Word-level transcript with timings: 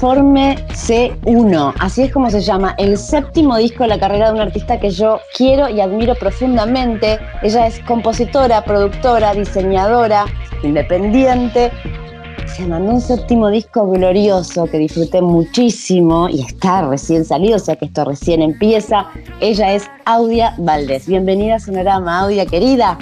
Transforme 0.00 0.56
C1, 0.70 1.74
así 1.78 2.04
es 2.04 2.10
como 2.10 2.30
se 2.30 2.40
llama, 2.40 2.74
el 2.78 2.96
séptimo 2.96 3.58
disco 3.58 3.82
de 3.82 3.90
la 3.90 4.00
carrera 4.00 4.28
de 4.28 4.32
una 4.32 4.44
artista 4.44 4.80
que 4.80 4.88
yo 4.88 5.20
quiero 5.36 5.68
y 5.68 5.82
admiro 5.82 6.14
profundamente. 6.14 7.18
Ella 7.42 7.66
es 7.66 7.80
compositora, 7.80 8.64
productora, 8.64 9.34
diseñadora, 9.34 10.24
independiente. 10.62 11.70
Se 12.46 12.66
mandó 12.66 12.92
un 12.92 13.00
séptimo 13.02 13.50
disco 13.50 13.86
glorioso 13.90 14.64
que 14.64 14.78
disfruté 14.78 15.20
muchísimo 15.20 16.30
y 16.30 16.46
está 16.46 16.80
recién 16.88 17.26
salido, 17.26 17.56
o 17.56 17.58
sea 17.58 17.76
que 17.76 17.84
esto 17.84 18.06
recién 18.06 18.40
empieza. 18.40 19.06
Ella 19.42 19.74
es 19.74 19.86
Audia 20.06 20.54
Valdés. 20.56 21.06
Bienvenida 21.08 21.56
a 21.56 21.60
Sonorama, 21.60 22.20
Audia 22.20 22.46
querida. 22.46 22.96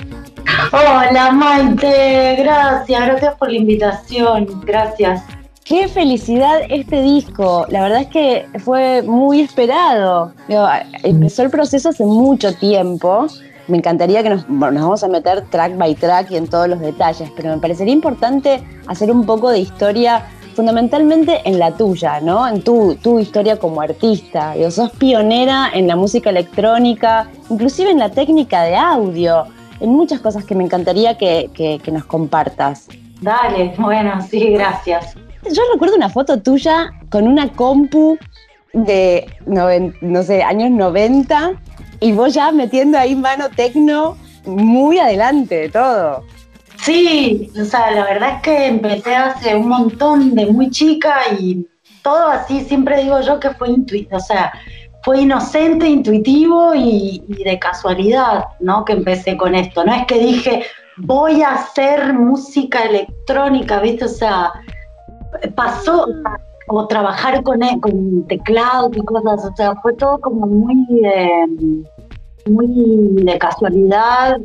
Hola 0.72 1.30
Maite, 1.30 2.34
gracias, 2.42 3.06
gracias 3.06 3.34
por 3.36 3.52
la 3.52 3.56
invitación, 3.56 4.48
gracias. 4.64 5.37
Qué 5.68 5.86
felicidad 5.86 6.60
este 6.70 7.02
disco. 7.02 7.66
La 7.68 7.82
verdad 7.82 8.00
es 8.00 8.06
que 8.06 8.46
fue 8.60 9.02
muy 9.02 9.42
esperado. 9.42 10.32
empezó 11.02 11.42
el 11.42 11.50
proceso 11.50 11.90
hace 11.90 12.06
mucho 12.06 12.54
tiempo. 12.54 13.26
Me 13.66 13.76
encantaría 13.76 14.22
que 14.22 14.30
nos, 14.30 14.48
nos 14.48 14.72
vamos 14.72 15.04
a 15.04 15.08
meter 15.08 15.42
track 15.50 15.76
by 15.76 15.94
track 15.94 16.30
y 16.30 16.36
en 16.36 16.48
todos 16.48 16.68
los 16.68 16.80
detalles, 16.80 17.30
pero 17.36 17.50
me 17.50 17.60
parecería 17.60 17.92
importante 17.92 18.64
hacer 18.86 19.12
un 19.12 19.26
poco 19.26 19.50
de 19.50 19.58
historia 19.58 20.24
fundamentalmente 20.54 21.42
en 21.44 21.58
la 21.58 21.72
tuya, 21.72 22.18
¿no? 22.22 22.48
En 22.48 22.62
tu, 22.62 22.94
tu 23.02 23.18
historia 23.18 23.58
como 23.58 23.82
artista. 23.82 24.56
Yo 24.56 24.70
sos 24.70 24.90
pionera 24.92 25.68
en 25.74 25.86
la 25.86 25.96
música 25.96 26.30
electrónica, 26.30 27.28
inclusive 27.50 27.90
en 27.90 27.98
la 27.98 28.08
técnica 28.08 28.62
de 28.62 28.74
audio, 28.74 29.44
en 29.80 29.90
muchas 29.90 30.20
cosas 30.20 30.46
que 30.46 30.54
me 30.54 30.64
encantaría 30.64 31.18
que, 31.18 31.50
que 31.52 31.92
nos 31.92 32.06
compartas. 32.06 32.88
Dale, 33.20 33.74
bueno, 33.76 34.22
sí, 34.22 34.52
gracias. 34.52 35.14
Yo 35.44 35.62
recuerdo 35.72 35.96
una 35.96 36.08
foto 36.08 36.40
tuya 36.40 36.92
con 37.10 37.26
una 37.26 37.48
compu 37.52 38.18
de, 38.72 39.26
no 39.46 40.22
sé, 40.22 40.42
años 40.42 40.70
90 40.70 41.52
y 42.00 42.12
vos 42.12 42.34
ya 42.34 42.52
metiendo 42.52 42.98
ahí 42.98 43.14
mano 43.14 43.48
tecno 43.50 44.16
muy 44.44 44.98
adelante 44.98 45.54
de 45.54 45.68
todo. 45.70 46.24
Sí, 46.82 47.50
o 47.60 47.64
sea, 47.64 47.90
la 47.90 48.04
verdad 48.04 48.36
es 48.36 48.42
que 48.42 48.66
empecé 48.66 49.14
hace 49.14 49.54
un 49.54 49.68
montón 49.68 50.34
de 50.34 50.46
muy 50.46 50.70
chica 50.70 51.16
y 51.38 51.66
todo 52.02 52.28
así, 52.28 52.60
siempre 52.64 53.02
digo 53.02 53.20
yo 53.20 53.40
que 53.40 53.50
fue 53.50 53.70
intuitivo, 53.70 54.16
o 54.16 54.20
sea, 54.20 54.52
fue 55.02 55.22
inocente, 55.22 55.88
intuitivo 55.88 56.74
y, 56.74 57.22
y, 57.28 57.44
de 57.44 57.58
casualidad, 57.58 58.44
¿no? 58.60 58.84
Que 58.84 58.94
empecé 58.94 59.36
con 59.36 59.54
esto. 59.54 59.84
No 59.84 59.94
es 59.94 60.06
que 60.06 60.18
dije, 60.18 60.64
voy 60.96 61.42
a 61.42 61.54
hacer 61.54 62.12
música 62.14 62.84
electrónica, 62.84 63.80
¿viste? 63.80 64.04
O 64.04 64.08
sea, 64.08 64.52
pasó 65.54 66.06
o 66.68 66.86
trabajar 66.86 67.42
con, 67.42 67.60
con 67.80 68.26
teclados 68.26 68.96
y 68.96 69.00
cosas, 69.00 69.44
o 69.44 69.56
sea, 69.56 69.74
fue 69.76 69.94
todo 69.94 70.18
como 70.20 70.46
muy, 70.46 71.02
muy 72.46 73.24
de 73.24 73.38
casualidad. 73.38 74.38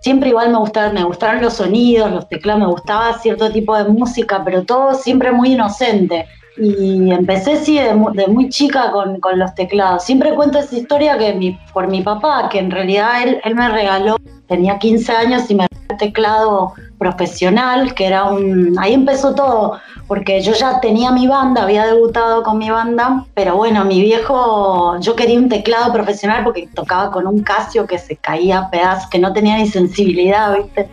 Siempre 0.00 0.30
igual 0.30 0.50
me 0.50 0.58
gustaron, 0.58 0.94
me 0.94 1.04
gustaron 1.04 1.42
los 1.42 1.54
sonidos, 1.54 2.10
los 2.10 2.28
teclados, 2.28 2.60
me 2.60 2.68
gustaba 2.68 3.18
cierto 3.18 3.50
tipo 3.50 3.76
de 3.76 3.84
música, 3.84 4.42
pero 4.44 4.64
todo 4.64 4.94
siempre 4.94 5.30
muy 5.30 5.52
inocente. 5.52 6.26
Y 6.56 7.10
empecé 7.12 7.56
sí 7.56 7.78
de, 7.78 7.94
muy 7.94 8.48
chica 8.48 8.90
con, 8.90 9.20
con, 9.20 9.38
los 9.38 9.54
teclados. 9.54 10.04
Siempre 10.04 10.34
cuento 10.34 10.58
esa 10.58 10.76
historia 10.76 11.16
que 11.16 11.34
mi, 11.34 11.58
por 11.72 11.88
mi 11.88 12.02
papá, 12.02 12.48
que 12.50 12.58
en 12.58 12.70
realidad 12.70 13.22
él, 13.22 13.40
él 13.44 13.54
me 13.54 13.68
regaló, 13.68 14.16
tenía 14.50 14.78
15 14.78 15.12
años 15.12 15.48
y 15.48 15.54
me 15.54 15.68
regaló 15.70 15.96
teclado 15.96 16.72
profesional, 16.98 17.94
que 17.94 18.06
era 18.06 18.24
un... 18.24 18.76
Ahí 18.80 18.94
empezó 18.94 19.32
todo, 19.32 19.78
porque 20.08 20.42
yo 20.42 20.52
ya 20.54 20.80
tenía 20.80 21.12
mi 21.12 21.28
banda, 21.28 21.62
había 21.62 21.86
debutado 21.86 22.42
con 22.42 22.58
mi 22.58 22.68
banda, 22.68 23.24
pero 23.34 23.56
bueno, 23.56 23.84
mi 23.84 24.00
viejo, 24.00 24.98
yo 24.98 25.14
quería 25.14 25.38
un 25.38 25.48
teclado 25.48 25.92
profesional 25.92 26.42
porque 26.42 26.68
tocaba 26.74 27.12
con 27.12 27.28
un 27.28 27.42
Casio 27.44 27.86
que 27.86 27.98
se 27.98 28.16
caía 28.16 28.58
a 28.58 28.70
pedazos, 28.70 29.08
que 29.08 29.20
no 29.20 29.32
tenía 29.32 29.56
ni 29.56 29.68
sensibilidad, 29.68 30.56
¿viste? 30.56 30.88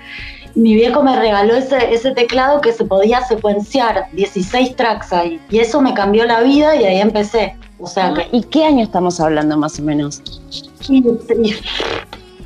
Mi 0.53 0.75
viejo 0.75 1.01
me 1.01 1.19
regaló 1.19 1.55
ese, 1.55 1.93
ese 1.93 2.11
teclado 2.11 2.61
que 2.61 2.71
se 2.73 2.85
podía 2.85 3.21
secuenciar, 3.21 4.05
16 4.13 4.75
tracks 4.75 5.11
ahí, 5.13 5.41
y 5.49 5.59
eso 5.59 5.81
me 5.81 5.95
cambió 5.95 6.25
la 6.25 6.41
vida 6.41 6.75
y 6.75 6.85
ahí 6.85 7.01
empecé. 7.01 7.55
O 7.79 7.87
sea, 7.87 8.13
ah, 8.15 8.23
¿Y 8.31 8.43
qué 8.43 8.65
año 8.65 8.83
estamos 8.83 9.19
hablando 9.19 9.57
más 9.57 9.79
o 9.79 9.83
menos? 9.83 10.21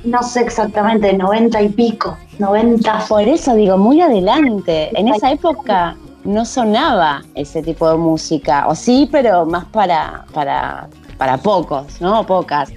No 0.03 0.23
sé 0.23 0.41
exactamente, 0.41 1.13
90 1.13 1.61
y 1.61 1.69
pico, 1.69 2.17
90. 2.39 3.05
Por 3.07 3.23
eso 3.23 3.55
digo, 3.55 3.77
muy 3.77 4.01
adelante. 4.01 4.89
En 4.97 5.07
esa 5.07 5.31
época 5.31 5.95
no 6.23 6.45
sonaba 6.45 7.23
ese 7.35 7.61
tipo 7.61 7.89
de 7.89 7.97
música, 7.97 8.67
o 8.67 8.75
sí, 8.75 9.07
pero 9.11 9.45
más 9.45 9.65
para, 9.65 10.25
para, 10.33 10.87
para 11.17 11.37
pocos, 11.37 11.99
¿no? 12.01 12.25
Pocas. 12.25 12.71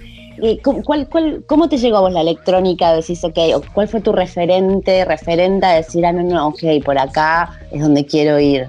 ¿Cuál, 0.85 1.09
cuál, 1.09 1.45
¿Cómo 1.47 1.69
te 1.69 1.79
llegó 1.79 1.99
a 1.99 2.01
vos 2.01 2.13
la 2.13 2.21
electrónica? 2.21 2.93
Decís, 2.93 3.23
ok, 3.25 3.39
¿cuál 3.73 3.89
fue 3.89 4.01
tu 4.01 4.13
referente, 4.13 5.05
referente 5.05 5.65
a 5.65 5.73
decir, 5.75 6.05
ah, 6.05 6.13
no, 6.13 6.23
no, 6.23 6.49
ok, 6.49 6.85
por 6.85 6.99
acá 6.99 7.51
es 7.71 7.81
donde 7.81 8.05
quiero 8.05 8.39
ir? 8.41 8.67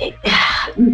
Eh, 0.00 0.14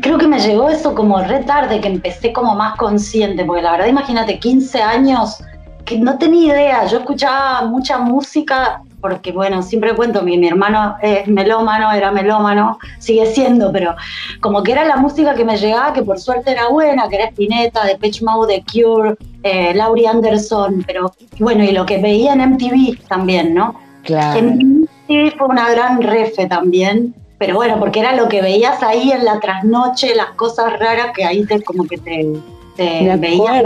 creo 0.00 0.18
que 0.18 0.28
me 0.28 0.38
llegó 0.40 0.68
eso 0.68 0.94
como 0.94 1.20
re 1.20 1.40
tarde, 1.40 1.80
que 1.80 1.88
empecé 1.88 2.32
como 2.32 2.54
más 2.54 2.76
consciente, 2.76 3.44
porque 3.44 3.62
la 3.62 3.72
verdad, 3.72 3.86
imagínate, 3.86 4.38
15 4.38 4.80
años, 4.80 5.42
que 5.84 5.98
no 5.98 6.18
tenía 6.18 6.54
idea, 6.54 6.86
yo 6.86 6.98
escuchaba 6.98 7.62
mucha 7.66 7.98
música 7.98 8.82
porque 9.00 9.32
bueno, 9.32 9.62
siempre 9.62 9.94
cuento, 9.94 10.22
mi, 10.22 10.36
mi 10.36 10.48
hermano 10.48 10.96
es 11.00 11.26
melómano, 11.26 11.90
era 11.92 12.10
melómano, 12.10 12.78
sigue 12.98 13.26
siendo, 13.26 13.72
pero 13.72 13.94
como 14.40 14.62
que 14.62 14.72
era 14.72 14.84
la 14.84 14.96
música 14.96 15.34
que 15.34 15.44
me 15.44 15.56
llegaba, 15.56 15.92
que 15.92 16.02
por 16.02 16.18
suerte 16.18 16.50
era 16.50 16.68
buena, 16.68 17.08
que 17.08 17.16
era 17.16 17.26
Spinetta, 17.26 17.84
de 17.84 17.96
Pitch 17.96 18.22
Mode, 18.22 18.54
de 18.54 18.64
Cure, 18.70 19.16
eh, 19.42 19.72
Laurie 19.74 20.06
Anderson, 20.06 20.84
pero 20.86 21.12
bueno, 21.38 21.64
y 21.64 21.72
lo 21.72 21.86
que 21.86 21.98
veía 21.98 22.34
en 22.34 22.40
MTV 22.40 23.06
también, 23.08 23.54
¿no? 23.54 23.74
Claro. 24.02 24.40
MTV 24.42 25.36
fue 25.36 25.46
una 25.48 25.70
gran 25.70 26.02
refe 26.02 26.46
también, 26.46 27.14
pero 27.38 27.54
bueno, 27.54 27.78
porque 27.78 28.00
era 28.00 28.14
lo 28.14 28.28
que 28.28 28.42
veías 28.42 28.82
ahí 28.82 29.12
en 29.12 29.24
la 29.24 29.40
trasnoche, 29.40 30.14
las 30.14 30.32
cosas 30.32 30.78
raras 30.78 31.08
que 31.14 31.24
ahí 31.24 31.44
te 31.46 31.62
como 31.62 31.84
que 31.84 31.96
te, 31.96 32.26
te 32.76 33.16
veías 33.16 33.62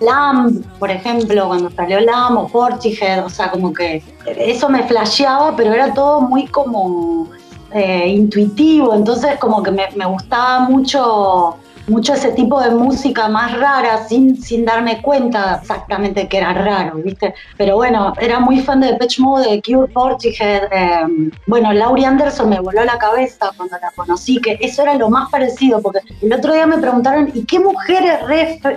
Lamb, 0.00 0.64
por 0.78 0.90
ejemplo, 0.90 1.48
cuando 1.48 1.70
salió 1.70 2.00
Lamb 2.00 2.38
o 2.38 2.48
Portishead, 2.48 3.24
o 3.24 3.28
sea, 3.28 3.50
como 3.50 3.72
que 3.72 4.02
eso 4.26 4.68
me 4.68 4.82
flasheaba, 4.84 5.56
pero 5.56 5.72
era 5.72 5.92
todo 5.92 6.20
muy 6.20 6.46
como 6.46 7.28
eh, 7.72 8.08
intuitivo, 8.08 8.94
entonces 8.94 9.38
como 9.38 9.62
que 9.62 9.70
me, 9.70 10.06
gustaba 10.06 10.60
mucho 10.60 11.56
mucho 11.86 12.12
ese 12.12 12.32
tipo 12.32 12.60
de 12.60 12.70
música 12.70 13.28
más 13.28 13.58
rara 13.58 14.06
sin, 14.06 14.36
sin 14.42 14.66
darme 14.66 15.00
cuenta 15.00 15.58
exactamente 15.62 16.28
que 16.28 16.36
era 16.36 16.52
raro, 16.52 16.96
¿viste? 16.96 17.34
Pero 17.56 17.76
bueno, 17.76 18.12
era 18.20 18.40
muy 18.40 18.60
fan 18.60 18.80
de 18.80 18.88
Depeche 18.88 19.22
Mode, 19.22 19.50
de 19.50 19.62
Cure 19.62 19.90
Portishead. 19.90 20.64
Eh, 20.70 21.30
bueno, 21.46 21.72
Laurie 21.72 22.04
Anderson 22.04 22.50
me 22.50 22.60
voló 22.60 22.84
la 22.84 22.98
cabeza 22.98 23.52
cuando 23.56 23.78
la 23.80 23.90
conocí, 23.96 24.38
que 24.38 24.58
eso 24.60 24.82
era 24.82 24.96
lo 24.96 25.08
más 25.08 25.30
parecido, 25.30 25.80
porque 25.80 26.00
el 26.20 26.30
otro 26.30 26.52
día 26.52 26.66
me 26.66 26.76
preguntaron, 26.76 27.30
¿y 27.32 27.46
qué 27.46 27.58
mujeres 27.58 28.20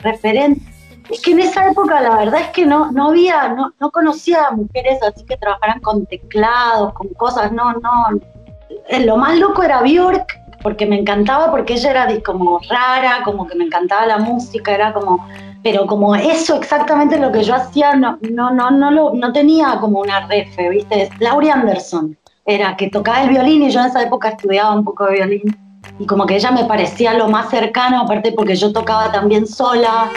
referentes 0.01 0.70
es 1.11 1.21
que 1.21 1.31
en 1.31 1.39
esa 1.39 1.69
época 1.69 1.99
la 2.01 2.15
verdad 2.15 2.41
es 2.41 2.47
que 2.47 2.65
no, 2.65 2.91
no 2.91 3.09
había, 3.09 3.49
no, 3.49 3.73
no 3.79 3.91
conocía 3.91 4.45
a 4.45 4.51
mujeres 4.51 4.99
así 5.03 5.25
que 5.25 5.37
trabajaran 5.37 5.79
con 5.81 6.05
teclados, 6.05 6.93
con 6.93 7.09
cosas, 7.09 7.51
no, 7.51 7.73
no. 7.73 8.19
Eh, 8.87 9.05
lo 9.05 9.17
más 9.17 9.37
loco 9.37 9.61
era 9.61 9.81
Bjork, 9.81 10.25
porque 10.61 10.85
me 10.85 10.99
encantaba, 10.99 11.51
porque 11.51 11.73
ella 11.73 11.91
era 11.91 12.21
como 12.21 12.59
rara, 12.69 13.21
como 13.25 13.45
que 13.45 13.55
me 13.55 13.65
encantaba 13.65 14.05
la 14.05 14.19
música, 14.19 14.73
era 14.73 14.93
como, 14.93 15.27
pero 15.63 15.85
como 15.85 16.15
eso 16.15 16.55
exactamente 16.55 17.19
lo 17.19 17.31
que 17.31 17.43
yo 17.43 17.55
hacía, 17.55 17.93
no, 17.95 18.17
no, 18.21 18.51
no, 18.51 18.71
no, 18.71 18.91
lo, 18.91 19.13
no 19.13 19.33
tenía 19.33 19.77
como 19.79 19.99
una 19.99 20.27
refe, 20.27 20.69
¿viste? 20.69 21.09
Laurie 21.19 21.51
Anderson 21.51 22.17
era 22.45 22.75
que 22.77 22.89
tocaba 22.89 23.23
el 23.23 23.29
violín 23.29 23.63
y 23.63 23.71
yo 23.71 23.81
en 23.81 23.87
esa 23.87 24.01
época 24.01 24.29
estudiaba 24.29 24.73
un 24.73 24.83
poco 24.83 25.05
de 25.05 25.13
violín. 25.13 25.57
Y 25.99 26.05
como 26.05 26.25
que 26.25 26.35
ella 26.35 26.51
me 26.51 26.65
parecía 26.65 27.13
lo 27.13 27.27
más 27.27 27.49
cercano, 27.49 28.01
aparte 28.01 28.31
porque 28.31 28.55
yo 28.55 28.71
tocaba 28.71 29.11
también 29.11 29.45
sola. 29.45 30.09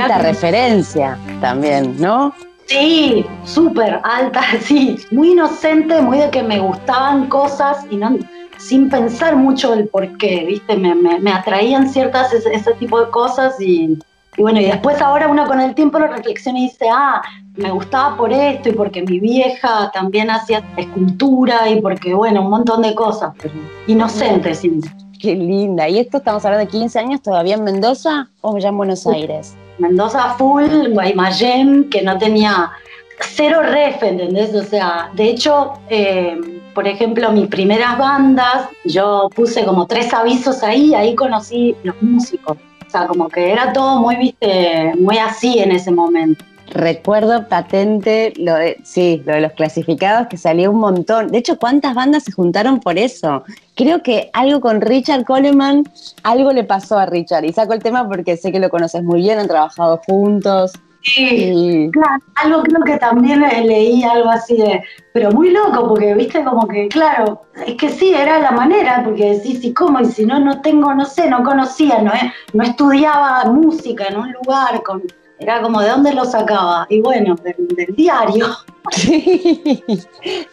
Alta 0.00 0.18
referencia 0.18 1.18
también, 1.40 1.96
¿no? 1.98 2.32
Sí, 2.66 3.24
súper 3.44 4.00
alta, 4.02 4.42
sí. 4.60 4.98
Muy 5.10 5.32
inocente, 5.32 6.00
muy 6.02 6.18
de 6.18 6.30
que 6.30 6.42
me 6.42 6.58
gustaban 6.58 7.28
cosas 7.28 7.84
y 7.90 7.96
no 7.96 8.16
sin 8.58 8.88
pensar 8.88 9.36
mucho 9.36 9.74
el 9.74 9.88
por 9.88 10.16
qué, 10.18 10.44
¿viste? 10.46 10.76
Me, 10.76 10.94
me, 10.94 11.30
atraían 11.30 11.88
ciertas 11.88 12.32
ese, 12.32 12.72
tipo 12.78 13.00
de 13.00 13.10
cosas 13.10 13.60
y, 13.60 13.98
y 14.36 14.42
bueno, 14.42 14.60
y 14.60 14.64
después 14.64 15.00
ahora 15.00 15.28
uno 15.28 15.46
con 15.46 15.60
el 15.60 15.74
tiempo 15.74 15.98
lo 15.98 16.06
reflexiona 16.06 16.58
y 16.58 16.62
dice, 16.62 16.86
ah, 16.90 17.22
me 17.56 17.70
gustaba 17.70 18.16
por 18.16 18.32
esto 18.32 18.70
y 18.70 18.72
porque 18.72 19.02
mi 19.02 19.20
vieja 19.20 19.90
también 19.92 20.30
hacía 20.30 20.64
escultura 20.76 21.68
y 21.68 21.80
porque, 21.80 22.14
bueno, 22.14 22.42
un 22.42 22.50
montón 22.50 22.82
de 22.82 22.94
cosas, 22.94 23.34
pero 23.40 23.54
inocente, 23.86 24.54
sí. 24.54 24.80
Qué 25.20 25.34
linda. 25.34 25.88
¿Y 25.88 25.98
esto 25.98 26.18
estamos 26.18 26.44
hablando 26.44 26.66
de 26.66 26.70
15 26.70 26.98
años 26.98 27.22
todavía 27.22 27.54
en 27.54 27.64
Mendoza 27.64 28.28
o 28.42 28.58
ya 28.58 28.68
en 28.68 28.76
Buenos 28.76 29.06
Aires? 29.06 29.56
Mendoza 29.78 30.34
full, 30.38 30.88
Guaymallén, 30.90 31.88
que 31.90 32.02
no 32.02 32.18
tenía 32.18 32.72
cero 33.20 33.60
ref, 33.62 34.02
¿entendés? 34.02 34.54
O 34.54 34.62
sea, 34.62 35.10
de 35.14 35.30
hecho, 35.30 35.72
eh, 35.88 36.38
por 36.74 36.86
ejemplo, 36.86 37.32
mis 37.32 37.48
primeras 37.48 37.96
bandas, 37.98 38.68
yo 38.84 39.30
puse 39.34 39.64
como 39.64 39.86
tres 39.86 40.12
avisos 40.12 40.62
ahí, 40.62 40.94
ahí 40.94 41.14
conocí 41.14 41.74
los 41.82 42.00
músicos. 42.02 42.58
O 42.86 42.90
sea, 42.90 43.06
como 43.06 43.28
que 43.28 43.52
era 43.52 43.72
todo 43.72 43.98
muy, 43.98 44.16
viste, 44.16 44.92
muy 44.98 45.18
así 45.18 45.58
en 45.58 45.72
ese 45.72 45.90
momento. 45.90 46.44
Recuerdo 46.70 47.48
patente 47.48 48.32
lo 48.36 48.54
de, 48.54 48.78
sí, 48.82 49.22
lo 49.24 49.34
de 49.34 49.40
los 49.40 49.52
clasificados 49.52 50.26
que 50.26 50.36
salió 50.36 50.70
un 50.70 50.80
montón. 50.80 51.28
De 51.28 51.38
hecho, 51.38 51.58
¿cuántas 51.58 51.94
bandas 51.94 52.24
se 52.24 52.32
juntaron 52.32 52.80
por 52.80 52.98
eso? 52.98 53.44
Creo 53.74 54.02
que 54.02 54.30
algo 54.32 54.60
con 54.60 54.80
Richard 54.80 55.24
Coleman, 55.24 55.84
algo 56.22 56.52
le 56.52 56.64
pasó 56.64 56.98
a 56.98 57.06
Richard. 57.06 57.44
Y 57.44 57.52
saco 57.52 57.72
el 57.72 57.82
tema 57.82 58.08
porque 58.08 58.36
sé 58.36 58.50
que 58.50 58.58
lo 58.58 58.68
conoces 58.68 59.02
muy 59.02 59.20
bien, 59.20 59.38
han 59.38 59.48
trabajado 59.48 60.00
juntos. 60.06 60.72
Sí, 61.02 61.88
claro, 61.92 62.24
algo 62.34 62.62
creo 62.64 62.82
que 62.84 62.96
también 62.98 63.40
leí 63.40 64.02
algo 64.02 64.28
así 64.28 64.56
de, 64.56 64.82
pero 65.12 65.30
muy 65.30 65.50
loco, 65.50 65.88
porque 65.88 66.14
viste 66.14 66.42
como 66.42 66.66
que, 66.66 66.88
claro, 66.88 67.42
es 67.64 67.76
que 67.76 67.90
sí, 67.90 68.12
era 68.12 68.40
la 68.40 68.50
manera, 68.50 69.02
porque 69.04 69.36
decís, 69.36 69.62
¿y 69.62 69.72
cómo? 69.72 70.00
Y 70.00 70.06
si 70.06 70.26
no, 70.26 70.40
no 70.40 70.60
tengo, 70.62 70.92
no 70.94 71.04
sé, 71.04 71.30
no 71.30 71.44
conocía, 71.44 72.02
no, 72.02 72.10
no 72.54 72.64
estudiaba 72.64 73.44
música 73.44 74.06
en 74.08 74.16
un 74.16 74.32
lugar 74.32 74.82
con 74.82 75.00
era 75.38 75.60
como, 75.60 75.80
¿de 75.80 75.90
dónde 75.90 76.14
lo 76.14 76.24
sacaba? 76.24 76.86
Y 76.88 77.00
bueno, 77.00 77.36
del, 77.36 77.94
diario. 77.94 78.46
Sí. 78.92 79.44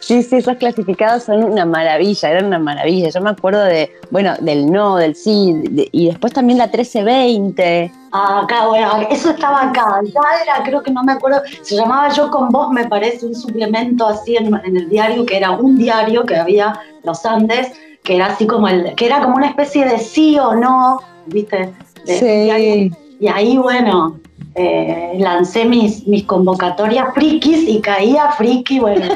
sí, 0.00 0.36
esos 0.36 0.56
clasificados 0.56 1.22
son 1.22 1.44
una 1.44 1.64
maravilla, 1.64 2.30
eran 2.30 2.46
una 2.46 2.58
maravilla. 2.58 3.08
Yo 3.08 3.20
me 3.20 3.30
acuerdo 3.30 3.62
de, 3.62 3.92
bueno, 4.10 4.34
del 4.40 4.72
no, 4.72 4.96
del 4.96 5.14
sí, 5.14 5.54
y 5.92 6.08
después 6.08 6.32
también 6.32 6.58
la 6.58 6.66
1320. 6.66 7.92
Ah, 8.10 8.40
acá, 8.42 8.66
bueno, 8.66 9.06
eso 9.08 9.30
estaba 9.30 9.68
acá. 9.68 10.00
Ya 10.02 10.42
era, 10.42 10.64
creo 10.64 10.82
que 10.82 10.90
no 10.90 11.04
me 11.04 11.12
acuerdo, 11.12 11.42
se 11.62 11.76
llamaba 11.76 12.08
Yo 12.08 12.28
con 12.28 12.48
vos, 12.48 12.72
me 12.72 12.88
parece, 12.88 13.24
un 13.24 13.36
suplemento 13.36 14.04
así 14.04 14.34
en, 14.34 14.52
el 14.52 14.88
diario, 14.88 15.24
que 15.24 15.36
era 15.36 15.52
un 15.52 15.78
diario 15.78 16.26
que 16.26 16.36
había 16.36 16.80
los 17.04 17.24
Andes, 17.24 17.72
que 18.02 18.16
era 18.16 18.26
así 18.26 18.48
como 18.48 18.66
el, 18.66 18.96
que 18.96 19.06
era 19.06 19.22
como 19.22 19.36
una 19.36 19.46
especie 19.46 19.84
de 19.84 20.00
sí 20.00 20.36
o 20.40 20.56
no, 20.56 21.00
¿viste? 21.26 21.72
sí. 22.04 22.90
Y 23.20 23.28
ahí, 23.28 23.56
bueno, 23.56 24.18
eh, 24.56 25.16
lancé 25.18 25.64
mis, 25.64 26.06
mis 26.06 26.24
convocatorias 26.24 27.12
frikis 27.14 27.68
y 27.68 27.80
caía 27.80 28.30
friki, 28.32 28.80
bueno. 28.80 29.04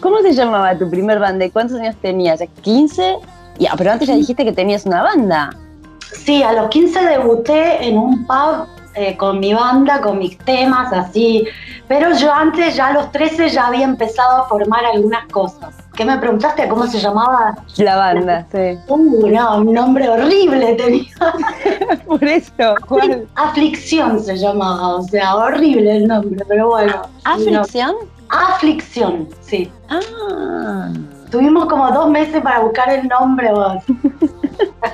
¿Cómo 0.00 0.18
se 0.20 0.32
llamaba 0.32 0.76
tu 0.76 0.90
primer 0.90 1.18
banda? 1.18 1.48
¿Cuántos 1.50 1.80
años 1.80 1.96
tenías? 2.02 2.40
¿15? 2.40 3.18
Ya, 3.58 3.72
pero 3.76 3.92
antes 3.92 4.08
ya 4.08 4.16
dijiste 4.16 4.44
que 4.44 4.52
tenías 4.52 4.84
una 4.84 5.02
banda. 5.02 5.50
Sí, 6.12 6.42
a 6.42 6.52
los 6.52 6.68
15 6.68 7.04
debuté 7.04 7.86
en 7.86 7.98
un 7.98 8.26
pub 8.26 8.66
eh, 8.94 9.16
con 9.16 9.40
mi 9.40 9.52
banda, 9.54 10.00
con 10.00 10.18
mis 10.18 10.38
temas, 10.38 10.92
así. 10.92 11.46
Pero 11.88 12.12
yo 12.16 12.32
antes, 12.32 12.76
ya 12.76 12.88
a 12.88 12.92
los 12.92 13.12
13, 13.12 13.48
ya 13.48 13.66
había 13.66 13.84
empezado 13.84 14.42
a 14.42 14.48
formar 14.48 14.84
algunas 14.84 15.26
cosas. 15.30 15.74
¿Qué 15.94 16.04
me 16.04 16.16
preguntaste? 16.18 16.68
¿Cómo 16.68 16.86
se 16.86 16.98
llamaba? 16.98 17.56
La 17.76 17.96
banda, 17.96 18.46
sí. 18.50 18.78
Uh, 18.88 19.28
no, 19.28 19.58
un 19.58 19.72
nombre 19.72 20.08
horrible 20.08 20.74
tenía. 20.74 21.12
Por 22.06 22.24
eso, 22.24 22.74
¿cuál? 22.88 23.28
Aflicción 23.36 24.20
se 24.20 24.36
llamaba, 24.36 24.96
o 24.96 25.02
sea, 25.02 25.36
horrible 25.36 25.98
el 25.98 26.08
nombre, 26.08 26.44
pero 26.48 26.68
bueno. 26.68 27.02
¿Aflicción? 27.24 27.94
Aflicción, 28.28 29.28
sí. 29.40 29.70
Ah. 29.88 30.88
Tuvimos 31.30 31.66
como 31.66 31.90
dos 31.90 32.08
meses 32.10 32.40
para 32.42 32.60
buscar 32.60 32.90
el 32.90 33.08
nombre 33.08 33.52
vos. 33.52 33.82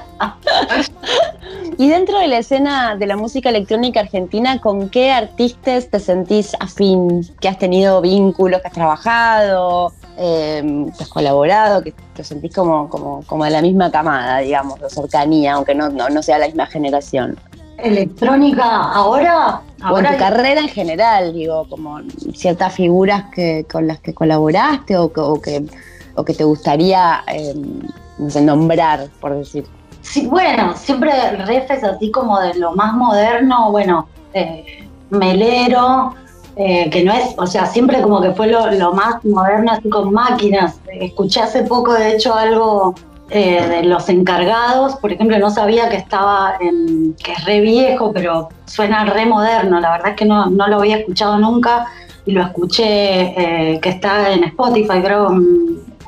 y 1.80 1.88
dentro 1.88 2.18
de 2.18 2.28
la 2.28 2.38
escena 2.38 2.96
de 2.96 3.06
la 3.06 3.16
música 3.16 3.48
electrónica 3.48 4.00
argentina, 4.00 4.60
¿con 4.60 4.90
qué 4.90 5.12
artistas 5.12 5.88
te 5.88 5.98
sentís 5.98 6.54
afín? 6.60 7.26
¿Que 7.40 7.48
has 7.48 7.58
tenido 7.58 8.00
vínculos, 8.02 8.60
que 8.60 8.68
has 8.68 8.74
trabajado? 8.74 9.92
eh, 10.22 10.86
que 10.96 11.02
has 11.02 11.08
colaborado, 11.08 11.82
que 11.82 11.94
te 12.14 12.22
sentís 12.22 12.54
como, 12.54 12.90
como, 12.90 13.22
como 13.26 13.44
de 13.44 13.50
la 13.50 13.62
misma 13.62 13.90
camada, 13.90 14.38
digamos, 14.38 14.78
de 14.78 14.90
cercanía, 14.90 15.54
aunque 15.54 15.74
no, 15.74 15.88
no, 15.88 16.22
sea 16.22 16.38
la 16.38 16.46
misma 16.46 16.66
generación. 16.66 17.38
Electrónica, 17.78 18.92
ahora. 18.92 19.62
O 19.90 19.98
en 19.98 20.06
tu 20.06 20.18
carrera 20.18 20.60
en 20.60 20.68
general, 20.68 21.32
digo, 21.32 21.66
como 21.70 22.00
ciertas 22.34 22.74
figuras 22.74 23.24
que, 23.34 23.64
con 23.72 23.86
las 23.86 24.00
que 24.00 24.12
colaboraste 24.12 24.98
o, 24.98 25.10
que, 25.10 25.64
o 26.14 26.24
que 26.24 26.34
te 26.34 26.44
gustaría 26.44 27.24
eh, 27.26 27.54
nombrar, 28.18 29.08
por 29.22 29.34
decir. 29.34 29.64
Sí, 30.02 30.26
bueno, 30.26 30.74
siempre 30.76 31.12
refes 31.36 31.84
así 31.84 32.10
como 32.10 32.40
de 32.40 32.54
lo 32.54 32.72
más 32.72 32.94
moderno, 32.94 33.70
bueno, 33.70 34.08
eh, 34.32 34.88
Melero, 35.10 36.14
eh, 36.56 36.90
que 36.90 37.04
no 37.04 37.12
es, 37.12 37.34
o 37.36 37.46
sea, 37.46 37.66
siempre 37.66 38.02
como 38.02 38.20
que 38.20 38.32
fue 38.32 38.48
lo, 38.48 38.92
más 38.92 39.24
moderno, 39.24 39.72
así 39.72 39.88
con 39.88 40.12
máquinas. 40.12 40.80
Escuché 40.92 41.40
hace 41.40 41.62
poco, 41.62 41.94
de 41.94 42.12
hecho, 42.12 42.34
algo 42.34 42.94
eh, 43.30 43.66
de 43.66 43.82
los 43.84 44.08
encargados, 44.08 44.96
por 44.96 45.12
ejemplo, 45.12 45.38
no 45.38 45.50
sabía 45.50 45.88
que 45.88 45.96
estaba 45.96 46.54
en, 46.60 47.14
que 47.14 47.32
es 47.32 47.44
re 47.44 47.60
viejo, 47.60 48.12
pero 48.12 48.48
suena 48.66 49.04
re 49.04 49.26
moderno, 49.26 49.80
la 49.80 49.92
verdad 49.92 50.08
es 50.10 50.16
que 50.16 50.24
no, 50.24 50.46
no 50.46 50.66
lo 50.66 50.80
había 50.80 50.98
escuchado 50.98 51.38
nunca. 51.38 51.86
Y 52.26 52.32
lo 52.32 52.42
escuché 52.42 52.82
eh, 52.84 53.80
que 53.80 53.88
está 53.88 54.30
en 54.32 54.44
Spotify, 54.44 55.00
creo, 55.02 55.30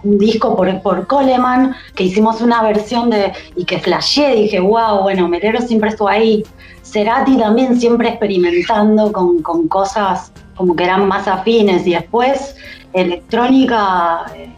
disco 0.02 0.56
por, 0.56 0.80
por 0.82 1.06
Coleman, 1.06 1.74
que 1.94 2.04
hicimos 2.04 2.40
una 2.40 2.62
versión 2.62 3.10
de, 3.10 3.32
y 3.56 3.64
que 3.64 3.78
flashé, 3.78 4.34
dije, 4.34 4.60
wow, 4.60 5.02
bueno, 5.02 5.28
Melero 5.28 5.60
siempre 5.60 5.90
estuvo 5.90 6.08
ahí. 6.08 6.44
Cerati 6.82 7.38
también 7.38 7.80
siempre 7.80 8.08
experimentando 8.08 9.12
con, 9.12 9.42
con 9.42 9.68
cosas 9.68 10.32
como 10.56 10.76
que 10.76 10.84
eran 10.84 11.08
más 11.08 11.26
afines 11.26 11.86
y 11.86 11.94
después 11.94 12.56
electrónica 12.92 14.26
eh, 14.36 14.50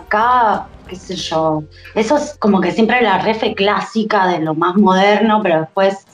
acá 0.00 0.66
qué 0.86 0.96
sé 0.96 1.16
yo 1.16 1.62
eso 1.94 2.16
es 2.16 2.36
como 2.38 2.60
que 2.60 2.72
siempre 2.72 3.00
la 3.02 3.18
refe 3.18 3.54
clásica 3.54 4.26
de 4.26 4.40
lo 4.40 4.54
más 4.54 4.76
moderno 4.76 5.40
pero 5.42 5.60
después 5.60 6.06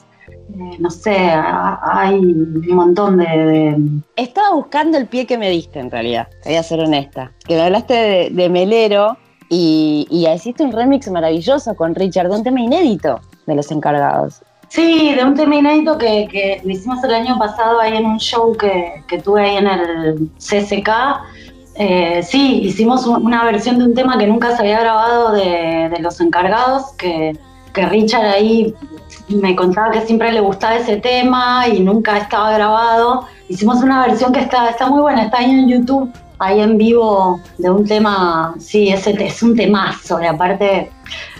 no 0.79 0.89
sé 0.89 1.15
hay 1.15 2.15
un 2.15 2.75
montón 2.75 3.17
de, 3.17 3.77
estaba 4.15 4.53
buscando 4.53 4.97
el 4.97 5.07
pie 5.07 5.25
que 5.25 5.37
me 5.37 5.49
diste 5.49 5.79
en 5.79 5.91
realidad 5.91 6.27
te 6.43 6.49
voy 6.49 6.57
a 6.57 6.63
ser 6.63 6.79
honesta 6.79 7.31
que 7.47 7.55
me 7.55 7.61
hablaste 7.61 8.29
de, 8.31 8.49
Melero 8.49 9.17
y, 9.49 10.07
y 10.09 10.27
hiciste 10.27 10.63
un 10.63 10.71
remix 10.71 11.09
maravilloso 11.09 11.75
con 11.75 11.95
Richard 11.95 12.31
un 12.31 12.43
tema 12.43 12.61
inédito 12.61 13.21
de 13.47 13.55
los 13.55 13.71
encargados 13.71 14.41
Sí, 14.69 15.13
de 15.15 15.23
un 15.23 15.35
tema 15.35 15.55
inédito 15.55 15.97
que, 15.97 16.27
que 16.29 16.61
hicimos 16.65 17.03
el 17.03 17.13
año 17.13 17.37
pasado 17.37 17.79
ahí 17.79 17.95
en 17.95 18.05
un 18.05 18.19
show 18.19 18.55
que, 18.57 19.03
que 19.07 19.19
tuve 19.19 19.41
ahí 19.43 19.57
en 19.57 19.67
el 19.67 20.29
CSK. 20.37 20.89
Eh, 21.75 22.23
sí, 22.23 22.61
hicimos 22.63 23.05
una 23.05 23.43
versión 23.45 23.77
de 23.79 23.85
un 23.85 23.93
tema 23.93 24.17
que 24.17 24.27
nunca 24.27 24.55
se 24.55 24.63
había 24.63 24.79
grabado 24.79 25.31
de, 25.33 25.89
de 25.89 25.99
los 25.99 26.19
encargados, 26.21 26.93
que, 26.97 27.37
que, 27.73 27.85
Richard 27.85 28.25
ahí 28.25 28.73
me 29.29 29.55
contaba 29.55 29.91
que 29.91 30.01
siempre 30.01 30.31
le 30.31 30.41
gustaba 30.41 30.75
ese 30.75 30.97
tema 30.97 31.67
y 31.67 31.79
nunca 31.79 32.17
estaba 32.17 32.51
grabado. 32.51 33.27
Hicimos 33.49 33.81
una 33.81 34.05
versión 34.05 34.31
que 34.31 34.41
está, 34.41 34.69
está 34.69 34.87
muy 34.87 35.01
buena, 35.01 35.23
está 35.23 35.39
ahí 35.39 35.51
en 35.51 35.67
YouTube, 35.67 36.11
ahí 36.39 36.61
en 36.61 36.77
vivo, 36.77 37.39
de 37.57 37.69
un 37.69 37.85
tema, 37.85 38.53
sí, 38.59 38.89
ese 38.89 39.11
es 39.23 39.41
un 39.43 39.55
temazo, 39.55 40.21
y 40.21 40.25
aparte 40.25 40.91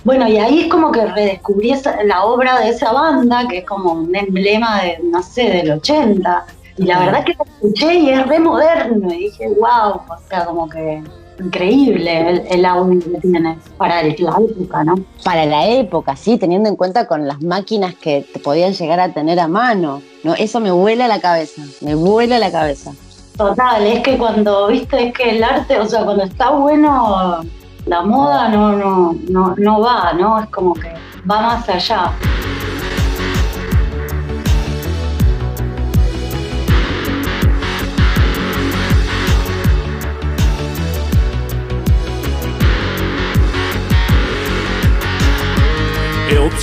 bueno, 0.05 0.27
y 0.27 0.37
ahí 0.37 0.61
es 0.61 0.67
como 0.67 0.91
que 0.91 1.03
redescubrí 1.03 1.73
la 2.05 2.25
obra 2.25 2.59
de 2.59 2.69
esa 2.69 2.93
banda, 2.93 3.47
que 3.49 3.59
es 3.59 3.65
como 3.65 3.93
un 3.93 4.15
emblema 4.15 4.83
de, 4.83 4.99
no 5.03 5.23
sé, 5.23 5.49
del 5.49 5.71
80. 5.71 6.45
Y 6.77 6.83
la 6.83 6.99
verdad 6.99 7.23
que 7.23 7.33
lo 7.33 7.43
escuché 7.43 7.95
y 7.95 8.09
es 8.11 8.27
re 8.27 8.37
moderno. 8.37 9.11
Y 9.11 9.17
dije, 9.17 9.47
wow, 9.47 10.01
o 10.07 10.17
sea, 10.29 10.45
como 10.45 10.69
que 10.69 11.01
increíble 11.39 12.43
el, 12.49 12.65
audio 12.65 12.99
que 12.99 13.19
tiene 13.19 13.57
para 13.77 14.03
la 14.03 14.09
época, 14.09 14.83
¿no? 14.83 14.95
Para 15.23 15.45
la 15.45 15.67
época, 15.67 16.15
sí, 16.15 16.37
teniendo 16.37 16.69
en 16.69 16.75
cuenta 16.75 17.07
con 17.07 17.27
las 17.27 17.41
máquinas 17.41 17.95
que 17.95 18.25
te 18.31 18.39
podían 18.39 18.73
llegar 18.73 18.99
a 18.99 19.13
tener 19.13 19.39
a 19.39 19.47
mano. 19.47 20.01
¿no? 20.23 20.33
Eso 20.33 20.59
me 20.59 20.71
vuela 20.71 21.07
la 21.07 21.19
cabeza, 21.19 21.61
me 21.81 21.95
vuela 21.95 22.39
la 22.39 22.51
cabeza. 22.51 22.91
Total, 23.37 23.85
es 23.85 24.01
que 24.01 24.17
cuando, 24.17 24.67
viste, 24.67 25.07
es 25.07 25.13
que 25.13 25.37
el 25.37 25.43
arte, 25.43 25.77
o 25.77 25.85
sea, 25.85 26.05
cuando 26.05 26.23
está 26.23 26.51
bueno, 26.51 27.41
la 27.85 28.01
moda 28.01 28.47
no, 28.47 28.71
no, 28.73 29.15
no, 29.27 29.55
no 29.57 29.81
va, 29.81 30.13
¿no? 30.13 30.39
Es 30.41 30.49
como 30.49 30.73
que 30.73 30.93
va 31.29 31.41
más 31.41 31.69
allá. 31.69 32.11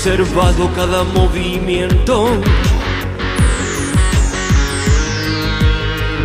Observado 0.05 0.69
cada 0.75 1.05
movimiento, 1.05 2.29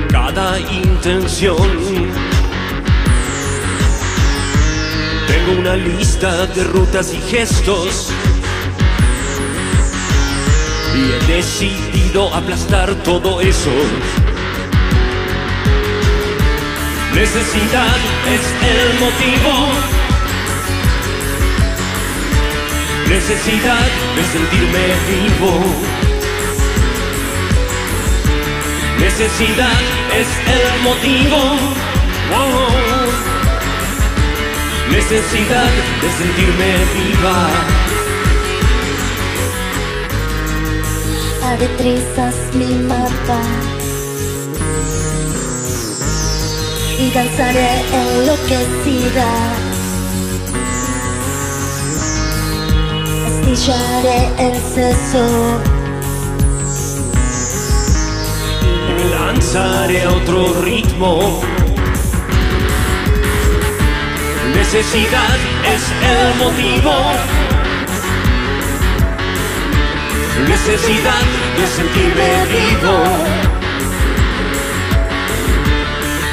cada 0.09 0.59
intención. 0.59 1.55
Tengo 5.27 5.59
una 5.59 5.75
lista 5.75 6.47
de 6.47 6.63
rutas 6.63 7.13
y 7.13 7.21
gestos 7.29 8.09
y 10.95 11.11
he 11.11 11.35
decidido 11.35 12.33
aplastar 12.33 12.91
todo 13.03 13.41
eso. 13.41 13.69
Necesidad 17.13 17.95
es 18.25 18.41
el 18.71 18.99
motivo. 18.99 19.96
Necesidad 23.09 23.87
de 24.15 24.23
sentirme 24.33 24.85
vivo. 25.07 25.53
Necesidad 28.99 29.79
es 30.13 30.27
el 30.55 30.81
motivo. 30.83 31.39
Necesidad 34.91 35.71
de 36.01 36.09
sentirme 36.11 36.71
viva. 36.95 37.49
Avetrizas 41.43 42.35
mi 42.55 42.75
mapa 42.87 43.41
y 46.99 47.09
danzaré 47.11 47.69
enloquecida. 47.93 49.66
Estillaré 53.57 54.29
el 54.37 54.53
seso 54.55 55.25
lanzaré 59.09 60.07
otro 60.07 60.61
ritmo. 60.61 61.41
Necesidad 64.53 65.37
es 65.73 65.83
el 66.13 66.35
motivo. 66.37 66.93
Necesidad 70.47 71.25
de 71.57 71.65
sentirme 71.67 72.29
vivo. 72.53 72.97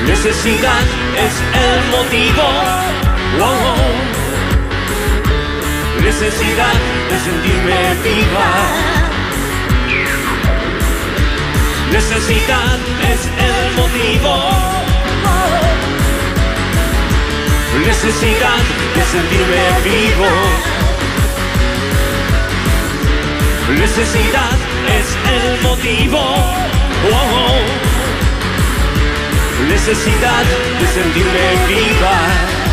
Necesidad 0.06 0.84
es 1.16 1.34
el 1.64 1.80
motivo. 1.90 2.46
Necesidad 6.04 6.74
de 7.10 7.18
sentirme 7.18 7.94
viva. 8.04 8.50
Necesidad 11.90 12.78
es 13.12 13.20
el 13.48 13.76
motivo. 13.76 14.34
Necesidad 17.86 18.62
de 18.94 19.04
sentirme 19.14 19.62
vivo. 19.82 20.30
Necesidad 23.80 24.58
es 24.98 25.06
el 25.32 25.62
motivo. 25.62 26.22
Necesidad 29.68 30.44
de 30.80 30.86
sentirme 30.86 31.46
viva. 31.66 32.63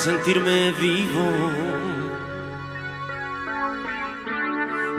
Sentirme 0.00 0.72
vivo. 0.80 1.30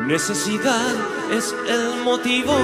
Necesidad 0.06 0.94
es 1.32 1.56
el 1.68 2.04
motivo. 2.04 2.56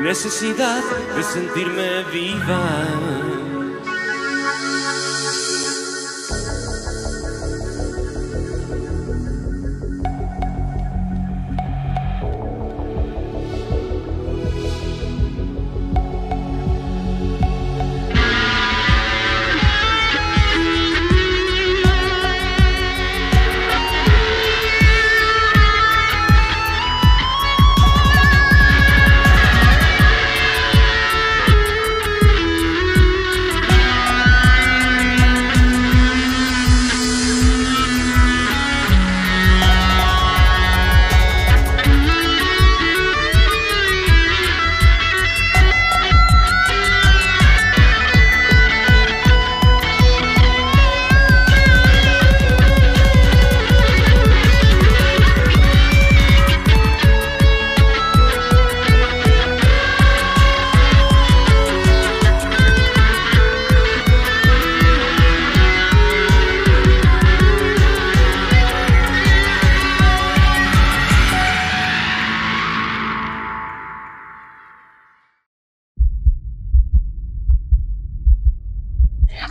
Necesidad 0.00 0.82
de 1.14 1.22
sentirme 1.22 2.04
viva. 2.14 3.31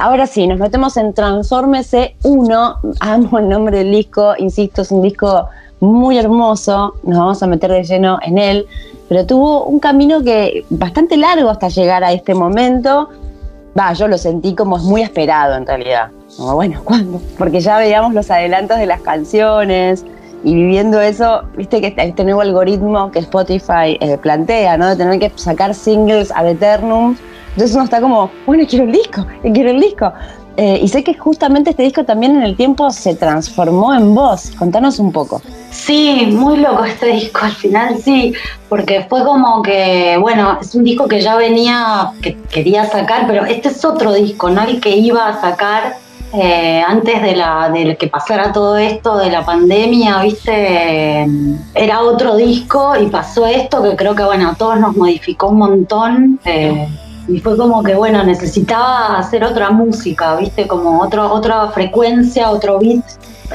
Ahora 0.02 0.26
sí, 0.26 0.48
nos 0.48 0.58
metemos 0.58 0.98
en 0.98 1.14
Transformese 1.14 2.16
1. 2.24 2.76
Amo 3.02 3.38
el 3.38 3.48
nombre 3.48 3.78
del 3.78 3.92
disco, 3.92 4.34
insisto, 4.40 4.82
es 4.82 4.90
un 4.90 5.04
disco 5.04 5.48
muy 5.80 6.18
hermoso. 6.18 6.96
Nos 7.04 7.20
vamos 7.20 7.44
a 7.44 7.46
meter 7.46 7.72
de 7.72 7.84
lleno 7.84 8.18
en 8.24 8.40
él, 8.40 8.66
pero 9.08 9.28
tuvo 9.28 9.66
un 9.66 9.80
camino 9.80 10.24
que 10.24 10.66
bastante 10.72 11.18
largo 11.18 11.52
hasta 11.52 11.68
llegar 11.68 12.04
a 12.04 12.14
este 12.14 12.34
momento. 12.34 13.10
Va, 13.78 13.94
yo 13.94 14.08
lo 14.08 14.18
sentí 14.18 14.56
como 14.56 14.80
muy 14.80 15.04
esperado 15.04 15.54
en 15.54 15.68
realidad. 15.68 16.10
Como, 16.36 16.56
bueno, 16.56 16.82
¿cuándo? 16.84 17.22
Porque 17.38 17.60
ya 17.60 17.78
veíamos 17.78 18.16
los 18.16 18.32
adelantos 18.32 18.80
de 18.80 18.88
las 18.88 19.02
canciones 19.02 20.04
y 20.44 20.56
viviendo 20.56 21.00
eso, 21.00 21.44
viste 21.56 21.80
que 21.80 21.94
este 21.96 22.24
nuevo 22.24 22.42
algoritmo 22.42 23.12
que 23.12 23.20
Spotify 23.20 24.00
eh, 24.00 24.18
plantea, 24.20 24.78
¿no? 24.78 24.88
De 24.90 24.96
tener 24.96 25.20
que 25.20 25.32
sacar 25.36 25.76
singles 25.76 26.32
ad 26.32 26.48
eternum 26.48 27.16
entonces 27.54 27.76
uno 27.76 27.86
está 27.86 28.02
como, 28.02 28.32
bueno, 28.46 28.64
quiero 28.68 28.86
el 28.86 28.92
disco, 28.92 29.26
quiero 29.42 29.70
el 29.72 29.80
disco. 29.80 30.12
Eh, 30.58 30.80
y 30.84 30.88
sé 30.90 31.04
que 31.04 31.14
justamente 31.14 31.70
este 31.70 31.84
disco 31.84 32.04
también 32.04 32.36
en 32.36 32.44
el 32.44 32.58
tiempo 32.58 32.92
se 32.92 33.16
transformó 33.16 33.94
en 33.94 34.14
voz. 34.14 34.52
Contanos 34.58 35.00
un 35.00 35.12
poco. 35.12 35.42
Sí, 35.70 36.28
muy 36.32 36.58
loco 36.58 36.84
este 36.84 37.08
disco 37.08 37.40
al 37.44 37.54
final, 37.54 37.98
sí, 37.98 38.34
porque 38.68 39.06
fue 39.10 39.24
como 39.24 39.62
que, 39.62 40.18
bueno, 40.20 40.58
es 40.62 40.76
un 40.76 40.84
disco 40.84 41.08
que 41.08 41.22
ya 41.22 41.38
venía, 41.38 42.12
que 42.22 42.38
quería 42.50 42.86
sacar, 42.86 43.26
pero 43.28 43.46
este 43.46 43.70
es 43.70 43.84
otro 43.86 44.14
disco, 44.14 44.50
¿no? 44.50 44.64
El 44.64 44.82
que 44.82 44.96
iba 44.96 45.30
a 45.30 45.40
sacar 45.40 45.96
eh, 46.34 46.84
antes 46.86 47.22
de, 47.22 47.36
la, 47.36 47.70
de 47.70 47.96
que 47.98 48.08
pasara 48.08 48.52
todo 48.52 48.78
esto 48.78 49.18
de 49.18 49.32
la 49.32 49.46
pandemia, 49.46 50.22
viste, 50.22 51.26
era 51.74 52.02
otro 52.02 52.36
disco 52.36 52.94
y 53.02 53.08
pasó 53.08 53.46
esto 53.48 53.82
que 53.82 53.96
creo 53.96 54.16
que, 54.16 54.24
bueno, 54.24 54.50
a 54.50 54.56
todos 54.56 54.80
nos 54.80 54.96
modificó 54.96 55.48
un 55.48 55.58
montón. 55.58 56.40
Eh, 56.44 56.88
y 57.28 57.40
fue 57.40 57.58
como 57.58 57.84
que, 57.84 57.96
bueno, 57.96 58.24
necesitaba 58.24 59.18
hacer 59.18 59.44
otra 59.44 59.70
música, 59.72 60.36
viste, 60.36 60.68
como 60.68 61.02
otro, 61.02 61.32
otra 61.32 61.70
frecuencia, 61.70 62.50
otro 62.50 62.80
beat. 62.80 63.04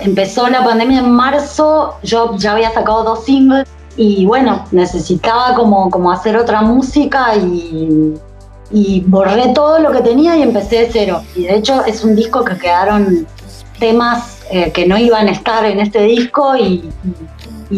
Empezó 0.01 0.49
la 0.49 0.65
pandemia 0.65 1.01
en 1.01 1.11
marzo, 1.11 1.97
yo 2.03 2.37
ya 2.37 2.53
había 2.53 2.71
sacado 2.73 3.05
dos 3.05 3.25
singles 3.25 3.69
y 3.97 4.27
bueno, 4.27 4.65
necesitaba 4.73 5.55
como, 5.55 5.91
como 5.91 6.13
hacer 6.13 6.37
otra 6.37 6.63
música 6.63 7.35
y 7.37 8.15
y 8.71 9.01
borré 9.07 9.53
todo 9.53 9.79
lo 9.79 9.93
que 9.93 10.01
tenía 10.01 10.37
y 10.37 10.43
empecé 10.43 10.81
de 10.81 10.89
cero. 10.93 11.23
Y 11.35 11.45
de 11.45 11.57
hecho 11.57 11.85
es 11.85 12.05
un 12.05 12.17
disco 12.17 12.45
que 12.45 12.57
quedaron 12.57 13.27
temas 13.79 14.41
eh, 14.51 14.73
que 14.73 14.87
no 14.87 14.99
iban 14.99 15.29
a 15.29 15.33
estar 15.33 15.65
en 15.65 15.81
este 15.81 16.03
disco 16.03 16.57
y, 16.57 16.91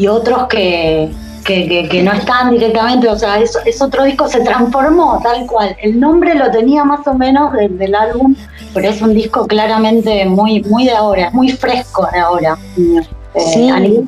otros 0.07 0.47
que, 0.49 1.11
que, 1.49 2.03
no 2.03 2.13
están 2.13 2.51
directamente, 2.51 3.09
o 3.09 3.19
sea, 3.19 3.39
es, 3.39 3.57
es, 3.65 3.81
otro 3.81 4.05
disco, 4.05 4.29
se 4.29 4.41
transformó 4.41 5.19
tal 5.23 5.47
cual. 5.47 5.75
El 5.83 5.99
nombre 5.99 6.35
lo 6.35 6.51
tenía 6.51 6.85
más 6.85 7.07
o 7.07 7.15
menos 7.15 7.53
del, 7.53 7.95
álbum, 7.95 8.37
pero 8.75 8.89
es 8.89 9.01
un 9.01 9.15
disco 9.15 9.47
claramente 9.47 10.27
muy, 10.27 10.63
muy 10.65 10.85
de 10.85 10.93
ahora, 10.93 11.31
muy 11.33 11.49
fresco 11.51 12.07
de 12.13 12.19
ahora. 12.19 12.59
Eh, 12.77 13.41
sí. 13.41 13.71
a, 13.71 13.81
nivel, 13.81 14.07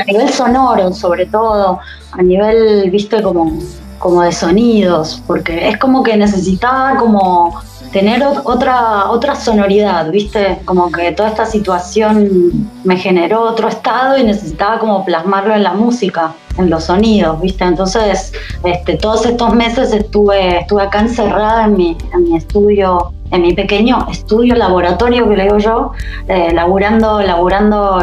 a 0.00 0.04
nivel 0.04 0.28
sonoro, 0.28 0.92
sobre 0.92 1.26
todo, 1.26 1.80
a 2.12 2.22
nivel, 2.22 2.90
viste, 2.90 3.22
como 3.22 3.52
como 3.98 4.22
de 4.22 4.30
sonidos, 4.30 5.22
porque 5.26 5.68
es 5.68 5.78
como 5.78 6.02
que 6.02 6.16
necesitaba 6.16 6.96
como 6.96 7.58
tener 7.96 8.22
otra, 8.44 9.10
otra 9.10 9.34
sonoridad, 9.34 10.10
¿viste? 10.10 10.58
Como 10.66 10.92
que 10.92 11.12
toda 11.12 11.30
esta 11.30 11.46
situación 11.46 12.68
me 12.84 12.98
generó 12.98 13.40
otro 13.40 13.68
estado 13.68 14.18
y 14.18 14.22
necesitaba 14.22 14.78
como 14.78 15.02
plasmarlo 15.02 15.54
en 15.54 15.62
la 15.62 15.72
música, 15.72 16.34
en 16.58 16.68
los 16.68 16.84
sonidos, 16.84 17.40
¿viste? 17.40 17.64
Entonces, 17.64 18.34
este, 18.64 18.98
todos 18.98 19.24
estos 19.24 19.54
meses 19.54 19.94
estuve, 19.94 20.58
estuve 20.58 20.82
acá 20.82 21.00
encerrada 21.00 21.64
en 21.64 21.74
mi, 21.74 21.96
en 22.12 22.24
mi 22.24 22.36
estudio, 22.36 23.14
en 23.30 23.40
mi 23.40 23.54
pequeño 23.54 24.06
estudio 24.10 24.56
laboratorio 24.56 25.26
que 25.26 25.34
le 25.34 25.44
digo 25.44 25.56
yo, 25.56 25.92
eh, 26.28 26.52
laburando, 26.52 27.22
laburando 27.22 27.98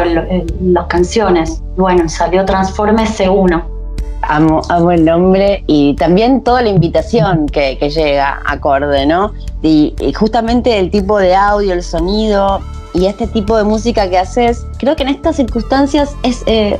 las 0.60 0.86
canciones. 0.86 1.62
Bueno, 1.76 2.08
salió 2.08 2.44
Transforme 2.44 3.04
C1 3.04 3.73
Amo, 4.22 4.62
amo 4.70 4.90
el 4.90 5.04
nombre 5.04 5.64
y 5.66 5.94
también 5.96 6.42
toda 6.42 6.62
la 6.62 6.70
invitación 6.70 7.46
que, 7.46 7.76
llega 7.76 8.40
acorde, 8.46 9.04
¿no? 9.06 9.32
Y, 9.62 9.94
justamente 10.14 10.78
el 10.78 10.90
tipo 10.90 11.18
de 11.18 11.34
audio, 11.34 11.74
el 11.74 11.82
sonido 11.82 12.60
y 12.94 13.06
este 13.06 13.26
tipo 13.26 13.56
de 13.56 13.64
música 13.64 14.08
que 14.08 14.18
haces, 14.18 14.66
creo 14.78 14.96
que 14.96 15.02
en 15.02 15.10
estas 15.10 15.36
circunstancias 15.36 16.16
es, 16.22 16.42
eh, 16.46 16.78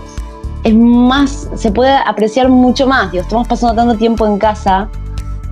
es 0.64 0.74
más, 0.74 1.48
se 1.56 1.70
puede 1.70 1.92
apreciar 1.92 2.48
mucho 2.48 2.86
más. 2.86 3.12
Digo, 3.12 3.22
estamos 3.22 3.46
pasando 3.46 3.74
tanto 3.74 3.98
tiempo 3.98 4.26
en 4.26 4.38
casa 4.38 4.88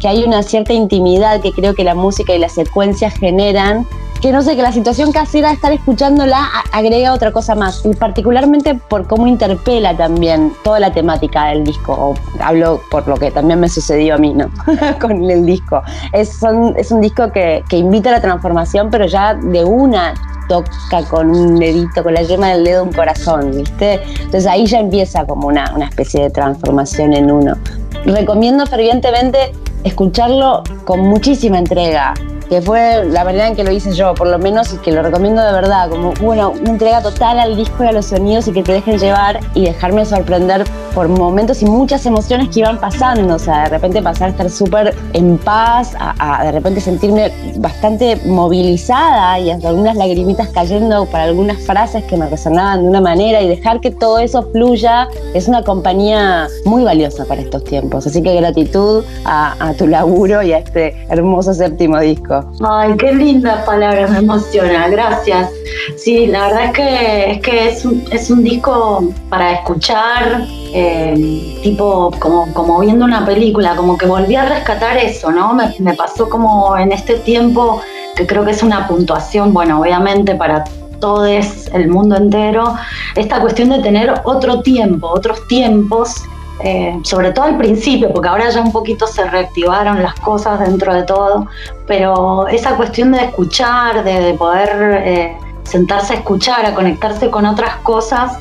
que 0.00 0.08
hay 0.08 0.24
una 0.24 0.42
cierta 0.42 0.72
intimidad 0.72 1.40
que 1.40 1.52
creo 1.52 1.74
que 1.74 1.84
la 1.84 1.94
música 1.94 2.34
y 2.34 2.38
las 2.38 2.52
secuencias 2.52 3.14
generan 3.14 3.86
que 4.22 4.30
no 4.30 4.40
sé, 4.40 4.54
que 4.54 4.62
la 4.62 4.70
situación 4.70 5.10
casera 5.10 5.50
estar 5.50 5.72
escuchándola 5.72 6.48
agrega 6.70 7.12
otra 7.12 7.32
cosa 7.32 7.56
más, 7.56 7.84
y 7.84 7.92
particularmente 7.92 8.76
por 8.76 9.08
cómo 9.08 9.26
interpela 9.26 9.96
también 9.96 10.52
toda 10.62 10.78
la 10.78 10.92
temática 10.92 11.46
del 11.46 11.64
disco, 11.64 11.92
o 11.92 12.14
hablo 12.40 12.80
por 12.88 13.06
lo 13.08 13.16
que 13.16 13.32
también 13.32 13.58
me 13.58 13.68
sucedió 13.68 14.14
a 14.14 14.18
mí, 14.18 14.32
¿no? 14.32 14.48
Con 15.00 15.28
el 15.28 15.44
disco. 15.44 15.82
Es, 16.12 16.38
es 16.76 16.92
un 16.92 17.00
disco 17.00 17.32
que, 17.32 17.64
que 17.68 17.78
invita 17.78 18.10
a 18.10 18.12
la 18.12 18.20
transformación, 18.20 18.90
pero 18.90 19.06
ya 19.06 19.34
de 19.34 19.64
una 19.64 20.14
toca 20.48 21.02
con 21.08 21.30
un 21.30 21.58
dedito, 21.58 22.02
con 22.02 22.14
la 22.14 22.22
yema 22.22 22.48
del 22.48 22.64
dedo 22.64 22.84
un 22.84 22.92
corazón, 22.92 23.50
¿viste? 23.56 24.00
Entonces 24.16 24.46
ahí 24.46 24.66
ya 24.66 24.80
empieza 24.80 25.24
como 25.24 25.48
una, 25.48 25.72
una 25.74 25.86
especie 25.86 26.24
de 26.24 26.30
transformación 26.30 27.12
en 27.12 27.30
uno. 27.30 27.56
Recomiendo 28.04 28.66
fervientemente 28.66 29.52
escucharlo 29.84 30.62
con 30.84 31.00
muchísima 31.00 31.58
entrega, 31.58 32.14
que 32.52 32.60
fue 32.60 33.02
la 33.06 33.24
manera 33.24 33.48
en 33.48 33.56
que 33.56 33.64
lo 33.64 33.72
hice 33.72 33.94
yo, 33.94 34.12
por 34.12 34.28
lo 34.28 34.38
menos, 34.38 34.74
y 34.74 34.76
que 34.76 34.92
lo 34.92 35.02
recomiendo 35.02 35.40
de 35.40 35.52
verdad, 35.52 35.88
como, 35.88 36.12
bueno, 36.20 36.50
una 36.50 36.68
entrega 36.68 37.00
total 37.00 37.40
al 37.40 37.56
disco 37.56 37.82
y 37.82 37.86
a 37.86 37.92
los 37.92 38.04
sonidos 38.04 38.46
y 38.46 38.52
que 38.52 38.62
te 38.62 38.72
dejen 38.72 38.98
llevar 38.98 39.40
y 39.54 39.64
dejarme 39.64 40.04
sorprender 40.04 40.64
por 40.94 41.08
momentos 41.08 41.62
y 41.62 41.64
muchas 41.64 42.04
emociones 42.04 42.50
que 42.50 42.60
iban 42.60 42.78
pasando, 42.78 43.36
o 43.36 43.38
sea, 43.38 43.62
de 43.62 43.68
repente 43.70 44.02
pasar 44.02 44.28
a 44.28 44.30
estar 44.32 44.50
súper 44.50 44.94
en 45.14 45.38
paz, 45.38 45.94
a, 45.98 46.44
de 46.44 46.52
repente 46.52 46.82
sentirme 46.82 47.32
bastante 47.56 48.16
movilizada 48.26 49.38
y 49.38 49.50
hasta 49.50 49.70
algunas 49.70 49.96
lagrimitas 49.96 50.48
cayendo 50.48 51.06
para 51.06 51.24
algunas 51.24 51.58
frases 51.64 52.04
que 52.04 52.18
me 52.18 52.28
resonaban 52.28 52.82
de 52.82 52.88
una 52.90 53.00
manera 53.00 53.40
y 53.40 53.48
dejar 53.48 53.80
que 53.80 53.90
todo 53.90 54.18
eso 54.18 54.42
fluya 54.52 55.08
es 55.32 55.48
una 55.48 55.64
compañía 55.64 56.48
muy 56.66 56.84
valiosa 56.84 57.24
para 57.24 57.40
estos 57.40 57.64
tiempos, 57.64 58.06
así 58.06 58.22
que 58.22 58.34
gratitud 58.36 59.04
a, 59.24 59.56
a 59.58 59.72
tu 59.72 59.86
laburo 59.86 60.42
y 60.42 60.52
a 60.52 60.58
este 60.58 60.94
hermoso 61.08 61.54
séptimo 61.54 61.98
disco. 61.98 62.41
Ay, 62.64 62.96
qué 62.96 63.12
lindas 63.12 63.64
palabras, 63.64 64.10
me 64.10 64.18
emociona, 64.18 64.88
gracias. 64.88 65.50
Sí, 65.96 66.26
la 66.26 66.46
verdad 66.46 66.64
es 66.66 66.72
que 66.72 67.30
es, 67.32 67.40
que 67.40 67.68
es, 67.68 67.84
un, 67.84 68.04
es 68.10 68.30
un 68.30 68.44
disco 68.44 69.12
para 69.28 69.52
escuchar, 69.52 70.46
eh, 70.74 71.58
tipo 71.62 72.10
como, 72.18 72.52
como 72.52 72.80
viendo 72.80 73.04
una 73.04 73.24
película, 73.26 73.74
como 73.74 73.98
que 73.98 74.06
volví 74.06 74.36
a 74.36 74.48
rescatar 74.48 74.96
eso, 74.96 75.32
¿no? 75.32 75.54
Me, 75.54 75.74
me 75.80 75.94
pasó 75.94 76.28
como 76.28 76.76
en 76.76 76.92
este 76.92 77.14
tiempo, 77.16 77.80
que 78.16 78.26
creo 78.26 78.44
que 78.44 78.52
es 78.52 78.62
una 78.62 78.86
puntuación, 78.86 79.52
bueno, 79.52 79.80
obviamente 79.80 80.34
para 80.34 80.64
todo 81.00 81.26
el 81.26 81.88
mundo 81.88 82.16
entero, 82.16 82.76
esta 83.16 83.40
cuestión 83.40 83.70
de 83.70 83.80
tener 83.80 84.14
otro 84.22 84.62
tiempo, 84.62 85.08
otros 85.08 85.46
tiempos 85.48 86.22
eh, 86.60 87.00
sobre 87.02 87.32
todo 87.32 87.46
al 87.46 87.56
principio, 87.58 88.12
porque 88.12 88.28
ahora 88.28 88.50
ya 88.50 88.60
un 88.60 88.72
poquito 88.72 89.06
se 89.06 89.24
reactivaron 89.28 90.02
las 90.02 90.14
cosas 90.20 90.60
dentro 90.60 90.94
de 90.94 91.02
todo, 91.02 91.46
pero 91.86 92.46
esa 92.48 92.76
cuestión 92.76 93.12
de 93.12 93.24
escuchar, 93.24 94.04
de, 94.04 94.34
poder 94.34 95.02
eh, 95.04 95.36
sentarse 95.64 96.12
a 96.12 96.16
escuchar, 96.16 96.64
a 96.66 96.74
conectarse 96.74 97.30
con 97.30 97.46
otras 97.46 97.76
cosas, 97.76 98.38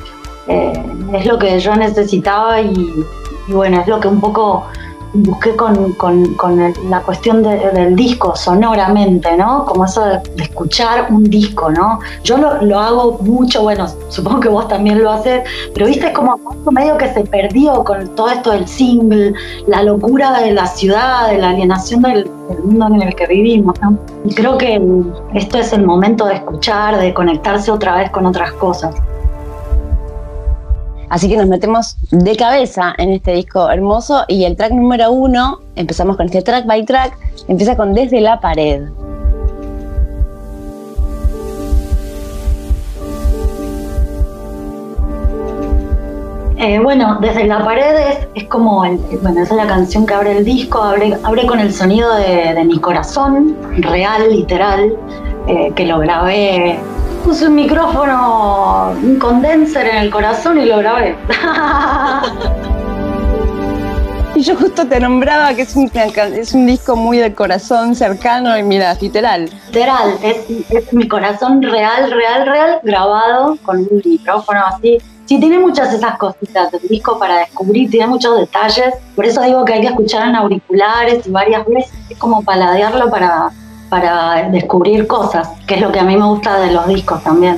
eh, 0.48 0.74
es 1.14 1.26
lo 1.26 1.40
que 1.40 1.60
yo 1.60 1.76
necesitaba 1.76 2.62
y, 2.62 3.06
y, 3.48 3.54
bueno, 3.54 3.82
es 3.82 3.88
lo 3.88 4.00
que 4.00 4.08
un 4.08 4.20
poco 4.20 4.66
busqué 5.14 5.56
con, 5.56 5.96
la 6.90 7.02
cuestión 7.02 7.44
del 7.44 7.96
disco 7.96 8.36
sonoramente, 8.36 9.36
¿no? 9.38 9.66
Como 9.66 9.86
eso 9.86 10.04
de, 10.06 10.44
escuchar 10.44 11.08
un 11.12 11.24
disco, 11.24 11.70
¿no? 11.70 12.00
Yo 12.24 12.38
lo, 12.38 12.80
hago 12.80 13.20
mucho, 13.22 13.64
bueno, 13.64 13.88
supongo 14.10 14.40
que 14.40 14.50
vos 14.50 14.68
también 14.68 15.02
lo 15.02 15.12
haces, 15.12 15.42
pero 15.74 15.88
viste, 15.88 16.12
como 16.14 16.40
medio 16.72 16.98
que 16.98 17.14
se 17.14 17.22
perdió 17.22 17.84
con 17.84 18.16
todo 18.16 18.30
esto 18.30 18.52
del 18.52 18.68
single, 18.68 19.34
la 19.68 19.84
locura 19.84 20.40
de 20.40 20.52
la 20.52 20.68
ciudad, 20.68 21.30
de 21.30 21.38
la 21.38 21.50
alienación 21.50 22.02
del, 22.02 22.24
del 22.50 22.64
mundo 22.64 22.88
en 22.96 23.02
el 23.04 23.16
que 23.16 23.28
vivimos, 23.28 23.80
¿no? 23.82 23.98
Y 24.26 24.34
creo 24.34 24.58
que 24.58 24.82
esto 25.34 25.58
es 25.58 25.74
el 25.74 25.86
momento 25.86 26.26
de 26.26 26.36
escuchar, 26.36 26.98
de 27.00 27.14
conectarse 27.14 27.72
otra 27.72 27.98
vez 27.98 28.10
con 28.12 28.26
otras 28.26 28.52
cosas. 28.54 28.96
Así 31.12 31.28
que 31.28 31.36
nos 31.36 31.48
metemos 31.48 31.98
de 32.12 32.38
cabeza 32.38 32.96
en 32.98 33.10
este 33.10 33.34
disco 33.34 33.70
hermoso 33.70 34.24
y 34.30 34.46
el 34.46 34.56
track 34.56 34.72
número 34.72 35.12
uno, 35.12 35.60
empezamos 35.76 36.16
con 36.16 36.28
este 36.28 36.42
track 36.42 36.66
by 36.66 36.86
track, 36.86 37.18
empieza 37.50 37.76
con 37.76 37.94
Desde 37.94 38.22
la 38.22 38.40
pared. 38.40 38.84
Eh, 46.58 46.80
bueno, 46.80 47.18
desde 47.20 47.44
la 47.44 47.62
pared 47.62 48.28
es, 48.34 48.46
como, 48.46 48.78
bueno, 48.78 49.42
esa 49.42 49.42
es 49.42 49.52
la 49.52 49.68
canción 49.68 50.06
que 50.06 50.14
abre 50.14 50.38
el 50.38 50.46
disco, 50.46 50.82
abre, 50.82 51.18
abre 51.24 51.46
con 51.46 51.60
el 51.60 51.74
sonido 51.74 52.10
de, 52.16 52.64
mi 52.64 52.80
corazón, 52.80 53.58
real, 53.80 54.32
literal, 54.32 54.96
eh, 55.48 55.74
que 55.76 55.86
lo 55.88 56.00
grabé 56.00 56.80
puse 57.22 57.48
un 57.48 57.56
micrófono, 57.56 58.92
un 59.02 59.18
condenser 59.18 59.88
en 59.88 59.98
el 59.98 60.10
corazón 60.10 60.60
y 60.60 60.66
lo 60.66 60.78
grabé. 60.78 61.16
Y 64.34 64.44
yo 64.44 64.56
justo 64.56 64.88
te 64.88 65.00
nombraba 65.00 65.54
que 65.54 65.64
es 65.64 65.76
un, 65.76 65.92
es 65.94 66.54
un 66.54 66.66
disco 66.66 66.96
muy 66.96 67.18
de 67.18 67.32
corazón 67.36 67.96
cercano 67.96 68.58
y 68.58 68.64
mira, 68.64 68.96
literal. 69.00 69.52
Literal, 69.68 70.18
es, 70.24 70.94
mi 70.94 71.08
corazón 71.08 71.62
real, 71.62 72.10
real, 72.10 72.48
real, 72.48 72.80
grabado 72.82 73.58
con 73.62 73.80
un 73.80 74.02
micrófono 74.04 74.62
así. 74.66 74.98
Sí, 75.26 75.40
tiene 75.40 75.60
muchas 75.60 75.94
esas 75.94 76.18
cositas, 76.18 76.74
el 76.74 76.88
disco 76.88 77.20
para 77.20 77.40
descubrir, 77.40 77.92
tiene 77.92 78.08
muchos 78.08 78.40
detalles. 78.40 78.96
Por 79.16 79.26
eso 79.26 79.42
digo 79.44 79.64
que 79.64 79.74
hay 79.74 79.82
que 79.82 79.88
escuchar 79.88 80.28
en 80.30 80.36
auriculares 80.36 81.28
y 81.28 81.30
varias 81.30 81.64
veces, 81.68 81.92
es 82.10 82.18
como 82.18 82.42
paladearlo 82.42 83.12
para, 83.12 83.52
para 83.92 84.48
descubrir 84.50 85.06
cosas, 85.06 85.50
que 85.68 85.76
es 85.76 85.82
lo 85.82 85.92
que 85.92 86.00
a 86.00 86.04
mí 86.04 86.16
me 86.16 86.24
gusta 86.24 86.58
de 86.62 86.72
los 86.72 86.88
discos 86.88 87.22
también. 87.22 87.58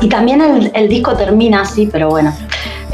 Y 0.00 0.08
también 0.08 0.40
el, 0.40 0.70
el, 0.74 0.88
disco 0.88 1.14
termina 1.14 1.62
así, 1.62 1.88
pero 1.90 2.08
bueno, 2.10 2.32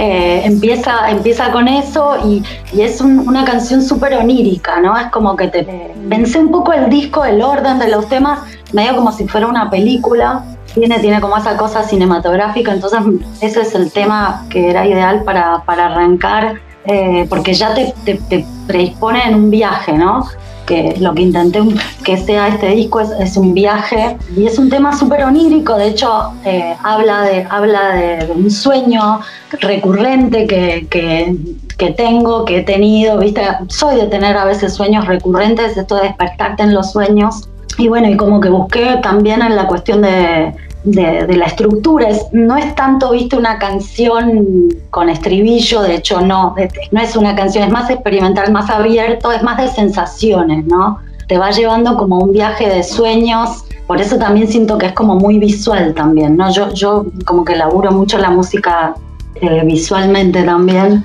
eh, 0.02 0.46
empieza, 0.46 1.10
empieza 1.10 1.52
con 1.52 1.68
eso 1.68 2.16
y, 2.24 2.42
es 2.72 3.02
una 3.02 3.44
canción 3.44 3.82
súper 3.82 4.14
onírica, 4.14 4.80
¿no? 4.80 4.96
Es 4.96 5.08
como 5.08 5.36
que 5.36 5.48
te 5.48 5.62
pensé 6.08 6.38
un 6.38 6.50
poco 6.50 6.72
el 6.72 6.88
disco, 6.88 7.22
el 7.22 7.42
orden 7.42 7.78
de 7.78 7.88
los 7.88 8.08
temas, 8.08 8.38
medio 8.72 8.96
como 8.96 9.12
si 9.12 9.28
fuera 9.28 9.46
una 9.46 9.68
película. 9.68 10.42
Tiene, 10.72 11.00
tiene 11.00 11.20
como 11.20 11.36
esa 11.36 11.58
cosa 11.58 11.82
cinematográfica, 11.82 12.72
entonces 12.72 13.00
ese 13.42 13.60
es 13.60 13.74
el 13.74 13.92
tema 13.92 14.46
que 14.48 14.70
era 14.70 14.86
ideal 14.86 15.22
para, 15.22 15.64
para 15.64 15.86
arrancar, 15.86 16.60
eh, 16.86 17.26
porque 17.28 17.52
ya 17.52 17.74
te, 17.74 17.92
te, 18.02 18.14
te, 18.14 18.46
predispone 18.66 19.22
en 19.26 19.34
un 19.34 19.50
viaje, 19.50 19.92
¿no? 19.92 20.26
Que 20.70 20.94
lo 21.00 21.12
que 21.14 21.22
intenté 21.22 21.61
que 22.04 22.16
sea 22.16 22.46
este 22.46 22.68
disco 22.68 23.00
es, 23.00 23.37
un 23.37 23.52
viaje 23.54 24.16
y 24.37 24.46
es 24.46 24.56
un 24.56 24.70
tema 24.70 24.96
súper 24.96 25.24
onírico, 25.24 25.74
de 25.74 25.88
hecho 25.88 26.33
eh, 26.44 26.76
habla, 26.85 27.22
de, 27.22 27.44
habla 27.50 27.94
de, 27.96 28.33
un 28.33 28.48
sueño 28.50 29.20
recurrente 29.61 30.46
que, 30.46 30.87
que, 30.88 31.90
tengo, 31.90 32.44
que 32.44 32.59
he 32.59 32.62
tenido, 32.62 33.18
¿viste? 33.18 33.42
soy 33.68 33.96
de 33.96 34.06
tener 34.06 34.37
a 34.37 34.44
veces 34.44 34.72
sueños 34.74 35.06
recurrentes, 35.06 35.76
esto 35.76 35.96
de 35.96 36.02
despertarte 36.02 36.62
en 36.62 36.72
los 36.72 36.92
sueños 36.92 37.48
y 37.76 37.88
bueno, 37.88 38.09
y 38.09 38.16
como 38.16 38.40
que 38.40 38.48
busqué 38.48 39.00
también 39.02 39.42
en 39.42 39.56
la 39.56 39.66
cuestión 39.66 40.02
de 40.02 40.54
de, 40.84 41.36
la 41.36 41.46
estructura. 41.46 42.08
no 42.32 42.56
es 42.56 42.74
tanto, 42.74 43.12
viste, 43.12 43.36
una 43.36 43.58
canción 43.58 44.68
con 44.90 45.08
estribillo, 45.08 45.82
de 45.82 45.96
hecho 45.96 46.20
no, 46.20 46.54
no 46.90 47.00
es 47.00 47.16
una 47.16 47.34
canción, 47.34 47.64
es 47.64 47.70
más 47.70 47.90
experimental, 47.90 48.50
más 48.52 48.70
abierto, 48.70 49.30
es 49.32 49.42
más 49.42 49.58
de 49.58 49.68
sensaciones, 49.68 50.64
¿no? 50.66 50.98
Te 51.28 51.38
va 51.38 51.50
llevando 51.50 51.96
como 51.96 52.18
un 52.18 52.32
viaje 52.32 52.68
de 52.68 52.82
sueños, 52.82 53.64
por 53.86 54.00
eso 54.00 54.18
también 54.18 54.48
siento 54.48 54.78
que 54.78 54.86
es 54.86 54.92
como 54.92 55.16
muy 55.16 55.38
visual 55.38 55.94
también, 55.94 56.36
¿no? 56.36 56.50
Yo, 56.50 56.72
yo 56.72 57.06
como 57.24 57.44
que 57.44 57.56
laburo 57.56 57.92
mucho 57.92 58.18
la 58.18 58.30
música 58.30 58.94
eh, 59.36 59.62
visualmente 59.64 60.42
también 60.42 61.04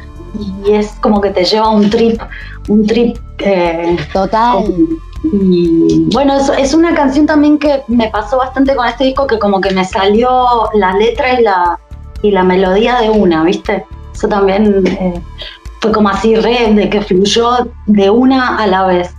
y 0.65 0.73
es 0.73 0.87
como 1.01 1.21
que 1.21 1.29
te 1.29 1.43
lleva 1.43 1.69
un 1.69 1.89
trip, 1.89 2.19
un 2.67 2.85
trip 2.85 3.17
eh, 3.39 3.97
total. 4.11 4.65
Y 5.31 6.07
bueno, 6.13 6.37
es, 6.37 6.49
es, 6.57 6.73
una 6.73 6.93
canción 6.93 7.25
también 7.25 7.57
que 7.57 7.83
me 7.87 8.09
pasó 8.09 8.37
bastante 8.37 8.75
con 8.75 8.85
este 8.87 9.05
disco, 9.05 9.27
que 9.27 9.39
como 9.39 9.59
que 9.61 9.71
me 9.71 9.85
salió 9.85 10.69
la 10.73 10.93
letra 10.93 11.39
y 11.39 11.43
la, 11.43 11.79
y 12.21 12.31
la 12.31 12.43
melodía 12.43 12.99
de 13.01 13.09
una, 13.09 13.43
¿viste? 13.43 13.85
Eso 14.13 14.27
también 14.27 14.85
eh, 14.87 15.21
fue 15.81 15.91
como 15.91 16.09
así 16.09 16.35
re, 16.35 16.73
de 16.73 16.89
que 16.89 17.01
fluyó 17.01 17.69
de 17.85 18.09
una 18.09 18.57
a 18.57 18.67
la 18.67 18.85
vez. 18.85 19.13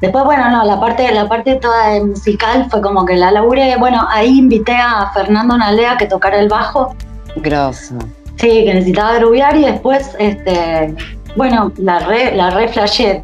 Después, 0.00 0.24
bueno, 0.24 0.50
no, 0.50 0.64
la 0.64 0.80
parte, 0.80 1.12
la 1.12 1.28
parte 1.28 1.56
toda 1.56 2.02
musical 2.04 2.66
fue 2.70 2.80
como 2.80 3.04
que 3.04 3.14
la 3.14 3.30
laburé. 3.30 3.76
Bueno, 3.76 4.04
ahí 4.08 4.38
invité 4.38 4.74
a 4.74 5.10
Fernando 5.14 5.56
Nalea 5.56 5.96
que 5.96 6.06
tocara 6.06 6.40
el 6.40 6.48
bajo. 6.48 6.94
Grosso. 7.36 7.94
Sí, 8.36 8.64
que 8.64 8.74
necesitaba 8.74 9.18
grubear 9.18 9.56
y 9.56 9.64
después 9.64 10.16
este, 10.18 10.96
bueno, 11.36 11.72
la 11.78 12.00
re, 12.00 12.34
la 12.34 12.50
re 12.50 12.70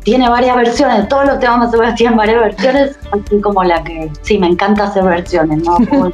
tiene 0.02 0.28
varias 0.28 0.56
versiones, 0.56 1.08
todos 1.08 1.26
los 1.26 1.38
temas 1.38 1.58
más 1.58 1.74
o 1.74 1.78
menos 1.78 1.94
tienen 1.96 2.16
varias 2.16 2.40
versiones, 2.40 2.98
así 3.10 3.40
como 3.40 3.64
la 3.64 3.82
que, 3.82 4.10
sí, 4.22 4.38
me 4.38 4.46
encanta 4.46 4.84
hacer 4.84 5.04
versiones, 5.04 5.62
¿no? 5.62 5.76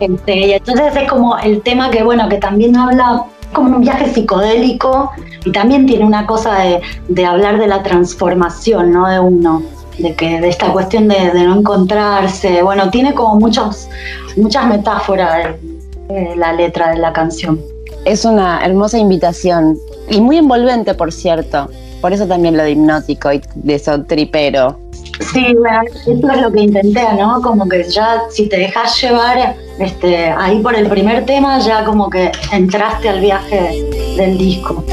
este, 0.00 0.36
y 0.36 0.52
entonces 0.52 0.96
es 0.96 1.08
como 1.08 1.36
el 1.38 1.60
tema 1.62 1.90
que, 1.90 2.02
bueno, 2.02 2.28
que 2.28 2.38
también 2.38 2.76
habla 2.76 3.24
como 3.52 3.76
un 3.76 3.82
viaje 3.82 4.12
psicodélico 4.12 5.10
y 5.44 5.52
también 5.52 5.86
tiene 5.86 6.04
una 6.04 6.26
cosa 6.26 6.58
de, 7.08 7.26
hablar 7.26 7.58
de 7.58 7.66
la 7.66 7.82
transformación, 7.82 8.92
¿no? 8.92 9.08
De 9.08 9.20
uno, 9.20 9.62
de 9.98 10.14
que 10.14 10.40
de 10.40 10.48
esta 10.48 10.72
cuestión 10.72 11.08
de, 11.08 11.34
no 11.34 11.58
encontrarse, 11.58 12.62
bueno, 12.62 12.90
tiene 12.90 13.12
como 13.12 13.38
muchos, 13.38 13.88
muchas 14.36 14.66
metáforas 14.66 15.54
la 16.36 16.52
letra 16.52 16.90
de 16.90 16.98
la 16.98 17.12
canción. 17.12 17.60
Es 18.04 18.24
una 18.24 18.64
hermosa 18.64 18.98
invitación 18.98 19.78
y 20.08 20.20
muy 20.20 20.38
envolvente, 20.38 20.94
por 20.94 21.12
cierto. 21.12 21.68
Por 22.00 22.12
eso 22.12 22.26
también 22.26 22.56
lo 22.56 22.64
de 22.64 22.72
hipnótico 22.72 23.32
y 23.32 23.40
de 23.54 23.74
eso 23.74 24.02
tripero. 24.02 24.78
Sí, 25.32 25.54
bueno, 25.54 25.82
eso 25.84 26.32
es 26.32 26.40
lo 26.42 26.52
que 26.52 26.60
intenté, 26.60 27.04
¿no? 27.16 27.40
Como 27.42 27.68
que 27.68 27.84
ya 27.84 28.22
si 28.30 28.48
te 28.48 28.58
dejas 28.58 29.00
llevar 29.00 29.56
este, 29.78 30.30
ahí 30.30 30.58
por 30.60 30.74
el 30.74 30.88
primer 30.88 31.24
tema, 31.24 31.60
ya 31.60 31.84
como 31.84 32.10
que 32.10 32.32
entraste 32.50 33.08
al 33.08 33.20
viaje 33.20 33.84
del 34.16 34.36
disco. 34.36 34.84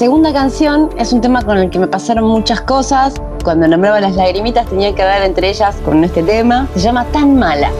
Segunda 0.00 0.32
canción 0.32 0.88
es 0.96 1.12
un 1.12 1.20
tema 1.20 1.42
con 1.42 1.58
el 1.58 1.68
que 1.68 1.78
me 1.78 1.86
pasaron 1.86 2.24
muchas 2.24 2.62
cosas. 2.62 3.20
Cuando 3.44 3.68
nombraba 3.68 4.00
las 4.00 4.16
lagrimitas 4.16 4.66
tenía 4.66 4.94
que 4.94 5.04
ver 5.04 5.24
entre 5.24 5.50
ellas 5.50 5.76
con 5.84 6.02
este 6.02 6.22
tema. 6.22 6.66
Se 6.72 6.80
llama 6.80 7.04
Tan 7.12 7.34
Mala. 7.38 7.70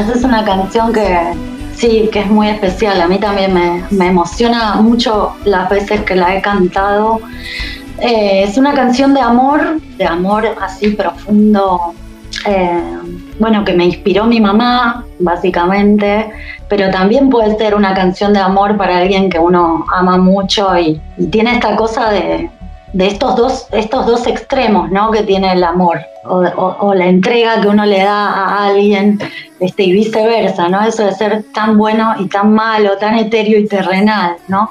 Esa 0.00 0.12
es 0.12 0.24
una 0.24 0.44
canción 0.44 0.92
que 0.92 1.34
sí, 1.74 2.08
que 2.12 2.20
es 2.20 2.26
muy 2.30 2.48
especial. 2.48 3.00
A 3.00 3.08
mí 3.08 3.18
también 3.18 3.52
me, 3.54 4.06
emociona 4.06 4.76
mucho 4.76 5.34
las 5.44 5.68
veces 5.68 6.02
que 6.02 6.14
la 6.14 6.36
he 6.36 6.42
cantado. 6.42 7.20
Eh, 8.00 8.44
es 8.44 8.56
una 8.56 8.74
canción 8.74 9.14
de 9.14 9.20
amor, 9.20 9.80
de 9.96 10.04
amor 10.04 10.46
así 10.60 10.90
profundo, 10.90 11.94
eh, 12.46 12.80
bueno, 13.38 13.64
que 13.64 13.74
me 13.74 13.84
inspiró 13.84 14.24
mi 14.24 14.40
mamá, 14.40 15.04
básicamente, 15.18 16.30
pero 16.68 16.90
también 16.90 17.30
puede 17.30 17.56
ser 17.58 17.74
una 17.74 17.94
canción 17.94 18.32
de 18.32 18.40
amor 18.40 18.76
para 18.76 18.98
alguien 18.98 19.30
que 19.30 19.38
uno 19.38 19.84
ama 19.92 20.16
mucho 20.18 20.76
y 20.78 21.00
tiene 21.30 21.54
esta 21.54 21.76
cosa 21.76 22.10
de, 22.10 22.50
de 22.92 23.06
estos 23.06 23.36
dos, 23.36 23.66
estos 23.72 24.06
dos 24.06 24.26
extremos 24.26 24.90
¿no? 24.90 25.10
que 25.10 25.22
tiene 25.22 25.52
el 25.52 25.64
amor 25.64 26.00
o, 26.24 26.94
la 26.94 27.06
entrega 27.06 27.60
que 27.60 27.68
uno 27.68 27.84
le 27.84 27.98
da 27.98 28.30
a 28.30 28.66
alguien 28.66 29.18
este, 29.60 29.84
y 29.84 29.92
viceversa, 29.92 30.68
¿no? 30.68 30.84
Eso 30.84 31.04
de 31.04 31.12
ser 31.12 31.44
tan 31.52 31.76
bueno 31.76 32.14
y 32.18 32.28
tan 32.28 32.52
malo, 32.52 32.96
tan 32.98 33.18
etéreo 33.18 33.58
y 33.58 33.66
terrenal, 33.66 34.36
¿no? 34.48 34.70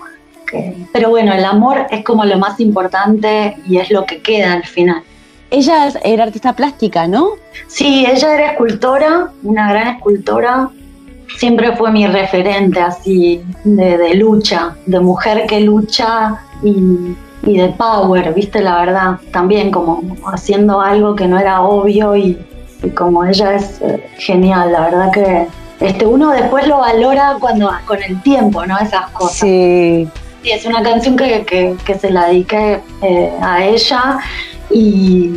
pero 0.92 1.10
bueno, 1.10 1.34
el 1.34 1.46
amor 1.46 1.88
es 1.92 2.04
como 2.04 2.26
lo 2.26 2.38
más 2.38 2.60
importante 2.60 3.56
y 3.66 3.78
es 3.78 3.90
lo 3.90 4.06
que 4.06 4.22
queda 4.22 4.54
al 4.54 4.66
final. 4.66 5.02
ella 5.50 5.90
era 6.04 6.24
artista 6.24 6.54
plástica, 6.54 7.08
¿no? 7.08 7.30
Sí, 7.68 8.06
ella 8.06 8.36
era 8.36 8.52
escultora, 8.52 9.32
una 9.44 9.70
gran 9.72 9.96
escultora. 9.96 10.70
Siempre 11.38 11.74
fue 11.78 11.92
mi 11.92 12.06
referente 12.06 12.82
así 12.82 13.42
de, 13.64 14.14
lucha, 14.16 14.76
de 14.86 15.00
mujer 15.00 15.46
que 15.48 15.62
lucha 15.62 16.42
y, 16.62 17.16
de 17.42 17.70
power, 17.70 18.34
viste, 18.34 18.62
la 18.62 18.80
verdad. 18.80 19.20
También 19.32 19.72
como 19.72 20.04
haciendo 20.28 20.82
algo 20.82 21.16
que 21.16 21.28
no 21.28 21.40
era 21.40 21.62
obvio 21.62 22.16
y, 22.16 22.38
como 22.96 23.24
ella 23.26 23.56
es 23.56 23.80
eh, 23.82 24.10
genial, 24.18 24.72
la 24.72 24.82
verdad 24.82 25.12
que 25.12 25.48
este, 25.80 26.06
uno 26.06 26.32
después 26.32 26.68
lo 26.68 26.80
valora 26.80 27.38
cuando 27.40 27.72
con 27.86 28.02
el 28.02 28.22
tiempo, 28.22 28.66
¿no? 28.66 28.78
Esas 28.80 29.10
cosas. 29.12 29.38
Sí. 29.38 30.08
Sí, 30.44 30.52
es 30.52 30.66
una 30.66 30.82
canción 30.82 31.16
que, 31.16 31.76
se 32.00 32.10
la 32.10 32.28
dediqué 32.28 32.82
eh, 33.04 33.32
a 33.42 33.64
ella 33.64 34.18
y 34.72 35.30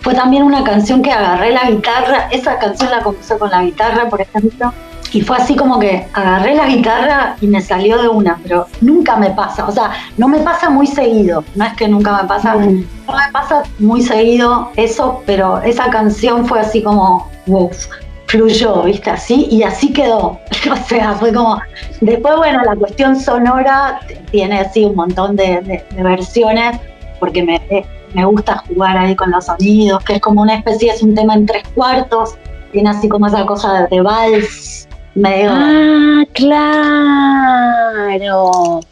fue 0.00 0.14
también 0.14 0.42
una 0.42 0.64
canción 0.64 1.00
que 1.00 1.12
agarré 1.12 1.52
la 1.52 1.70
guitarra, 1.70 2.28
esa 2.32 2.58
canción 2.58 2.90
la 2.90 3.02
compuse 3.02 3.38
con 3.38 3.50
la 3.50 3.62
guitarra, 3.62 4.08
por 4.08 4.20
ejemplo, 4.20 4.72
y 5.16 5.22
fue 5.22 5.38
así 5.38 5.56
como 5.56 5.78
que 5.78 6.06
agarré 6.12 6.54
la 6.54 6.66
guitarra 6.66 7.36
y 7.40 7.46
me 7.46 7.62
salió 7.62 7.96
de 8.02 8.06
una, 8.06 8.38
pero 8.42 8.66
nunca 8.82 9.16
me 9.16 9.30
pasa, 9.30 9.64
o 9.66 9.72
sea, 9.72 9.92
no 10.18 10.28
me 10.28 10.40
pasa 10.40 10.68
muy 10.68 10.86
seguido, 10.86 11.42
no 11.54 11.64
es 11.64 11.72
que 11.72 11.88
nunca 11.88 12.20
me 12.20 12.28
pasa, 12.28 12.54
no 12.54 12.66
me 12.66 13.32
pasa 13.32 13.62
muy 13.78 14.02
seguido 14.02 14.70
eso, 14.76 15.22
pero 15.24 15.62
esa 15.62 15.88
canción 15.88 16.44
fue 16.44 16.60
así 16.60 16.82
como, 16.82 17.30
uff, 17.46 17.86
fluyó, 18.26 18.82
¿viste? 18.82 19.08
Así, 19.08 19.48
y 19.50 19.62
así 19.62 19.90
quedó. 19.90 20.38
O 20.70 20.76
sea, 20.88 21.12
fue 21.12 21.32
como. 21.32 21.60
Después, 22.00 22.36
bueno, 22.36 22.60
la 22.64 22.74
cuestión 22.74 23.14
sonora 23.14 24.00
tiene 24.32 24.58
así 24.58 24.84
un 24.84 24.96
montón 24.96 25.36
de, 25.36 25.84
versiones, 25.96 26.80
porque 27.20 27.42
me, 27.44 27.62
me 28.14 28.24
gusta 28.24 28.64
jugar 28.66 28.98
ahí 28.98 29.14
con 29.14 29.30
los 29.30 29.46
sonidos, 29.46 30.02
que 30.04 30.14
es 30.14 30.20
como 30.20 30.42
una 30.42 30.56
especie, 30.56 30.90
es 30.90 31.02
un 31.04 31.14
tema 31.14 31.34
en 31.34 31.46
tres 31.46 31.62
cuartos, 31.74 32.34
tiene 32.72 32.90
así 32.90 33.08
como 33.08 33.28
esa 33.28 33.46
cosa 33.46 33.86
de 33.88 34.00
vals 34.00 34.85
Ah, 35.24 36.24
claro. 36.34 37.70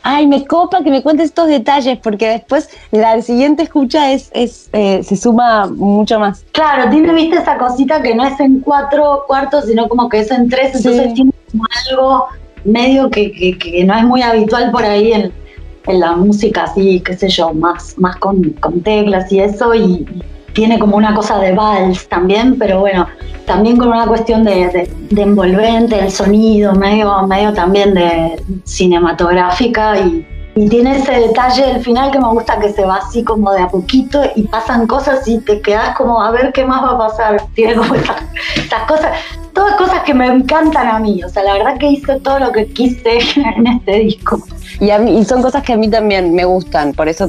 Ay, 0.02 0.26
me 0.26 0.46
copa 0.46 0.82
que 0.82 0.90
me 0.90 1.02
cuentes 1.02 1.26
estos 1.26 1.48
detalles 1.48 1.98
porque 1.98 2.28
después 2.28 2.70
la 2.92 3.20
siguiente 3.20 3.64
escucha 3.64 4.10
es, 4.12 4.30
es 4.32 4.70
eh, 4.72 5.02
se 5.02 5.16
suma 5.16 5.66
mucho 5.66 6.18
más. 6.18 6.44
Claro, 6.52 6.90
tiene, 6.90 7.12
viste, 7.12 7.36
esa 7.36 7.58
cosita 7.58 8.00
que 8.00 8.14
no 8.14 8.24
es 8.24 8.40
en 8.40 8.60
cuatro 8.60 9.24
cuartos, 9.26 9.66
sino 9.66 9.86
como 9.88 10.08
que 10.08 10.20
es 10.20 10.30
en 10.30 10.48
tres, 10.48 10.76
entonces 10.76 11.12
tiene 11.14 11.32
como 11.50 11.64
algo 11.90 12.26
medio 12.64 13.10
que, 13.10 13.84
no 13.86 13.94
es 13.94 14.04
muy 14.04 14.22
habitual 14.22 14.70
por 14.70 14.84
ahí 14.84 15.12
en, 15.12 15.32
la 15.86 16.12
música 16.16 16.62
así, 16.64 17.00
qué 17.00 17.14
sé 17.14 17.28
yo, 17.28 17.52
más, 17.52 17.98
más 17.98 18.16
con, 18.16 18.42
con 18.52 18.80
teclas 18.80 19.30
y 19.30 19.40
eso, 19.40 19.74
y, 19.74 20.06
tiene 20.54 20.78
como 20.78 20.96
una 20.96 21.14
cosa 21.14 21.38
de 21.38 21.52
vals 21.52 22.08
también, 22.08 22.56
pero 22.58 22.80
bueno, 22.80 23.06
también 23.44 23.76
con 23.76 23.88
una 23.88 24.06
cuestión 24.06 24.44
de, 24.44 24.88
envolvente, 25.10 25.98
el 25.98 26.10
sonido, 26.10 26.74
medio, 26.74 27.26
medio 27.26 27.52
también 27.52 27.92
de 27.92 28.42
cinematográfica 28.64 29.98
y, 29.98 30.26
tiene 30.70 30.98
ese 30.98 31.10
detalle 31.10 31.66
del 31.66 31.82
final 31.82 32.12
que 32.12 32.20
me 32.20 32.28
gusta 32.28 32.60
que 32.60 32.72
se 32.72 32.84
va 32.84 32.98
así 32.98 33.24
como 33.24 33.50
de 33.50 33.60
a 33.60 33.66
poquito 33.66 34.22
y 34.36 34.44
pasan 34.44 34.86
cosas 34.86 35.26
y 35.26 35.40
te 35.40 35.60
quedas 35.60 35.96
como 35.96 36.22
a 36.22 36.30
ver 36.30 36.52
qué 36.52 36.64
más 36.64 36.80
va 36.80 36.92
a 36.92 36.98
pasar. 36.98 37.42
Tiene 37.56 37.74
como 37.74 37.96
estas, 37.96 38.22
cosas, 38.86 39.18
todas 39.52 39.74
cosas 39.74 40.04
que 40.04 40.14
me 40.14 40.28
encantan 40.28 40.86
a 40.86 41.00
mí. 41.00 41.24
O 41.24 41.28
sea, 41.28 41.42
la 41.42 41.54
verdad 41.54 41.76
que 41.76 41.88
hice 41.88 42.20
todo 42.20 42.38
lo 42.38 42.52
que 42.52 42.66
quise 42.68 43.18
en 43.56 43.66
este 43.66 43.98
disco. 43.98 44.40
Y, 44.78 44.90
a 44.90 45.00
mí, 45.00 45.18
y 45.18 45.24
son 45.24 45.42
cosas 45.42 45.60
que 45.64 45.72
a 45.72 45.76
mí 45.76 45.90
también 45.90 46.32
me 46.32 46.44
gustan, 46.44 46.92
por 46.92 47.08
eso, 47.08 47.28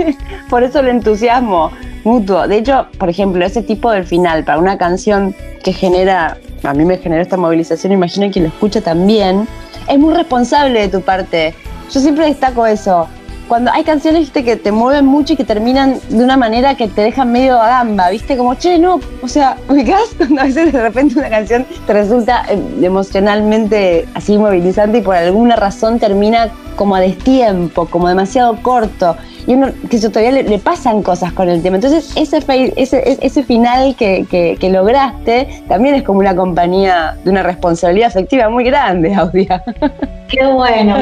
por 0.48 0.62
eso 0.62 0.80
el 0.80 0.88
entusiasmo 0.88 1.72
mutuo. 2.04 2.48
De 2.48 2.58
hecho, 2.58 2.86
por 2.98 3.08
ejemplo, 3.08 3.44
ese 3.44 3.62
tipo 3.62 3.90
del 3.90 4.04
final 4.04 4.44
para 4.44 4.58
una 4.58 4.78
canción 4.78 5.34
que 5.62 5.72
genera, 5.72 6.38
a 6.62 6.74
mí 6.74 6.84
me 6.84 6.98
genera 6.98 7.22
esta 7.22 7.36
movilización, 7.36 7.92
imagino 7.92 8.30
que 8.30 8.40
lo 8.40 8.48
escucha 8.48 8.80
también, 8.80 9.46
es 9.88 9.98
muy 9.98 10.14
responsable 10.14 10.80
de 10.80 10.88
tu 10.88 11.00
parte. 11.00 11.54
Yo 11.90 12.00
siempre 12.00 12.26
destaco 12.26 12.66
eso. 12.66 13.08
Cuando 13.48 13.70
hay 13.72 13.84
canciones 13.84 14.30
que 14.30 14.56
te 14.56 14.72
mueven 14.72 15.04
mucho 15.04 15.34
y 15.34 15.36
que 15.36 15.44
terminan 15.44 15.98
de 16.08 16.24
una 16.24 16.38
manera 16.38 16.74
que 16.74 16.88
te 16.88 17.02
dejan 17.02 17.32
medio 17.32 17.60
a 17.60 17.68
gamba, 17.68 18.08
¿viste? 18.08 18.36
Como, 18.36 18.54
che, 18.54 18.78
no, 18.78 18.98
o 19.20 19.28
sea, 19.28 19.58
ubicás 19.68 20.14
cuando 20.16 20.40
a 20.40 20.44
veces 20.44 20.72
de 20.72 20.80
repente 20.80 21.18
una 21.18 21.28
canción 21.28 21.66
te 21.86 21.92
resulta 21.92 22.46
eh, 22.48 22.58
emocionalmente 22.80 24.06
así 24.14 24.38
movilizante 24.38 24.98
y 24.98 25.02
por 25.02 25.16
alguna 25.16 25.56
razón 25.56 25.98
termina 25.98 26.48
como 26.76 26.94
a 26.94 27.00
destiempo, 27.00 27.86
como 27.86 28.08
demasiado 28.08 28.56
corto 28.62 29.16
y 29.46 29.54
uno 29.54 29.68
que 29.90 29.98
todavía 29.98 30.42
le, 30.42 30.58
pasan 30.58 31.02
cosas 31.02 31.32
con 31.32 31.48
el 31.48 31.62
tema. 31.62 31.76
Entonces, 31.76 32.12
ese, 32.16 32.38
ese, 32.76 33.18
ese 33.20 33.42
final 33.42 33.96
que, 33.96 34.26
que, 34.28 34.70
lograste 34.70 35.62
también 35.68 35.94
es 35.96 36.02
como 36.02 36.20
una 36.20 36.34
compañía 36.34 37.16
de 37.24 37.30
una 37.30 37.42
responsabilidad 37.42 38.08
afectiva 38.08 38.48
muy 38.48 38.64
grande, 38.64 39.14
Audia. 39.14 39.62
Qué 40.28 40.46
bueno. 40.46 40.96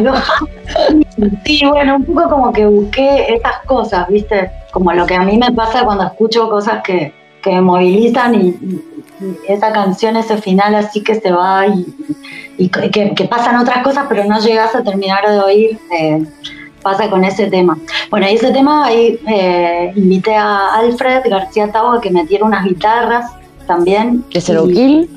Sí, 1.45 1.65
bueno, 1.67 1.97
un 1.97 2.05
poco 2.05 2.31
como 2.31 2.53
que 2.53 2.67
busqué 2.67 3.35
esas 3.35 3.59
cosas, 3.67 4.09
¿viste? 4.09 4.51
Como 4.73 4.93
lo 4.93 5.07
que 5.07 5.15
a 5.15 5.23
mí 5.23 5.39
me 5.39 5.53
pasa 5.53 5.85
cuando 5.85 6.05
escucho 6.05 6.49
cosas 6.49 6.83
que, 6.83 7.13
que 7.43 7.51
me 7.51 7.61
movilizan 7.61 8.35
y, 8.35 8.57
esa 9.47 9.73
canción, 9.73 10.17
ese 10.17 10.39
final 10.39 10.75
así 10.75 11.03
que 11.03 11.15
se 11.15 11.31
va 11.31 11.67
y, 11.67 12.69
que, 12.69 13.29
pasan 13.29 13.57
otras 13.57 13.83
cosas, 13.83 14.07
pero 14.09 14.25
no 14.25 14.39
llegas 14.41 14.75
a 14.75 14.83
terminar 14.83 15.29
de 15.29 15.39
oír. 15.39 15.79
Eh, 15.91 16.25
pasa 16.83 17.09
con 17.09 17.25
ese 17.25 17.47
tema. 17.49 17.79
Bueno, 18.11 18.29
y 18.29 18.35
ese 18.35 18.51
tema 18.53 18.87
ahí 18.87 19.19
eh, 19.29 19.93
invité 19.95 20.35
a 20.35 20.77
Alfred 20.77 21.23
García 21.29 21.71
Tau 21.71 21.93
a 21.93 22.01
que 22.01 22.11
metiera 22.11 22.45
unas 22.45 22.65
guitarras 22.65 23.31
también. 23.67 24.25
¿De 24.33 24.41
Zero 24.41 24.67
Kill? 24.67 25.09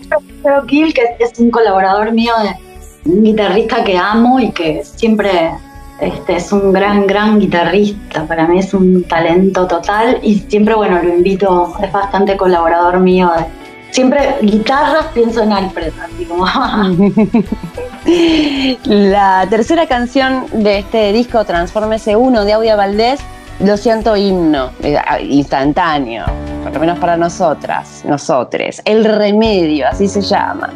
Zero 0.41 0.65
Kill, 0.67 0.93
que 0.93 1.15
es 1.19 1.39
un 1.39 1.49
colaborador 1.49 2.11
mío, 2.11 2.33
de, 2.41 3.11
un 3.11 3.23
guitarrista 3.23 3.83
que 3.83 3.97
amo 3.97 4.39
y 4.39 4.51
que 4.51 4.83
siempre 4.83 5.51
este, 5.99 6.35
es 6.35 6.51
un 6.51 6.71
gran, 6.71 7.07
gran 7.07 7.39
guitarrista. 7.39 8.25
Para 8.25 8.47
mí 8.47 8.59
es 8.59 8.73
un 8.73 9.03
talento 9.03 9.67
total 9.67 10.19
y 10.21 10.39
siempre, 10.39 10.75
bueno, 10.75 11.01
lo 11.01 11.09
invito, 11.09 11.73
es 11.81 11.91
bastante 11.91 12.37
colaborador 12.37 12.99
mío 12.99 13.31
de, 13.37 13.45
siempre 13.91 14.35
guitarras 14.41 15.07
pienso 15.13 15.43
en 15.43 15.53
Alfred, 15.53 15.93
así 16.01 16.25
como. 16.25 16.45
La 18.85 19.45
tercera 19.49 19.87
canción 19.87 20.45
de 20.51 20.79
este 20.79 21.13
disco, 21.13 21.45
Transformese 21.45 22.15
1 22.15 22.45
de 22.45 22.53
Audia 22.53 22.75
Valdés, 22.75 23.19
lo 23.59 23.77
siento 23.77 24.17
himno, 24.17 24.71
eh, 24.81 24.97
instantáneo, 25.21 26.25
por 26.63 26.73
lo 26.73 26.79
menos 26.79 26.99
para 26.99 27.15
nosotras, 27.15 28.03
nosotres. 28.05 28.81
El 28.85 29.05
remedio, 29.05 29.87
así 29.87 30.07
se 30.07 30.21
llama. 30.21 30.69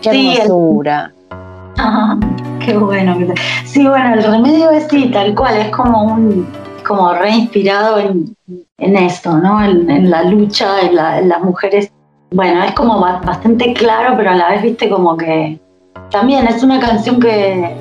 Qué 0.00 0.10
hermosura. 0.10 1.12
qué 2.64 2.76
bueno. 2.76 3.18
Sí, 3.64 3.86
bueno, 3.86 4.14
el 4.14 4.22
remedio 4.22 4.70
es 4.70 4.86
sí, 4.88 5.10
tal 5.12 5.34
cual, 5.34 5.56
es 5.56 5.70
como 5.70 6.04
un 6.04 6.46
como 6.86 7.12
reinspirado 7.14 7.98
en, 7.98 8.36
en 8.78 8.96
esto, 8.96 9.36
¿no? 9.38 9.62
En, 9.64 10.10
la 10.10 10.24
lucha, 10.24 10.80
en 10.82 11.28
las 11.28 11.42
mujeres 11.42 11.92
bueno, 12.32 12.62
es 12.62 12.72
como 12.72 13.00
bastante 13.00 13.72
claro, 13.74 14.14
pero 14.16 14.30
a 14.30 14.36
la 14.36 14.50
vez, 14.50 14.62
viste, 14.62 14.88
como 14.88 15.16
que 15.16 15.58
también 16.10 16.46
es 16.46 16.62
una 16.62 16.80
canción 16.80 17.20
que, 17.20 17.76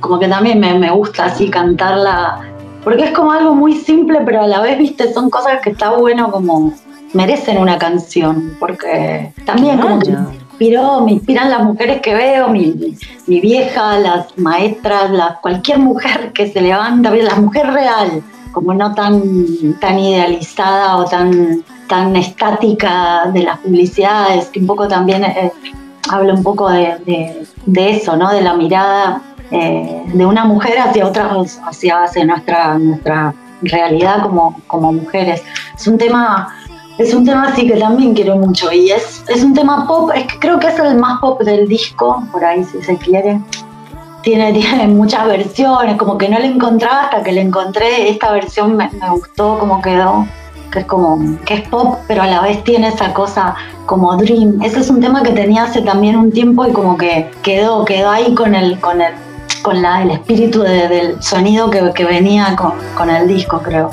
como 0.00 0.18
que 0.18 0.28
también 0.28 0.60
me, 0.60 0.90
gusta 0.90 1.26
así 1.26 1.50
cantarla, 1.50 2.40
porque 2.82 3.04
es 3.04 3.10
como 3.12 3.32
algo 3.32 3.54
muy 3.54 3.74
simple, 3.74 4.20
pero 4.24 4.42
a 4.42 4.46
la 4.46 4.60
vez, 4.60 4.78
viste, 4.78 5.12
son 5.12 5.30
cosas 5.30 5.60
que 5.62 5.70
está 5.70 5.90
bueno 5.90 6.30
como 6.30 6.72
merecen 7.12 7.58
una 7.58 7.78
canción, 7.78 8.56
porque 8.58 9.32
también 9.44 9.78
como 9.78 9.98
que 10.00 10.10
me 10.10 10.34
inspiró, 10.34 11.00
me 11.00 11.12
inspiran 11.12 11.50
las 11.50 11.62
mujeres 11.62 12.00
que 12.00 12.14
veo, 12.14 12.48
mi, 12.48 12.96
mi 13.26 13.40
vieja, 13.40 13.98
las 13.98 14.36
maestras, 14.36 15.10
la, 15.10 15.38
cualquier 15.40 15.78
mujer 15.78 16.32
que 16.32 16.50
se 16.50 16.60
levanta, 16.60 17.10
la 17.10 17.36
mujer 17.36 17.66
real, 17.72 18.22
como 18.52 18.74
no 18.74 18.94
tan, 18.94 19.22
tan 19.80 19.98
idealizada 19.98 20.96
o 20.96 21.04
tan 21.04 21.64
tan 21.88 22.16
estática 22.16 23.30
de 23.32 23.42
las 23.42 23.58
publicidades, 23.58 24.46
que 24.46 24.60
un 24.60 24.66
poco 24.66 24.88
también 24.88 25.24
eh, 25.24 25.52
habla 26.10 26.34
un 26.34 26.42
poco 26.42 26.70
de, 26.70 27.46
eso, 27.74 28.16
¿no? 28.16 28.30
De 28.32 28.40
la 28.40 28.54
mirada 28.54 29.22
eh, 29.50 30.02
de 30.06 30.26
una 30.26 30.44
mujer 30.44 30.78
hacia 30.78 31.06
otras, 31.06 31.60
hacia, 31.64 32.04
hacia 32.04 32.24
nuestra, 32.24 32.78
nuestra 32.78 33.34
realidad 33.62 34.22
como, 34.22 34.60
como 34.66 34.92
mujeres. 34.92 35.42
Es 35.76 35.86
un 35.86 35.98
tema 35.98 36.48
es 36.96 37.12
un 37.12 37.24
tema 37.24 37.48
así 37.48 37.66
que 37.66 37.76
también 37.76 38.14
quiero 38.14 38.36
mucho 38.36 38.70
y 38.70 38.92
es, 38.92 39.24
es 39.28 39.42
un 39.42 39.52
tema 39.52 39.84
pop, 39.86 40.12
es 40.14 40.26
creo 40.38 40.60
que 40.60 40.68
es 40.68 40.78
el 40.78 40.96
más 40.96 41.18
pop 41.20 41.42
del 41.42 41.66
disco, 41.66 42.24
por 42.30 42.44
ahí 42.44 42.62
si 42.64 42.80
se 42.82 42.96
quiere. 42.96 43.40
Tiene, 44.22 44.52
tiene 44.60 44.86
muchas 44.86 45.26
versiones, 45.26 45.96
como 45.96 46.16
que 46.16 46.28
no 46.28 46.38
le 46.38 46.46
encontraba 46.46 47.04
hasta 47.04 47.22
que 47.24 47.32
le 47.32 47.40
encontré, 47.40 48.08
esta 48.08 48.30
versión 48.30 48.76
me, 48.76 48.88
me 48.90 49.10
gustó 49.10 49.58
como 49.58 49.82
quedó 49.82 50.26
que 50.74 50.80
es 50.80 50.86
como, 50.86 51.38
que 51.46 51.54
es 51.54 51.68
pop, 51.68 52.00
pero 52.08 52.22
a 52.22 52.26
la 52.26 52.42
vez 52.42 52.62
tiene 52.64 52.88
esa 52.88 53.14
cosa 53.14 53.54
como 53.86 54.16
dream. 54.16 54.60
Ese 54.60 54.80
es 54.80 54.90
un 54.90 55.00
tema 55.00 55.22
que 55.22 55.30
tenía 55.30 55.62
hace 55.62 55.80
también 55.82 56.16
un 56.16 56.32
tiempo 56.32 56.66
y 56.66 56.72
como 56.72 56.98
que 56.98 57.30
quedó, 57.42 57.84
quedó 57.84 58.10
ahí 58.10 58.34
con 58.34 58.56
el, 58.56 58.80
con 58.80 59.00
el, 59.00 59.14
con 59.62 59.80
la, 59.80 60.02
el 60.02 60.10
espíritu 60.10 60.62
del 60.62 61.22
sonido 61.22 61.70
que, 61.70 62.04
venía 62.04 62.56
con, 62.56 62.72
con 62.96 63.08
el 63.08 63.28
disco, 63.28 63.60
creo. 63.62 63.88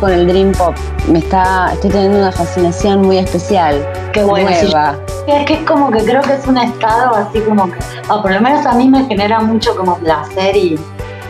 Con 0.00 0.10
el 0.10 0.26
Dream 0.26 0.52
Pop. 0.52 0.74
Me 1.08 1.18
está, 1.18 1.70
estoy 1.72 1.90
teniendo 1.90 2.18
una 2.18 2.32
fascinación 2.32 3.02
muy 3.02 3.18
especial. 3.18 3.86
Qué 4.12 4.22
bueno. 4.24 4.50
Nueva. 4.50 4.96
Es 5.26 5.46
que 5.46 5.54
es 5.54 5.62
como 5.66 5.90
que 5.90 6.02
creo 6.02 6.22
que 6.22 6.32
es 6.34 6.46
un 6.46 6.56
estado 6.56 7.14
así 7.14 7.40
como 7.40 7.70
que, 7.70 7.78
o 8.08 8.22
por 8.22 8.32
lo 8.32 8.40
menos 8.40 8.64
a 8.64 8.72
mí 8.72 8.88
me 8.88 9.04
genera 9.04 9.40
mucho 9.40 9.76
como 9.76 9.96
placer 9.98 10.56
y, 10.56 10.78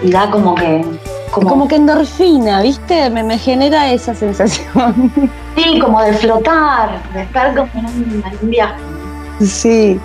y 0.03 0.11
da 0.11 0.31
como 0.31 0.55
que 0.55 0.85
como, 1.33 1.69
que 1.69 1.77
endorfina, 1.77 2.61
¿viste? 2.63 3.09
Me, 3.11 3.23
me, 3.23 3.39
genera 3.39 3.91
esa 3.93 4.15
sensación. 4.15 5.13
Sí, 5.57 5.81
como 5.81 6.01
de 6.01 6.13
flotar, 6.15 7.03
de 7.13 7.23
estar 7.23 7.55
como 7.55 7.69
en 7.75 8.23
un, 8.41 8.51
viaje. 8.51 8.81
Sí. 9.41 10.01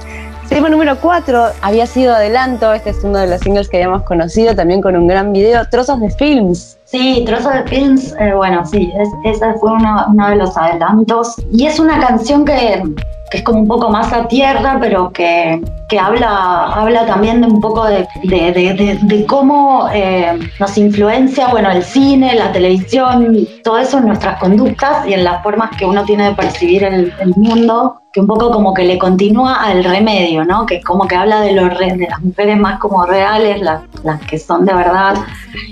Tema 0.49 0.69
número 0.69 0.97
4 0.99 1.49
había 1.61 1.85
sido 1.85 2.15
adelanto, 2.15 2.73
este 2.73 2.89
es 2.89 3.03
uno 3.03 3.19
de 3.19 3.27
los 3.27 3.41
singles 3.41 3.69
que 3.69 3.77
habíamos 3.77 4.01
conocido, 4.03 4.55
también 4.55 4.81
con 4.81 4.97
un 4.97 5.07
gran 5.07 5.31
video, 5.31 5.63
Trozos 5.69 6.01
de 6.01 6.09
Films. 6.09 6.74
Sí, 6.85 7.23
Trozos 7.25 7.51
de 7.51 7.63
Films, 7.63 8.15
eh, 8.19 8.33
bueno, 8.35 8.63
sí, 8.63 8.91
ese 9.23 9.53
fue 9.55 9.71
uno, 9.71 10.05
uno, 10.07 10.29
de 10.29 10.35
los 10.35 10.55
adelantos. 10.55 11.35
Y 11.51 11.65
es 11.65 11.79
una 11.79 11.99
canción 11.99 12.45
que, 12.45 12.83
que 13.31 13.37
es 13.37 13.43
como 13.43 13.61
un 13.61 13.67
poco 13.67 13.89
más 13.89 14.13
a 14.13 14.27
tierra, 14.27 14.77
pero 14.79 15.11
que, 15.11 15.61
que 15.87 15.99
habla, 15.99 16.65
habla 16.73 17.05
también 17.05 17.41
de 17.41 17.47
un 17.47 17.61
poco 17.61 17.85
de, 17.85 18.07
de, 18.23 18.99
de, 19.01 19.25
cómo 19.25 19.87
eh, 19.93 20.37
nos 20.59 20.77
influencia, 20.77 21.49
bueno, 21.49 21.69
el 21.71 21.83
cine, 21.83 22.35
la 22.35 22.51
televisión, 22.51 23.47
todo 23.63 23.77
eso 23.77 23.99
en 23.99 24.07
nuestras 24.07 24.39
conductas 24.39 25.07
y 25.07 25.13
en 25.13 25.23
las 25.23 25.43
formas 25.43 25.75
que 25.77 25.85
uno 25.85 26.03
tiene 26.03 26.29
de 26.29 26.35
percibir 26.35 26.83
el, 26.83 27.13
el 27.19 27.33
mundo, 27.35 28.01
que 28.15 28.21
un 28.21 28.27
poco 28.27 28.49
como 28.49 28.73
que 28.73 28.85
le 28.85 28.97
continúa 28.97 29.55
al 29.55 29.83
remedio, 29.83 30.45
¿no? 30.45 30.65
Que 30.65 30.81
como 30.81 31.05
que 31.05 31.15
habla 31.15 31.41
de, 31.41 31.51
los 31.51 31.77
de 31.77 32.07
las 32.09 32.21
mujeres 32.23 32.57
más 32.57 32.79
como 32.79 33.05
reales, 33.05 33.61
las, 33.61 33.81
las 34.05 34.21
que 34.21 34.39
son 34.39 34.63
de 34.63 34.73
verdad. 34.73 35.15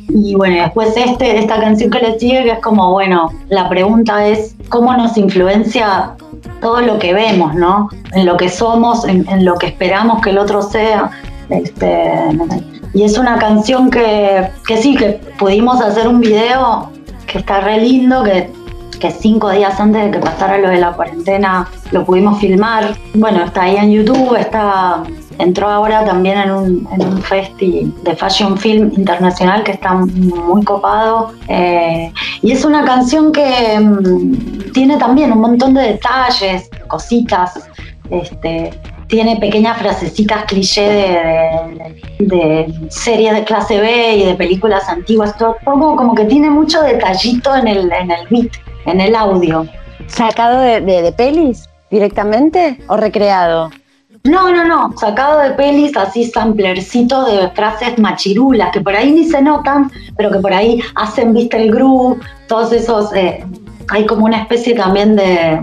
Y 0.10 0.36
bueno, 0.36 0.62
después 0.62 0.94
este, 0.98 1.40
esta 1.40 1.62
canción 1.62 1.90
que 1.90 2.00
le 2.00 2.20
sigue, 2.20 2.44
que 2.44 2.52
es 2.52 2.60
como, 2.60 2.92
bueno, 2.92 3.32
la 3.48 3.70
pregunta 3.70 4.28
es, 4.28 4.58
¿cómo 4.68 4.94
nos 4.98 5.16
influencia 5.16 6.16
todo 6.60 6.82
lo 6.82 7.00
que 7.00 7.14
vemos, 7.14 7.56
¿no? 7.56 7.88
En 8.12 8.26
lo 8.26 8.36
que 8.36 8.50
somos, 8.50 9.06
en, 9.06 9.46
lo 9.46 9.56
que 9.56 9.68
esperamos 9.68 10.03
que 10.22 10.32
el 10.32 10.38
otro 10.38 10.62
sea. 10.62 11.12
Este, 11.50 12.12
y 12.94 13.04
es 13.04 13.18
una 13.18 13.38
canción 13.38 13.90
que, 13.90 14.50
que, 14.68 14.78
sí, 14.78 14.96
que 14.96 15.20
pudimos 15.38 15.82
hacer 15.82 16.08
un 16.08 16.20
video 16.20 16.90
que 17.28 17.40
está 17.40 17.62
re 17.62 17.80
lindo, 17.80 18.24
que, 18.24 18.50
que 19.00 19.12
cinco 19.12 19.50
días 19.50 19.80
antes 19.80 20.06
de 20.06 20.12
que 20.12 20.20
pasara 20.20 20.58
lo 20.58 20.70
de 20.70 20.78
la 20.78 20.94
cuarentena 20.94 21.68
lo 21.92 22.06
pudimos 22.06 22.40
filmar. 22.40 22.96
Bueno, 23.16 23.44
está 23.44 23.64
ahí 23.64 23.78
en 23.78 23.92
YouTube, 23.92 24.36
está 24.36 25.04
entró 25.40 25.70
ahora 25.70 26.06
también 26.06 26.38
en 26.38 26.52
un, 26.52 26.88
en 26.92 27.08
un 27.08 27.22
festi 27.22 27.94
de 28.04 28.16
Fashion 28.16 28.58
Film 28.58 28.92
Internacional 28.96 29.64
que 29.64 29.74
está 29.74 29.94
muy 29.94 30.64
copado. 30.64 31.34
Eh, 31.48 32.12
y 32.42 32.52
es 32.52 32.66
una 32.66 32.84
canción 32.86 33.32
que 33.32 33.80
mm, 33.80 34.72
tiene 34.74 34.98
también 34.98 35.32
un 35.32 35.40
montón 35.40 35.74
de 35.74 35.82
detalles, 35.82 36.70
cositas. 36.88 37.70
Este, 38.10 38.80
tiene 39.14 39.36
pequeñas 39.36 39.78
frasecitas 39.78 40.46
cliché 40.46 40.82
de, 40.82 42.02
de, 42.18 42.90
series 42.90 43.36
de 43.36 43.44
clase 43.44 43.80
B 43.80 44.16
y 44.16 44.26
de 44.26 44.34
películas 44.34 44.90
antiguas. 44.90 45.38
Todo, 45.38 45.56
como 45.64 46.16
que 46.16 46.26
tiene 46.26 46.50
mucho 46.50 46.82
detallito 46.82 47.56
en 47.56 47.68
el, 47.68 47.92
en 47.92 48.10
el 48.10 48.28
beat, 48.32 48.54
en 48.88 49.00
el 49.00 49.16
audio. 49.16 49.68
¿Sacado 50.08 50.62
de, 50.62 50.82
de 50.82 51.12
pelis 51.12 51.70
directamente 51.92 52.80
o 52.88 52.98
recreado? 52.98 53.70
No, 54.24 54.52
no, 54.52 54.66
no, 54.66 54.98
sacado 54.98 55.42
de 55.42 55.52
pelis 55.52 55.96
así 55.96 56.26
samplercito 56.26 57.24
de 57.26 57.50
frases 57.50 58.00
machirulas 58.00 58.72
que 58.72 58.82
por 58.82 58.96
ahí 58.96 59.12
ni 59.12 59.26
se 59.26 59.44
notan, 59.44 59.92
pero 60.18 60.32
que 60.32 60.40
por 60.40 60.54
ahí 60.54 60.82
hacen, 60.96 61.36
viste, 61.36 61.58
el 61.58 61.72
groove, 61.72 62.20
todos 62.48 62.74
esos, 62.74 63.14
eh, 63.14 63.46
hay 63.90 64.06
como 64.06 64.26
una 64.26 64.42
especie 64.42 64.76
también 64.76 65.16
de, 65.16 65.62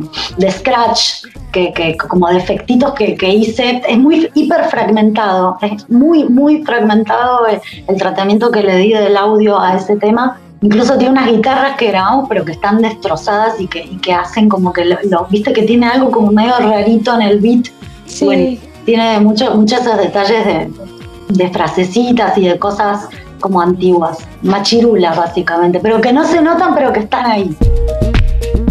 scratch, 0.51 1.25
que, 1.53 1.97
como 2.09 2.29
de 2.29 2.39
efectitos 2.39 2.93
que, 2.95 3.29
hice, 3.29 3.83
es 3.89 3.99
muy 3.99 4.29
hiper 4.35 4.65
fragmentado, 4.65 5.57
es 5.63 5.89
muy, 5.89 6.25
muy 6.25 6.63
fragmentado 6.65 7.47
el, 7.47 7.97
tratamiento 7.97 8.51
que 8.51 8.63
le 8.63 8.77
di 8.77 8.93
del 8.93 9.17
audio 9.17 9.61
a 9.61 9.77
ese 9.77 9.97
tema. 9.97 10.39
Incluso 10.63 10.99
tiene 10.99 11.13
unas 11.13 11.31
guitarras 11.31 11.77
que 11.77 11.87
grabamos, 11.87 12.29
pero 12.29 12.45
que 12.45 12.53
están 12.53 12.83
destrozadas 12.83 13.59
y 13.59 13.67
que, 13.67 13.99
que 14.03 14.13
hacen 14.13 14.49
como 14.49 14.73
que, 14.73 14.85
lo, 14.85 15.27
viste, 15.31 15.53
que 15.53 15.63
tiene 15.63 15.87
algo 15.87 16.11
como 16.11 16.31
medio 16.31 16.59
rarito 16.59 17.15
en 17.15 17.23
el 17.23 17.41
beat 17.41 17.69
Sí. 18.11 18.61
tiene 18.85 19.21
mucho, 19.21 19.55
muchos 19.55 19.81
esos 19.81 19.97
detalles 19.97 20.45
de, 20.45 20.71
de 21.29 21.49
frasecitas 21.51 22.37
y 22.37 22.49
de 22.49 22.59
cosas 22.59 23.09
como 23.41 23.61
antiguas, 23.61 24.19
machirulas 24.43 25.17
básicamente, 25.17 25.81
pero 25.81 26.01
que 26.01 26.13
no 26.13 26.25
se 26.25 26.43
notan, 26.43 26.75
pero 26.75 26.93
que 26.93 27.01
están 27.01 27.27
ahí. 27.27 27.57
Bye. 28.41 28.70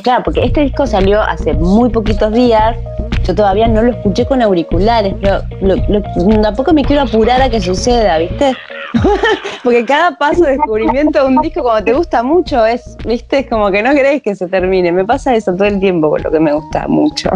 Claro, 0.00 0.22
porque 0.24 0.44
este 0.44 0.62
disco 0.62 0.86
salió 0.86 1.20
hace 1.20 1.54
muy 1.54 1.90
poquitos 1.90 2.32
días. 2.32 2.76
Yo 3.24 3.34
todavía 3.34 3.68
no 3.68 3.82
lo 3.82 3.92
escuché 3.92 4.26
con 4.26 4.42
auriculares, 4.42 5.14
pero 5.20 5.42
tampoco 6.42 6.72
me 6.72 6.84
quiero 6.84 7.02
apurar 7.02 7.42
a 7.42 7.50
que 7.50 7.60
suceda, 7.60 8.18
¿viste? 8.18 8.56
Porque 9.62 9.84
cada 9.84 10.16
paso 10.16 10.44
de 10.44 10.52
descubrimiento 10.52 11.20
de 11.20 11.26
un 11.26 11.40
disco, 11.42 11.62
cuando 11.62 11.84
te 11.84 11.92
gusta 11.92 12.22
mucho, 12.22 12.64
es, 12.66 12.96
viste, 13.06 13.40
es 13.40 13.48
como 13.48 13.70
que 13.70 13.82
no 13.82 13.92
querés 13.92 14.22
que 14.22 14.34
se 14.34 14.46
termine. 14.48 14.92
Me 14.92 15.04
pasa 15.04 15.34
eso 15.34 15.52
todo 15.54 15.64
el 15.64 15.80
tiempo 15.80 16.10
con 16.10 16.22
lo 16.22 16.30
que 16.30 16.40
me 16.40 16.52
gusta 16.52 16.88
mucho. 16.88 17.30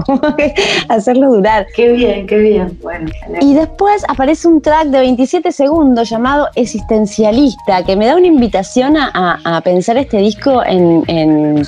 Hacerlo 0.89 1.33
durar. 1.33 1.67
Qué 1.75 1.93
bien, 1.93 2.27
qué 2.27 2.39
bien. 2.39 2.79
Bueno, 2.83 3.11
y 3.41 3.55
después 3.55 4.05
aparece 4.09 4.49
un 4.49 4.61
track 4.61 4.87
de 4.87 5.01
27 5.01 5.53
segundos 5.53 6.09
llamado 6.09 6.49
Existencialista, 6.55 7.85
que 7.85 7.97
me 7.97 8.07
da 8.07 8.17
una 8.17 8.27
invitación 8.27 8.97
a, 8.97 9.61
pensar 9.65 9.97
este 9.97 10.19
disco 10.19 10.63
en, 10.65 11.05
en 11.07 11.63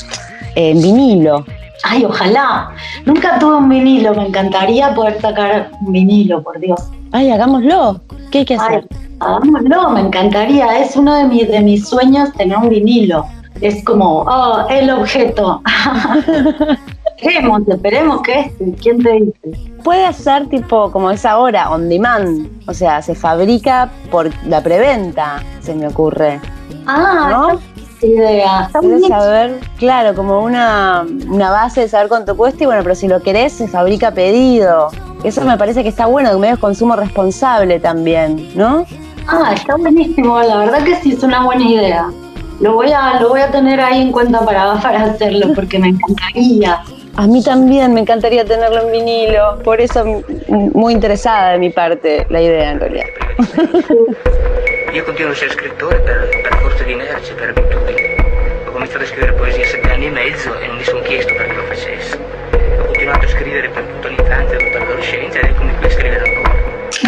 vinilo. 0.57 1.45
Ay, 1.85 2.05
ojalá. 2.05 2.71
Nunca 3.05 3.39
tuve 3.39 3.57
un 3.57 3.69
vinilo, 3.69 4.15
me 4.15 4.27
encantaría 4.27 4.95
poder 4.95 5.21
sacar 5.21 5.71
un 5.81 5.93
vinilo, 5.93 6.43
por 6.43 6.59
Dios. 6.59 6.81
Ay, 7.13 7.31
hagámoslo. 7.31 8.01
¿Qué 8.31 8.39
hay 8.39 8.45
que 8.45 8.55
hacer? 8.55 8.87
hagámoslo, 9.21 9.91
me 9.91 10.01
encantaría. 10.01 10.79
Es 10.79 10.97
uno 10.97 11.15
de 11.15 11.25
mis, 11.25 11.49
de 11.49 11.61
mis 11.61 11.89
sueños 11.89 12.33
tener 12.33 12.57
un 12.59 12.69
vinilo. 12.69 13.25
Es 13.61 13.83
como, 13.85 14.23
oh, 14.23 14.67
el 14.69 14.91
objeto. 14.91 15.63
esperemos, 17.17 17.63
esperemos 17.69 18.23
que 18.23 18.41
es. 18.41 18.53
¿Quién 18.81 19.03
te 19.03 19.13
dice? 19.13 19.73
Puede 19.83 20.13
ser 20.13 20.47
tipo 20.49 20.91
como 20.91 21.11
es 21.11 21.25
ahora, 21.25 21.71
on 21.71 21.89
demand. 21.89 22.49
O 22.69 22.75
sea, 22.75 23.01
se 23.01 23.15
fabrica 23.15 23.91
por 24.11 24.31
la 24.47 24.63
preventa, 24.63 25.43
se 25.61 25.75
me 25.75 25.87
ocurre. 25.87 26.41
Ah, 26.87 27.29
¿no? 27.31 27.76
Idea. 28.03 28.71
saber, 29.09 29.61
claro, 29.79 30.15
como 30.15 30.41
una, 30.41 31.05
una 31.29 31.51
base 31.51 31.83
de 31.83 31.89
saber 31.89 32.09
cuánto 32.09 32.37
cuesta 32.37 32.65
y 32.65 32.67
bueno, 32.67 32.83
pero 32.83 32.95
si 32.95 33.09
lo 33.09 33.21
querés, 33.23 33.53
se 33.53 33.69
fabrica 33.69 34.11
pedido. 34.11 34.89
Eso 35.25 35.43
me 35.43 35.57
parece 35.57 35.83
que 35.83 35.89
está 35.89 36.07
bueno, 36.07 36.31
que 36.31 36.37
medio 36.37 36.61
consumo 36.61 36.97
responsable 36.97 37.81
también, 37.81 38.51
¿no? 38.55 38.85
Ah, 39.27 39.53
está 39.55 39.77
buenísimo, 39.77 40.41
la 40.41 40.59
verdad 40.59 40.85
que 40.85 40.97
sí 40.97 41.13
es 41.13 41.23
una 41.23 41.45
buena 41.45 41.65
idea. 41.65 42.11
Lo 42.61 42.75
voy 42.75 42.91
a, 42.93 43.21
lo 43.21 43.31
voy 43.31 43.41
a 43.41 43.51
tener 43.51 43.81
ahí 43.81 44.01
en 44.01 44.13
cuenta 44.13 44.41
para, 44.45 44.75
para 44.83 45.05
hacerlo, 45.05 45.53
porque 45.55 45.79
me 45.79 45.89
encantaría. 45.89 46.83
A 47.17 47.27
mí 47.27 47.43
también 47.43 47.95
me 47.95 48.01
encantaría 48.01 48.45
tenerlo 48.45 48.83
en 48.83 48.93
vinilo, 48.93 49.59
por 49.65 49.81
eso 49.81 50.05
muy 50.49 50.93
interesada 50.93 51.53
de 51.53 51.59
mi 51.59 51.71
parte 51.71 52.27
la 52.29 52.43
idea 52.43 52.73
en 52.73 52.81
realidad. 52.81 53.07
Io 54.97 55.05
continuo 55.05 55.31
a 55.31 55.35
essere 55.35 55.51
scrittore 55.51 56.01
per, 56.01 56.41
per 56.41 56.57
forza 56.57 56.83
di 56.85 56.93
inerzia, 56.93 57.35
per 57.35 57.51
abitudine. 57.51 58.17
Ho 58.67 58.71
cominciato 58.71 59.05
a 59.05 59.07
scrivere 59.07 59.35
poesia 59.35 59.63
a 59.63 59.67
sette 59.67 59.91
anni 59.91 60.07
e 60.07 60.11
mezzo 60.11 60.59
e 60.59 60.67
non 60.67 60.77
mi 60.79 60.85
sono 60.85 61.03
chiesto 61.03 61.35
perché 61.35 61.55
lo 61.55 61.63
facessi. 61.65 62.17
Ho 62.81 62.85
continuato 62.87 63.27
a 63.27 63.29
scrivere 63.29 63.69
per 63.69 63.85
tutta 63.85 64.09
l'infanzia, 64.09 64.57
tutta 64.57 64.79
l'adolescenza 64.79 65.39
ed 65.39 65.45
eccomi 65.51 65.77
qui 65.77 65.85
a 65.85 65.91
scrivere 65.91 66.25
ancora. 66.27 66.55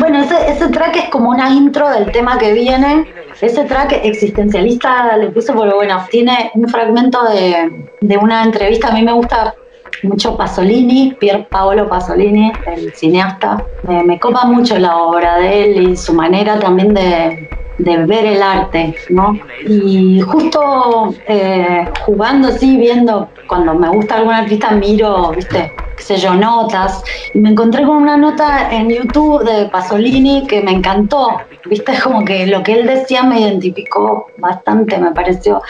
Bueno, 0.01 0.23
ese, 0.23 0.51
ese 0.51 0.69
track 0.69 0.97
es 0.97 1.09
como 1.09 1.31
una 1.31 1.49
intro 1.49 1.89
del 1.89 2.11
tema 2.11 2.37
que 2.37 2.53
viene. 2.53 3.11
Ese 3.41 3.65
track 3.65 4.01
existencialista 4.05 5.17
le 5.17 5.31
puse 5.31 5.55
porque, 5.55 5.75
bueno, 5.75 6.07
tiene 6.11 6.51
un 6.53 6.69
fragmento 6.69 7.25
de, 7.31 7.89
de 8.03 8.17
una 8.19 8.45
entrevista. 8.45 8.89
A 8.89 8.93
mí 8.93 9.03
me 9.03 9.13
gusta 9.13 9.55
mucho 10.03 10.37
Pasolini, 10.37 11.17
Pier 11.19 11.49
Paolo 11.49 11.89
Pasolini, 11.89 12.53
el 12.67 12.93
cineasta. 12.93 13.65
Me, 13.85 14.05
me 14.05 14.21
copa 14.21 14.45
mucho 14.45 14.79
la 14.79 14.95
obra 14.95 15.39
de 15.39 15.65
él 15.65 15.89
y 15.89 15.97
su 15.97 16.13
manera 16.13 16.59
también 16.59 16.93
de, 16.93 17.49
de 17.79 18.05
ver 18.07 18.27
el 18.27 18.43
arte, 18.43 18.95
¿no? 19.09 19.39
Y 19.67 20.21
justo 20.21 21.15
eh, 21.27 21.89
jugando 22.05 22.49
así, 22.49 22.77
viendo, 22.77 23.29
cuando 23.47 23.75
me 23.75 23.89
gusta 23.89 24.17
algún 24.17 24.35
artista, 24.35 24.71
miro, 24.73 25.33
viste, 25.35 25.73
qué 25.97 26.03
sé 26.03 26.17
yo, 26.17 26.35
notas, 26.35 27.03
y 27.35 27.39
me 27.39 27.51
encontré 27.51 27.85
con 27.85 27.97
una 27.97 28.17
nota 28.17 28.69
en 28.73 28.91
YouTube 28.91 29.45
de 29.45 29.67
Pasolini 29.67 30.47
que 30.47 30.61
me 30.63 30.73
encantó, 30.73 31.41
viste, 31.67 31.93
como 32.03 32.25
que 32.25 32.47
lo 32.47 32.63
que 32.63 32.81
él 32.81 32.87
decía 32.87 33.23
me 33.23 33.41
identificó 33.41 34.29
bastante, 34.39 34.99
me 34.99 35.13
pareció. 35.13 35.63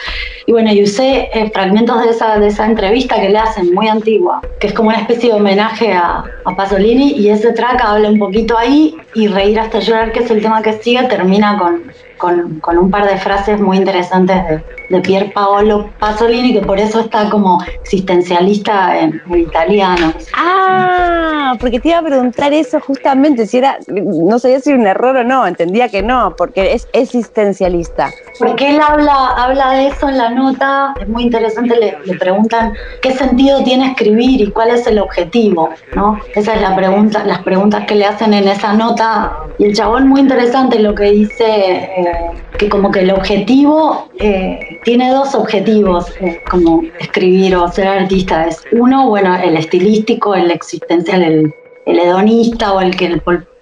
Y 0.45 0.51
bueno, 0.51 0.71
y 0.71 0.83
usé 0.83 1.29
eh, 1.33 1.49
fragmentos 1.53 2.01
de 2.03 2.09
esa, 2.09 2.39
de 2.39 2.47
esa 2.47 2.65
entrevista 2.65 3.21
que 3.21 3.29
le 3.29 3.37
hacen, 3.37 3.73
muy 3.73 3.87
antigua, 3.87 4.41
que 4.59 4.67
es 4.67 4.73
como 4.73 4.89
una 4.89 4.99
especie 4.99 5.29
de 5.29 5.35
homenaje 5.35 5.93
a, 5.93 6.23
a 6.45 6.55
Pasolini, 6.55 7.11
y 7.11 7.29
ese 7.29 7.53
track 7.53 7.81
habla 7.83 8.09
un 8.09 8.17
poquito 8.17 8.57
ahí, 8.57 8.97
y 9.13 9.27
Reír 9.27 9.59
hasta 9.59 9.79
llorar, 9.79 10.11
que 10.11 10.19
es 10.19 10.31
el 10.31 10.41
tema 10.41 10.61
que 10.61 10.73
sigue, 10.73 11.03
termina 11.03 11.57
con 11.57 11.83
Fantasy. 11.99 12.08
Con, 12.19 12.59
con, 12.59 12.77
un 12.77 12.91
par 12.91 13.09
de 13.09 13.17
frases 13.17 13.59
muy 13.59 13.77
interesantes 13.77 14.37
de, 14.47 14.63
de 14.89 15.01
Pier 15.01 15.33
Paolo 15.33 15.89
Pasolini, 15.99 16.53
que 16.53 16.61
por 16.61 16.79
eso 16.79 16.99
está 16.99 17.29
como 17.29 17.63
existencialista 17.81 18.99
en, 18.99 19.19
italiano. 19.35 20.13
Ah, 20.35 21.55
porque 21.59 21.79
te 21.79 21.89
iba 21.89 21.97
a 21.97 22.03
preguntar 22.03 22.53
eso 22.53 22.79
justamente, 22.79 23.47
si 23.47 23.57
era, 23.57 23.79
no 23.87 24.37
sabía 24.37 24.59
si 24.59 24.69
era 24.69 24.79
un 24.79 24.87
error 24.87 25.17
o 25.17 25.23
no, 25.23 25.47
entendía 25.47 25.89
que 25.89 26.03
no, 26.03 26.35
porque 26.37 26.73
es 26.73 26.87
existencialista. 26.93 28.11
Porque 28.37 28.69
él 28.69 28.79
habla, 28.79 29.29
habla 29.37 29.71
de 29.71 29.87
eso 29.87 30.09
en 30.09 30.17
la 30.17 30.29
nota, 30.29 30.93
es 31.01 31.07
muy 31.07 31.23
interesante, 31.23 31.75
le, 31.75 31.97
le 32.05 32.17
preguntan 32.17 32.73
qué 33.01 33.13
sentido 33.13 33.63
tiene 33.63 33.87
escribir 33.87 34.41
y 34.41 34.51
cuál 34.51 34.71
es 34.71 34.85
el 34.87 34.99
objetivo, 34.99 35.69
¿no? 35.95 36.19
Esa 36.35 36.53
es 36.55 36.61
la 36.61 36.75
pregunta, 36.75 37.23
las 37.25 37.39
preguntas 37.39 37.85
que 37.85 37.95
le 37.95 38.05
hacen 38.05 38.33
en 38.33 38.47
esa 38.47 38.73
nota, 38.73 39.37
y 39.57 39.65
el 39.65 39.75
chabón 39.75 40.07
muy 40.07 40.21
interesante 40.21 40.79
lo 40.79 40.93
que 40.95 41.11
dice. 41.11 41.45
Eh, 41.47 42.08
que 42.57 42.69
como 42.69 42.91
que 42.91 43.01
el 43.01 43.11
objetivo 43.11 44.09
eh, 44.19 44.79
tiene 44.83 45.11
dos 45.11 45.35
objetivos, 45.35 46.13
eh, 46.19 46.41
como 46.49 46.83
escribir 46.99 47.55
o 47.55 47.67
ser 47.71 47.87
artista. 47.87 48.47
Es 48.47 48.63
uno, 48.71 49.07
bueno, 49.07 49.35
el 49.35 49.57
estilístico, 49.57 50.35
el 50.35 50.51
existencial, 50.51 51.23
el, 51.23 51.53
hedonista 51.85 52.73
o 52.73 52.81
el 52.81 52.95
que 52.95 53.19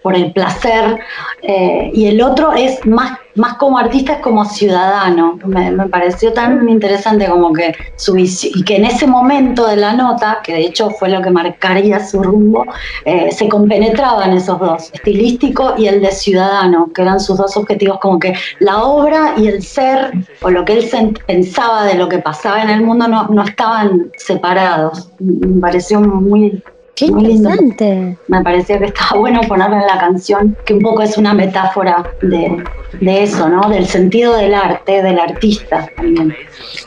por, 0.07 0.15
el 0.15 0.31
placer, 0.31 0.99
eh, 1.41 1.91
y 1.93 2.07
el 2.07 2.21
otro 2.21 2.53
es 2.53 2.85
más 2.85 3.19
más 3.37 3.55
como 3.57 3.77
artista 3.77 4.13
es 4.13 4.19
como 4.19 4.43
ciudadano. 4.45 5.39
Me, 5.45 5.71
pareció 5.87 6.33
tan 6.33 6.67
interesante 6.67 7.27
como 7.27 7.53
que 7.53 7.75
su 7.95 8.17
y 8.17 8.63
que 8.63 8.77
en 8.77 8.85
ese 8.85 9.07
momento 9.07 9.67
de 9.67 9.77
la 9.77 9.93
nota, 9.93 10.39
que 10.43 10.53
de 10.53 10.61
hecho 10.61 10.89
fue 10.89 11.09
lo 11.09 11.21
que 11.21 11.29
marcaría 11.29 12.05
su 12.05 12.21
rumbo, 12.23 12.65
eh, 13.05 13.31
se 13.31 13.47
compenetraban 13.47 14.33
esos 14.33 14.59
dos, 14.59 14.91
estilístico 14.93 15.75
y 15.77 15.87
el 15.87 16.01
de 16.01 16.11
ciudadano, 16.11 16.91
que 16.93 17.03
eran 17.03 17.19
sus 17.19 17.37
dos 17.37 17.55
objetivos, 17.55 17.99
como 17.99 18.19
que 18.19 18.33
la 18.59 18.83
obra 18.83 19.33
y 19.37 19.47
el 19.47 19.61
ser, 19.61 20.11
o 20.41 20.49
lo 20.49 20.65
que 20.65 20.73
él 20.73 20.89
pensaba 21.27 21.85
de 21.85 21.95
lo 21.95 22.09
que 22.09 22.17
pasaba 22.17 22.61
en 22.63 22.69
el 22.69 22.81
mundo, 22.81 23.07
no, 23.07 23.27
no 23.27 23.43
estaban 23.43 24.11
separados. 24.17 25.09
Me 25.19 25.61
pareció 25.61 26.01
muy 26.01 26.63
Qué 26.97 27.05
interesante. 27.05 28.17
Me 28.27 28.41
parecía 28.41 28.79
que 28.79 28.85
estaba 28.85 29.19
bueno 29.19 29.41
ponerlo 29.41 29.75
en 29.75 29.85
la 29.85 29.99
canción, 29.99 30.57
que 30.65 30.73
un 30.73 30.81
poco 30.81 31.03
es 31.03 31.15
una 31.15 31.31
metáfora 31.31 32.11
de, 32.23 32.63
eso, 32.99 33.47
¿no? 33.47 33.69
Del 33.69 33.85
sentido 33.85 34.35
del 34.35 34.55
arte, 34.55 35.03
del 35.03 35.19
artista 35.19 35.87
también. 35.95 36.35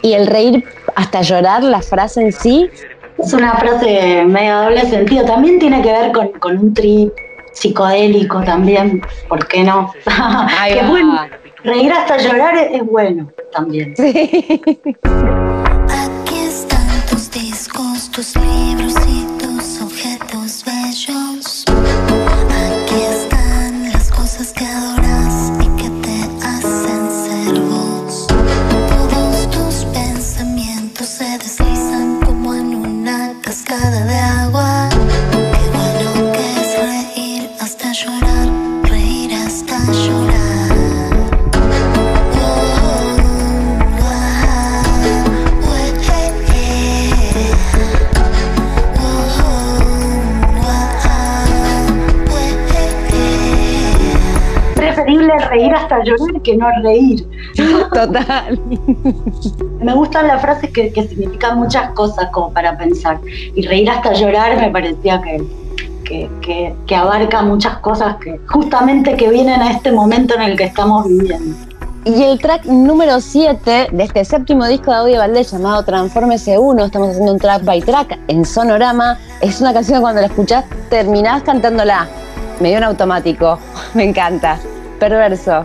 Y 0.03 0.15
el 0.15 0.27
reír 0.27 0.65
hasta 0.97 1.23
llorar, 1.23 1.63
la 1.63 1.81
frase 1.81 2.23
en 2.23 2.33
sí. 2.33 2.69
Es 3.19 3.33
una 3.33 3.53
frase 3.55 4.25
medio 4.27 4.63
doble 4.63 4.81
sentido. 4.87 5.25
También 5.27 5.61
tiene 5.61 5.81
que 5.81 5.93
ver 5.93 6.11
con, 6.11 6.59
un 6.59 6.75
trip 6.75 7.13
psicodélico 7.53 8.43
también, 8.43 9.03
¿por 9.29 9.47
qué 9.47 9.63
no? 9.63 9.93
que 10.05 10.83
bueno, 10.89 11.21
reír 11.63 11.93
hasta 11.93 12.17
llorar 12.17 12.57
es, 12.57 12.85
bueno 12.85 13.31
también. 13.53 13.95
Sí. 13.97 14.61
Aquí 15.05 16.37
están 16.49 17.07
tus 17.09 17.31
discos, 17.31 18.11
tus 18.11 18.35
libros 18.35 19.10
hasta 55.91 56.05
llorar 56.05 56.43
que 56.43 56.57
no 56.57 56.69
reír. 56.83 57.27
Total. 57.93 58.59
me 59.81 59.95
gustan 59.95 60.29
las 60.29 60.41
frases 60.41 60.71
que, 60.71 60.93
que 60.93 61.09
significan 61.09 61.59
muchas 61.59 61.91
cosas 61.93 62.29
como 62.31 62.53
para 62.53 62.77
pensar. 62.79 63.19
Y 63.55 63.67
reír 63.67 63.91
hasta 63.91 64.13
llorar 64.13 64.57
me 64.57 64.71
parecía 64.71 65.21
que, 65.23 66.29
que, 66.41 66.75
que, 66.87 66.97
abarca 66.97 67.43
muchas 67.43 67.79
cosas 67.79 68.17
que 68.17 68.39
justamente 68.49 69.17
que 69.17 69.29
vienen 69.31 69.61
a 69.61 69.71
este 69.71 69.93
momento 69.93 70.35
en 70.35 70.43
el 70.43 70.57
que 70.57 70.65
estamos 70.65 71.07
viviendo. 71.07 71.57
Y 72.05 72.23
el 72.23 72.39
track 72.39 72.65
número 72.65 73.21
7 73.21 73.89
de 73.93 74.03
este 74.03 74.25
séptimo 74.25 74.67
disco 74.67 74.91
de 74.91 74.97
Audio 74.97 75.19
Valdés 75.19 75.51
llamado 75.53 75.85
Transformese 75.85 76.59
1, 76.59 76.87
estamos 76.87 77.11
haciendo 77.11 77.33
un 77.33 77.39
track 77.39 77.63
by 77.63 77.83
track 77.83 78.19
en 78.29 78.45
Sonorama. 78.45 79.19
Es 79.43 79.61
una 79.61 79.75
canción 79.75 79.99
que 79.99 80.03
cuando 80.03 80.23
la 80.23 80.29
escuchás 80.29 80.65
terminás 80.89 81.43
cantándola. 81.43 82.09
Me 82.59 82.71
dio 82.71 82.79
un 82.79 82.85
automático. 82.85 83.59
Me 83.95 84.05
encanta 84.05 84.59
perverso. 85.01 85.65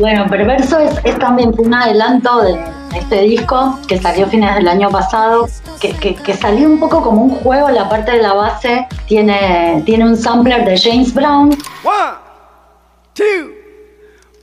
Bueno, 0.00 0.26
Perverso 0.28 0.78
es, 0.78 1.18
también 1.18 1.54
un 1.56 1.72
adelanto 1.74 2.42
de 2.42 2.58
este 2.96 3.22
disco 3.22 3.78
que 3.86 3.98
salió 3.98 4.26
fines 4.26 4.54
del 4.54 4.68
año 4.68 4.90
pasado, 4.90 5.48
que, 5.80 6.36
salió 6.40 6.68
un 6.68 6.78
poco 6.78 7.02
como 7.02 7.22
un 7.22 7.30
juego, 7.30 7.70
la 7.70 7.88
parte 7.88 8.12
de 8.12 8.22
la 8.22 8.32
base 8.34 8.86
tiene, 9.06 9.82
tiene 9.86 10.04
un 10.04 10.16
sampler 10.16 10.64
de 10.64 10.78
James 10.78 11.12
Brown. 11.14 11.50
One, 11.84 12.16
two, 13.14 13.52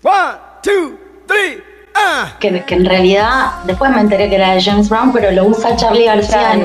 one, 0.03 0.37
two, 0.61 0.97
three. 1.27 1.61
Ah. 1.95 2.33
Que, 2.39 2.63
que, 2.63 2.75
en 2.75 2.85
realidad 2.85 3.63
después 3.65 3.89
me 3.91 4.01
enteré 4.01 4.29
que 4.29 4.35
era 4.35 4.53
de 4.53 4.61
James 4.61 4.87
Brown, 4.89 5.11
pero 5.11 5.31
lo 5.31 5.45
usa 5.45 5.75
Charlie 5.75 6.05
García 6.05 6.55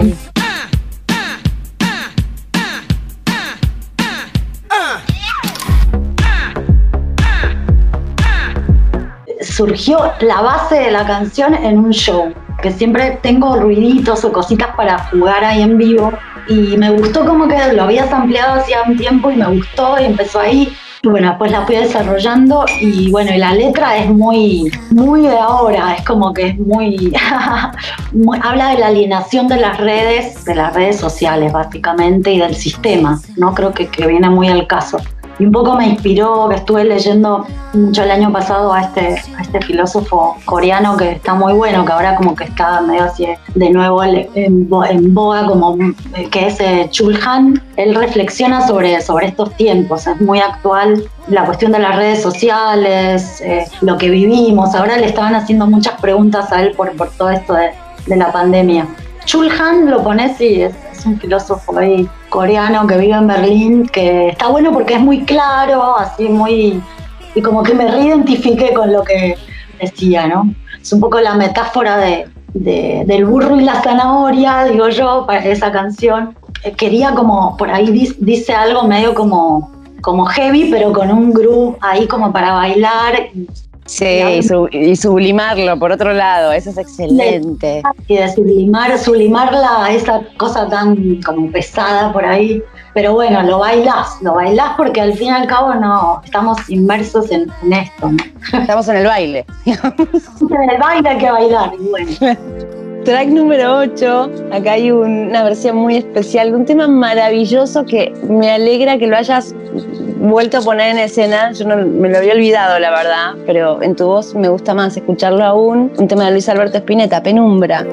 surgió 9.52 10.12
la 10.20 10.40
base 10.40 10.76
de 10.76 10.90
la 10.90 11.06
canción 11.06 11.54
en 11.54 11.78
un 11.78 11.90
show, 11.90 12.32
que 12.62 12.70
siempre 12.70 13.18
tengo 13.22 13.56
ruiditos 13.56 14.24
o 14.24 14.32
cositas 14.32 14.68
para 14.76 14.98
jugar 15.10 15.44
ahí 15.44 15.62
en 15.62 15.78
vivo. 15.78 16.12
Y 16.48 16.76
me 16.76 16.90
gustó 16.90 17.24
como 17.24 17.46
que 17.46 17.72
lo 17.72 17.84
habías 17.84 18.12
ampliado 18.12 18.60
hacía 18.60 18.82
un 18.82 18.96
tiempo 18.96 19.30
y 19.30 19.36
me 19.36 19.46
gustó 19.46 20.00
y 20.00 20.04
empezó 20.04 20.40
ahí. 20.40 20.72
Y 21.04 21.08
bueno, 21.08 21.34
pues 21.36 21.50
la 21.50 21.66
fui 21.66 21.76
desarrollando 21.76 22.64
y 22.80 23.10
bueno, 23.10 23.32
y 23.34 23.38
la 23.38 23.52
letra 23.54 23.96
es 23.96 24.08
muy, 24.08 24.70
muy 24.90 25.22
de 25.22 25.36
ahora, 25.36 25.94
es 25.94 26.04
como 26.04 26.32
que 26.32 26.48
es 26.48 26.58
muy, 26.58 27.12
habla 28.40 28.68
de 28.68 28.78
la 28.78 28.86
alienación 28.86 29.48
de 29.48 29.56
las 29.56 29.78
redes, 29.78 30.44
de 30.44 30.54
las 30.54 30.72
redes 30.74 30.98
sociales 30.98 31.52
básicamente 31.52 32.32
y 32.32 32.38
del 32.38 32.54
sistema, 32.54 33.20
¿no? 33.36 33.52
Creo 33.52 33.72
que, 33.72 33.88
que 33.88 34.06
viene 34.06 34.30
muy 34.30 34.48
al 34.48 34.68
caso. 34.68 34.98
Y 35.38 35.46
un 35.46 35.52
poco 35.52 35.74
me 35.74 35.86
inspiró, 35.86 36.48
que 36.48 36.56
estuve 36.56 36.84
leyendo 36.84 37.46
mucho 37.72 38.02
el 38.02 38.10
año 38.10 38.32
pasado 38.32 38.72
a 38.72 38.82
este, 38.82 39.20
a 39.36 39.42
este 39.42 39.60
filósofo 39.62 40.36
coreano 40.44 40.96
que 40.96 41.12
está 41.12 41.34
muy 41.34 41.52
bueno, 41.54 41.84
que 41.84 41.92
ahora 41.92 42.14
como 42.16 42.34
que 42.34 42.44
está 42.44 42.80
medio 42.82 43.04
así 43.04 43.26
de 43.54 43.70
nuevo 43.70 44.02
en, 44.04 44.68
boga, 44.68 45.46
como 45.46 45.76
que 46.30 46.46
es 46.46 46.60
eh, 46.60 46.86
Chulhan. 46.90 47.62
Él 47.76 47.94
reflexiona 47.94 48.66
sobre, 48.66 49.00
sobre 49.00 49.28
estos 49.28 49.54
tiempos, 49.56 50.06
es 50.06 50.20
muy 50.20 50.40
actual 50.40 51.04
la 51.28 51.44
cuestión 51.44 51.72
de 51.72 51.78
las 51.78 51.96
redes 51.96 52.22
sociales, 52.22 53.40
eh, 53.40 53.64
lo 53.80 53.96
que 53.96 54.10
vivimos. 54.10 54.74
Ahora 54.74 54.96
le 54.96 55.06
estaban 55.06 55.34
haciendo 55.34 55.66
muchas 55.66 56.00
preguntas 56.00 56.52
a 56.52 56.62
él 56.62 56.72
por, 56.76 56.92
por 56.96 57.10
todo 57.10 57.30
esto 57.30 57.54
de, 57.54 57.70
de 58.06 58.16
la 58.16 58.30
pandemia. 58.32 58.86
Chulhan 59.24 59.88
lo 59.88 60.02
pones 60.02 60.40
y 60.40 60.62
es, 60.62 60.74
un 61.06 61.18
filósofo 61.18 61.76
ahí 61.78 62.08
coreano 62.28 62.86
que 62.86 62.96
vive 62.96 63.14
en 63.14 63.26
Berlín, 63.26 63.88
que 63.88 64.28
está 64.28 64.48
bueno 64.48 64.72
porque 64.72 64.94
es 64.94 65.00
muy 65.00 65.24
claro, 65.24 65.96
así 65.96 66.28
muy... 66.28 66.82
y 67.34 67.42
como 67.42 67.62
que 67.62 67.74
me 67.74 67.86
reidentifiqué 67.90 68.72
con 68.72 68.92
lo 68.92 69.02
que 69.04 69.36
decía, 69.80 70.26
¿no? 70.26 70.54
Es 70.80 70.92
un 70.92 71.00
poco 71.00 71.20
la 71.20 71.34
metáfora 71.34 71.96
de, 71.96 72.28
del 72.54 73.24
burro 73.24 73.58
y 73.60 73.64
la 73.64 73.82
zanahoria, 73.82 74.64
digo 74.64 74.88
yo, 74.88 75.24
para 75.26 75.44
esa 75.44 75.70
canción. 75.72 76.36
Eh, 76.64 76.72
quería 76.72 77.14
como, 77.14 77.56
por 77.56 77.70
ahí 77.70 77.90
dice 78.18 78.52
algo 78.52 78.84
medio 78.84 79.14
como, 79.14 79.72
como 80.00 80.26
heavy, 80.26 80.68
pero 80.70 80.92
con 80.92 81.10
un 81.10 81.32
groove 81.32 81.76
ahí 81.80 82.06
como 82.06 82.32
para 82.32 82.52
bailar 82.52 83.30
Sí, 83.86 84.06
y, 84.70 84.96
sublimarlo 84.96 85.78
por 85.78 85.90
otro 85.92 86.12
lado, 86.12 86.52
eso 86.52 86.70
es 86.70 86.78
excelente. 86.78 87.82
Y 88.06 88.16
de 88.16 88.32
sublimar, 88.32 88.96
sublimarla, 88.98 89.92
esa 89.92 90.20
cosa 90.36 90.68
tan 90.68 91.20
como 91.22 91.50
pesada 91.50 92.12
por 92.12 92.24
ahí. 92.24 92.62
Pero 92.94 93.14
bueno, 93.14 93.42
lo 93.42 93.58
bailás, 93.58 94.20
lo 94.20 94.34
bailás 94.34 94.74
porque 94.76 95.00
al 95.00 95.14
fin 95.14 95.28
y 95.28 95.30
al 95.30 95.46
cabo 95.46 95.74
no 95.74 96.20
estamos 96.24 96.58
inmersos 96.68 97.30
en, 97.30 97.50
esto. 97.72 98.10
Estamos 98.52 98.86
en 98.88 98.96
el 98.96 99.06
baile. 99.06 99.46
en 99.64 100.70
el 100.70 100.78
baile 100.78 101.08
hay 101.08 101.18
que 101.18 101.30
bailar, 101.30 101.72
bueno. 101.78 102.10
Track 103.04 103.28
número 103.28 103.78
8, 103.78 104.30
acá 104.52 104.72
hay 104.74 104.92
una 104.92 105.42
versión 105.42 105.76
muy 105.76 105.96
especial 105.96 106.50
de 106.50 106.56
un 106.56 106.64
tema 106.64 106.86
maravilloso 106.86 107.84
que 107.84 108.12
me 108.28 108.48
alegra 108.48 108.96
que 108.96 109.08
lo 109.08 109.16
hayas 109.16 109.56
vuelto 110.18 110.58
a 110.58 110.60
poner 110.60 110.90
en 110.90 110.98
escena. 110.98 111.50
Yo 111.52 111.66
no, 111.66 111.76
me 111.78 112.08
lo 112.08 112.18
había 112.18 112.32
olvidado, 112.34 112.78
la 112.78 112.90
verdad, 112.90 113.34
pero 113.44 113.82
en 113.82 113.96
tu 113.96 114.06
voz 114.06 114.36
me 114.36 114.48
gusta 114.48 114.72
más 114.72 114.96
escucharlo 114.96 115.44
aún. 115.44 115.90
Un 115.98 116.06
tema 116.06 116.26
de 116.26 116.32
Luis 116.32 116.48
Alberto 116.48 116.78
Spinetta, 116.78 117.20
Penumbra. 117.22 117.84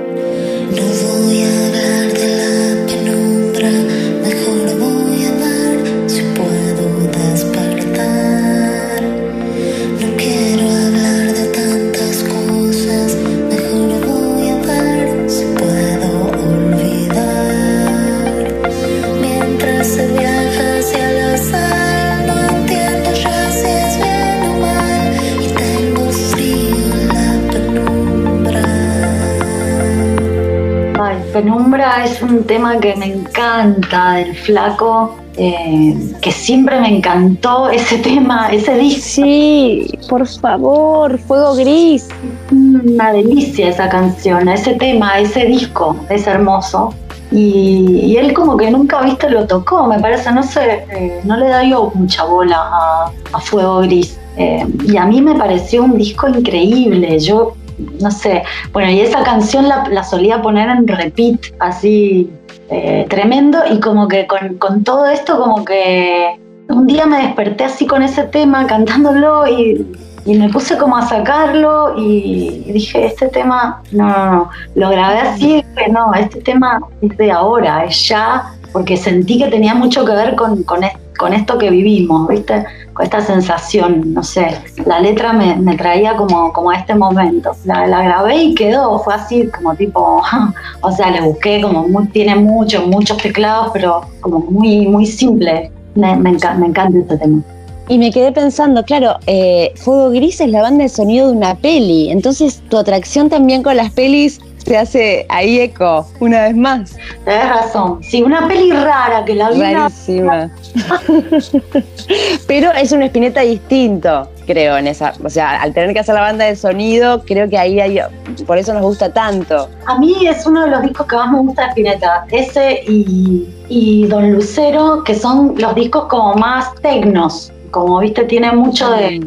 Penumbra 31.39 32.03
es 32.03 32.21
un 32.21 32.43
tema 32.43 32.77
que 32.81 32.97
me 32.97 33.05
encanta 33.05 34.15
del 34.15 34.35
flaco, 34.35 35.15
eh, 35.37 35.95
que 36.21 36.33
siempre 36.33 36.81
me 36.81 36.97
encantó 36.97 37.69
ese 37.69 37.97
tema, 38.09 38.49
ese 38.51 38.75
disco. 38.75 39.23
Sí, 39.23 39.89
por 40.09 40.27
favor, 40.27 41.17
Fuego 41.17 41.55
Gris. 41.55 42.09
Una 42.51 43.13
delicia 43.13 43.69
esa 43.69 43.87
canción, 43.87 44.49
ese 44.49 44.73
tema, 44.73 45.17
ese 45.17 45.45
disco, 45.45 45.95
es 46.09 46.27
hermoso. 46.27 46.93
Y, 47.31 48.17
él 48.17 48.33
como 48.33 48.57
que 48.57 48.69
nunca, 48.69 49.01
viste, 49.01 49.29
lo 49.29 49.47
tocó, 49.47 49.87
me 49.87 49.97
parece, 49.97 50.33
no 50.33 50.43
sé, 50.43 50.85
eh, 50.91 51.21
no 51.23 51.37
le 51.37 51.47
da 51.47 51.63
yo 51.63 51.89
mucha 51.95 52.25
bola 52.25 53.13
a, 53.31 53.39
Fuego 53.39 53.79
Gris. 53.79 54.19
Eh, 54.35 54.67
y 54.85 54.97
a 54.97 55.05
mí 55.05 55.21
me 55.21 55.35
pareció 55.35 55.83
un 55.83 55.97
disco 55.97 56.27
increíble. 56.27 57.17
Yo 57.17 57.53
no 58.01 58.11
sé, 58.11 58.43
bueno, 58.71 58.91
y 58.91 59.01
esa 59.01 59.23
canción 59.23 59.67
la, 59.67 60.03
solía 60.03 60.41
poner 60.41 60.69
en 60.69 60.87
repeat, 60.87 61.39
así 61.59 62.29
eh, 62.69 63.05
tremendo, 63.09 63.59
y 63.69 63.79
como 63.79 64.07
que 64.07 64.27
con, 64.27 64.83
todo 64.83 65.07
esto, 65.07 65.39
como 65.39 65.65
que 65.65 66.39
un 66.67 66.87
día 66.87 67.05
me 67.05 67.23
desperté 67.23 67.65
así 67.65 67.87
con 67.87 68.03
ese 68.03 68.23
tema, 68.23 68.67
cantándolo, 68.67 69.47
y, 69.47 69.85
me 70.25 70.49
puse 70.49 70.77
como 70.77 70.95
a 70.95 71.07
sacarlo, 71.07 71.95
y, 71.97 72.71
dije, 72.71 73.07
este 73.07 73.29
tema, 73.29 73.81
no, 73.91 74.07
no, 74.07 74.31
no, 74.31 74.49
lo 74.75 74.89
grabé 74.89 75.19
así, 75.21 75.51
y 75.51 75.55
dije, 75.55 75.91
no, 75.91 76.13
este 76.13 76.41
tema 76.41 76.79
es 77.01 77.17
de 77.17 77.31
ahora, 77.31 77.85
es 77.85 78.07
ya, 78.07 78.53
porque 78.71 78.95
sentí 78.95 79.39
que 79.39 79.47
tenía 79.47 79.73
mucho 79.73 80.05
que 80.05 80.11
ver 80.11 80.35
con, 80.35 80.61
con 80.63 80.83
con 81.19 81.33
esto 81.33 81.57
que 81.57 81.69
vivimos, 81.69 82.29
¿viste? 82.29 82.65
Esta 82.99 83.21
sensación, 83.21 84.13
no 84.13 84.23
sé, 84.23 84.57
la 84.85 84.99
letra 84.99 85.31
me, 85.31 85.77
traía 85.77 86.15
como, 86.15 86.51
como 86.51 86.71
a 86.71 86.75
este 86.75 86.95
momento. 86.95 87.51
La, 87.63 87.85
grabé 87.85 88.35
y 88.43 88.55
quedó, 88.55 88.99
fue 88.99 89.13
así 89.13 89.47
como 89.47 89.73
tipo, 89.75 90.21
o 90.81 90.91
sea, 90.91 91.09
le 91.11 91.21
busqué 91.21 91.61
como 91.61 91.87
muy, 91.87 92.07
tiene 92.07 92.35
muchos, 92.35 92.85
muchos 92.87 93.17
teclados, 93.17 93.69
pero 93.73 94.01
como 94.21 94.39
muy, 94.39 94.87
muy 94.87 95.05
simple. 95.05 95.71
Me, 95.95 96.15
me, 96.15 96.29
encanta 96.31 96.97
este 96.97 97.17
tema. 97.17 97.41
Y 97.87 97.97
me 97.97 98.11
quedé 98.11 98.31
pensando, 98.31 98.83
claro, 98.83 99.15
eh, 99.25 99.71
Fuego 99.75 100.11
Gris 100.11 100.39
es 100.41 100.49
la 100.49 100.61
banda 100.61 100.83
de 100.83 100.89
sonido 100.89 101.27
de 101.27 101.33
una 101.37 101.55
peli, 101.55 102.11
entonces 102.11 102.61
tu 102.69 102.77
atracción 102.77 103.29
también 103.29 103.63
con 103.63 103.75
las 103.75 103.91
pelis 103.91 104.39
se 104.65 104.77
hace 104.77 105.25
ahí 105.29 105.59
eco 105.59 106.07
una 106.19 106.43
vez 106.43 106.55
más. 106.55 106.95
Tienes 107.25 107.49
razón. 107.49 108.03
Sí, 108.03 108.21
una 108.21 108.47
peli 108.47 108.71
rara 108.71 109.23
que 109.25 109.35
la 109.35 109.51
vi. 109.51 109.61
Rarísima. 109.61 110.51
Pero 112.47 112.71
es 112.73 112.91
un 112.91 113.03
espineta 113.03 113.41
distinto, 113.41 114.29
creo, 114.45 114.77
en 114.77 114.87
esa. 114.87 115.13
O 115.23 115.29
sea, 115.29 115.61
al 115.61 115.73
tener 115.73 115.93
que 115.93 115.99
hacer 115.99 116.15
la 116.15 116.21
banda 116.21 116.45
de 116.45 116.55
sonido, 116.55 117.23
creo 117.25 117.49
que 117.49 117.57
ahí 117.57 117.79
hay. 117.79 117.99
Por 118.45 118.57
eso 118.57 118.73
nos 118.73 118.83
gusta 118.83 119.11
tanto. 119.11 119.69
A 119.87 119.97
mí 119.97 120.27
es 120.27 120.45
uno 120.45 120.63
de 120.63 120.71
los 120.71 120.81
discos 120.81 121.07
que 121.07 121.15
más 121.15 121.31
me 121.31 121.39
gusta 121.39 121.63
de 121.63 121.69
Spinetta. 121.69 122.25
Ese 122.31 122.83
y, 122.87 124.05
Don 124.07 124.31
Lucero, 124.33 125.03
que 125.03 125.15
son 125.15 125.55
los 125.57 125.75
discos 125.75 126.05
como 126.05 126.35
más 126.35 126.73
tecnos. 126.81 127.51
Como 127.71 127.99
viste, 127.99 128.23
tiene 128.23 128.51
mucho 128.51 128.89
de 128.89 129.21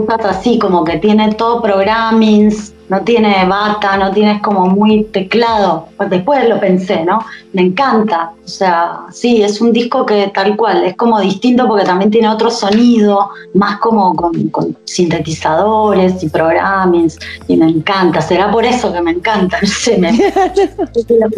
estás 0.00 0.24
así, 0.24 0.58
como 0.58 0.84
que 0.84 0.98
tiene 0.98 1.34
todo 1.34 1.60
programmings 1.60 2.71
no 2.92 3.00
tiene 3.00 3.46
bata, 3.46 3.96
no 3.96 4.10
tienes 4.10 4.42
como 4.42 4.66
muy 4.66 5.04
teclado. 5.04 5.88
Pues 5.96 6.10
después 6.10 6.46
lo 6.46 6.60
pensé, 6.60 7.02
¿no? 7.06 7.24
Me 7.54 7.62
encanta. 7.62 8.32
O 8.44 8.48
sea, 8.48 9.06
sí, 9.10 9.42
es 9.42 9.62
un 9.62 9.72
disco 9.72 10.04
que 10.04 10.30
tal 10.34 10.58
cual, 10.58 10.84
es 10.84 10.94
como 10.94 11.18
distinto 11.18 11.66
porque 11.66 11.86
también 11.86 12.10
tiene 12.10 12.28
otro 12.28 12.50
sonido, 12.50 13.30
más 13.54 13.78
como 13.78 14.14
con, 14.14 14.76
sintetizadores 14.84 16.22
y 16.22 16.28
programas, 16.28 17.18
y 17.48 17.56
me 17.56 17.70
encanta. 17.70 18.20
Será 18.20 18.50
por 18.50 18.66
eso 18.66 18.92
que 18.92 19.00
me 19.00 19.12
encanta, 19.12 19.56
no 19.62 19.68
sé, 19.68 19.96
me, 19.96 20.12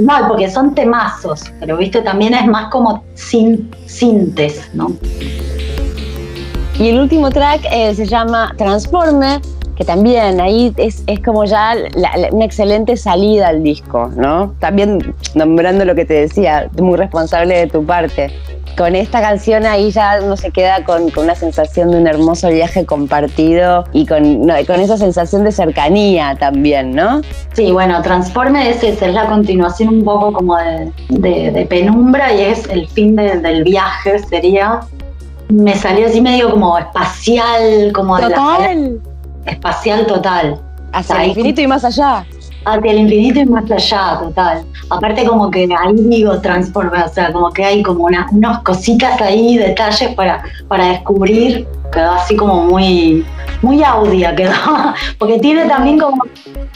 no, 0.00 0.28
porque 0.28 0.50
son 0.50 0.74
temazos, 0.74 1.44
pero 1.61 1.76
viste, 1.76 2.02
también 2.02 2.34
es 2.34 2.48
más 2.48 2.68
como 2.72 3.05
sin, 3.14 3.70
sintes, 3.86 4.68
¿no? 4.74 4.90
Y 6.80 6.88
el 6.88 6.98
último 6.98 7.30
track 7.30 7.64
eh, 7.70 7.94
se 7.94 8.07
llama 8.07 8.52
Transforme, 8.59 9.40
que 9.77 9.85
también 9.85 10.41
ahí 10.41 10.72
es, 10.77 11.03
es 11.07 11.20
como 11.20 11.45
ya 11.45 11.75
una 12.31 12.45
excelente 12.45 12.97
salida 12.97 13.49
al 13.49 13.62
disco, 13.62 14.11
¿no? 14.16 14.55
También 14.61 15.14
nombrando 15.35 15.85
lo 15.85 15.95
que 15.95 16.05
te 16.05 16.14
decía, 16.14 16.68
muy 16.81 16.97
responsable 16.97 17.59
de 17.59 17.66
tu 17.66 17.85
parte. 17.85 18.33
Con 18.77 18.97
esta 18.97 19.20
canción 19.20 19.66
ahí 19.66 19.91
ya 19.91 20.18
uno 20.22 20.37
se 20.37 20.51
queda 20.51 20.85
con, 20.85 21.11
con 21.11 21.25
una 21.25 21.37
sensación 21.37 21.93
de 21.93 21.99
un 21.99 22.07
hermoso 22.09 22.49
viaje 22.49 22.85
compartido 22.85 23.85
y 23.93 24.05
con, 24.05 24.49
con 24.66 24.81
esa 24.81 24.97
sensación 24.97 25.45
de 25.45 25.53
cercanía 25.53 26.37
también, 26.39 26.93
¿no? 26.93 27.20
Sí, 27.53 27.70
bueno, 27.70 28.03
Transforme 28.03 28.70
es, 28.70 28.83
es, 28.83 29.01
la 29.03 29.27
continuación 29.27 29.91
un 29.91 30.05
poco 30.05 30.33
como 30.33 30.57
de, 30.57 31.53
de, 31.53 31.66
penumbra 31.66 32.33
y 32.33 32.41
es 32.41 32.68
el 32.68 32.89
fin 32.89 33.14
del 33.14 33.62
viaje, 33.62 34.18
sería. 34.18 34.81
Me 35.49 35.77
salió 35.77 36.07
así 36.07 36.20
medio 36.20 36.51
como 36.51 36.77
espacial, 36.79 37.93
como 37.93 38.16
de 38.16 38.29
la 38.29 38.35
espacial 39.47 40.07
total. 40.07 40.61
Hacia 40.92 41.22
el 41.22 41.28
infinito 41.30 41.61
y 41.61 41.66
más 41.66 41.84
allá. 41.84 42.24
Hacia 42.64 42.92
el 42.92 42.99
infinito 42.99 43.40
y 43.40 43.47
más 43.47 43.70
allá, 43.70 44.18
total. 44.20 44.64
Aparte 44.90 45.24
como 45.24 45.51
que 45.51 45.62
ahí 45.64 45.95
digo 45.95 46.40
transforma, 46.40 47.05
o 47.05 47.09
sea, 47.09 47.32
como 47.32 47.51
que 47.51 47.64
hay 47.64 47.82
como 47.82 48.05
una, 48.05 48.26
unas 48.32 48.61
cositas 48.62 49.20
ahí, 49.20 49.57
detalles 49.57 50.14
para, 50.14 50.42
para 50.68 50.88
descubrir. 50.88 51.66
Quedó 51.95 52.11
así 52.11 52.36
como 52.36 52.64
muy, 52.64 53.24
muy 53.62 53.82
audia 53.82 54.34
quedó, 54.34 54.53
porque 55.18 55.38
tiene 55.38 55.66
también 55.66 55.99
como 55.99 56.24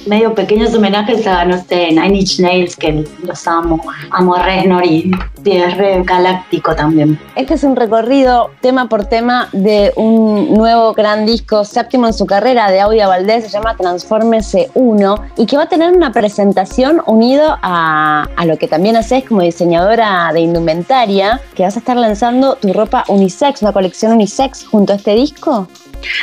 medio 0.06 0.32
pequeños 0.34 0.72
homenajes 0.74 1.26
a, 1.26 1.44
no 1.44 1.58
sé, 1.58 1.88
Nine 1.88 2.20
Inch 2.20 2.38
Nails, 2.38 2.76
que 2.76 3.04
los 3.24 3.46
amo, 3.46 3.80
amo 4.10 4.34
a 4.36 4.42
Reznor 4.44 4.86
y 4.86 5.10
es 5.56 5.76
re 5.76 6.02
galáctico 6.04 6.74
también. 6.74 7.18
Este 7.36 7.54
es 7.54 7.64
un 7.64 7.76
recorrido 7.76 8.50
tema 8.60 8.88
por 8.88 9.06
tema 9.06 9.48
de 9.52 9.92
un 9.96 10.54
nuevo 10.54 10.92
gran 10.92 11.26
disco, 11.26 11.64
séptimo 11.64 12.06
en 12.06 12.12
su 12.12 12.26
carrera 12.26 12.70
de 12.70 12.80
Audia 12.80 13.08
Valdés, 13.08 13.44
se 13.44 13.50
llama 13.50 13.76
Transformese 13.76 14.70
1 14.74 15.16
y 15.36 15.46
que 15.46 15.56
va 15.56 15.64
a 15.64 15.68
tener 15.68 15.92
una 15.92 16.12
presentación 16.12 17.02
unido 17.06 17.58
a, 17.62 18.26
a 18.36 18.44
lo 18.44 18.56
que 18.58 18.68
también 18.68 18.96
haces 18.96 19.24
como 19.24 19.42
diseñadora 19.42 20.30
de 20.32 20.40
indumentaria, 20.40 21.40
que 21.54 21.62
vas 21.62 21.76
a 21.76 21.78
estar 21.78 21.96
lanzando 21.96 22.56
tu 22.56 22.72
ropa 22.72 23.04
unisex, 23.08 23.62
una 23.62 23.72
colección 23.72 24.12
unisex 24.12 24.66
junto 24.66 24.92
a 24.92 24.96
este 24.96 25.07
disco. 25.14 25.68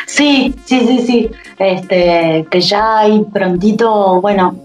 Sí, 0.07 0.55
sí, 0.65 0.79
sí, 0.79 0.99
sí. 1.05 1.31
Este, 1.57 2.45
que 2.49 2.61
ya 2.61 2.99
hay 2.99 3.23
prontito, 3.23 4.21
bueno, 4.21 4.55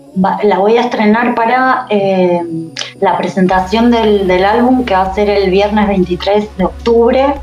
la 0.42 0.58
voy 0.58 0.76
a 0.76 0.82
estrenar 0.82 1.34
para 1.34 1.86
eh, 1.88 2.40
la 3.00 3.16
presentación 3.16 3.90
del, 3.90 4.44
álbum 4.44 4.84
que 4.84 4.94
va 4.94 5.02
a 5.02 5.14
ser 5.14 5.28
el 5.30 5.50
viernes 5.50 5.88
23 5.88 6.56
de 6.56 6.64
octubre 6.64 7.34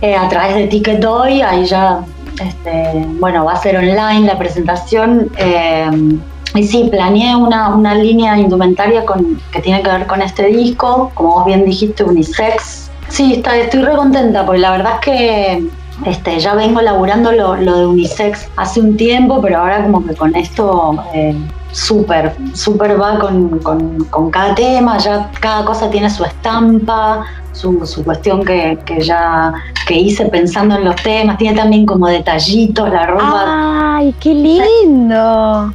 eh, 0.00 0.16
a 0.16 0.28
través 0.28 0.54
de 0.54 0.66
Ticket 0.68 1.04
Hoy. 1.04 1.42
Ahí 1.42 1.64
ya, 1.64 2.00
este, 2.42 3.06
bueno, 3.20 3.44
va 3.44 3.52
a 3.52 3.56
ser 3.56 3.76
online 3.76 4.26
la 4.26 4.38
presentación. 4.38 5.30
Eh, 5.36 6.18
y 6.54 6.64
sí, 6.64 6.88
planeé 6.90 7.34
una, 7.34 7.74
una 7.74 7.94
línea 7.94 8.38
indumentaria 8.38 9.06
con, 9.06 9.40
que 9.52 9.60
tiene 9.60 9.82
que 9.82 9.90
ver 9.90 10.06
con 10.06 10.20
este 10.20 10.46
disco, 10.46 11.10
como 11.14 11.36
vos 11.36 11.46
bien 11.46 11.64
dijiste, 11.64 12.04
unisex. 12.04 12.90
Sí, 13.08 13.34
está, 13.34 13.56
estoy 13.56 13.82
re 13.82 13.94
contenta 13.94 14.44
porque 14.44 14.60
la 14.60 14.70
verdad 14.72 14.92
es 14.94 15.00
que 15.00 15.68
este, 16.04 16.38
ya 16.40 16.54
vengo 16.54 16.80
laburando 16.80 17.32
lo, 17.32 17.54
de 17.54 17.86
unisex 17.86 18.48
hace 18.56 18.80
un 18.80 18.96
tiempo, 18.96 19.40
pero 19.40 19.58
ahora 19.58 19.82
como 19.84 20.04
que 20.04 20.14
con 20.14 20.34
esto 20.34 21.04
eh, 21.14 21.36
súper, 21.70 22.34
súper 22.54 23.00
va 23.00 23.18
con, 23.18 24.30
cada 24.30 24.54
tema, 24.54 24.98
ya 24.98 25.30
cada 25.40 25.64
cosa 25.64 25.90
tiene 25.90 26.10
su 26.10 26.24
estampa, 26.24 27.24
su, 27.52 27.78
cuestión 28.04 28.44
que, 28.44 28.78
ya 29.00 29.52
que 29.86 29.94
hice 29.94 30.26
pensando 30.26 30.76
en 30.76 30.84
los 30.84 30.96
temas, 30.96 31.38
tiene 31.38 31.56
también 31.56 31.86
como 31.86 32.08
detallitos 32.08 32.88
la 32.90 33.06
ropa. 33.06 33.96
¡Ay, 33.96 34.14
qué 34.20 34.34
lindo! 34.34 35.72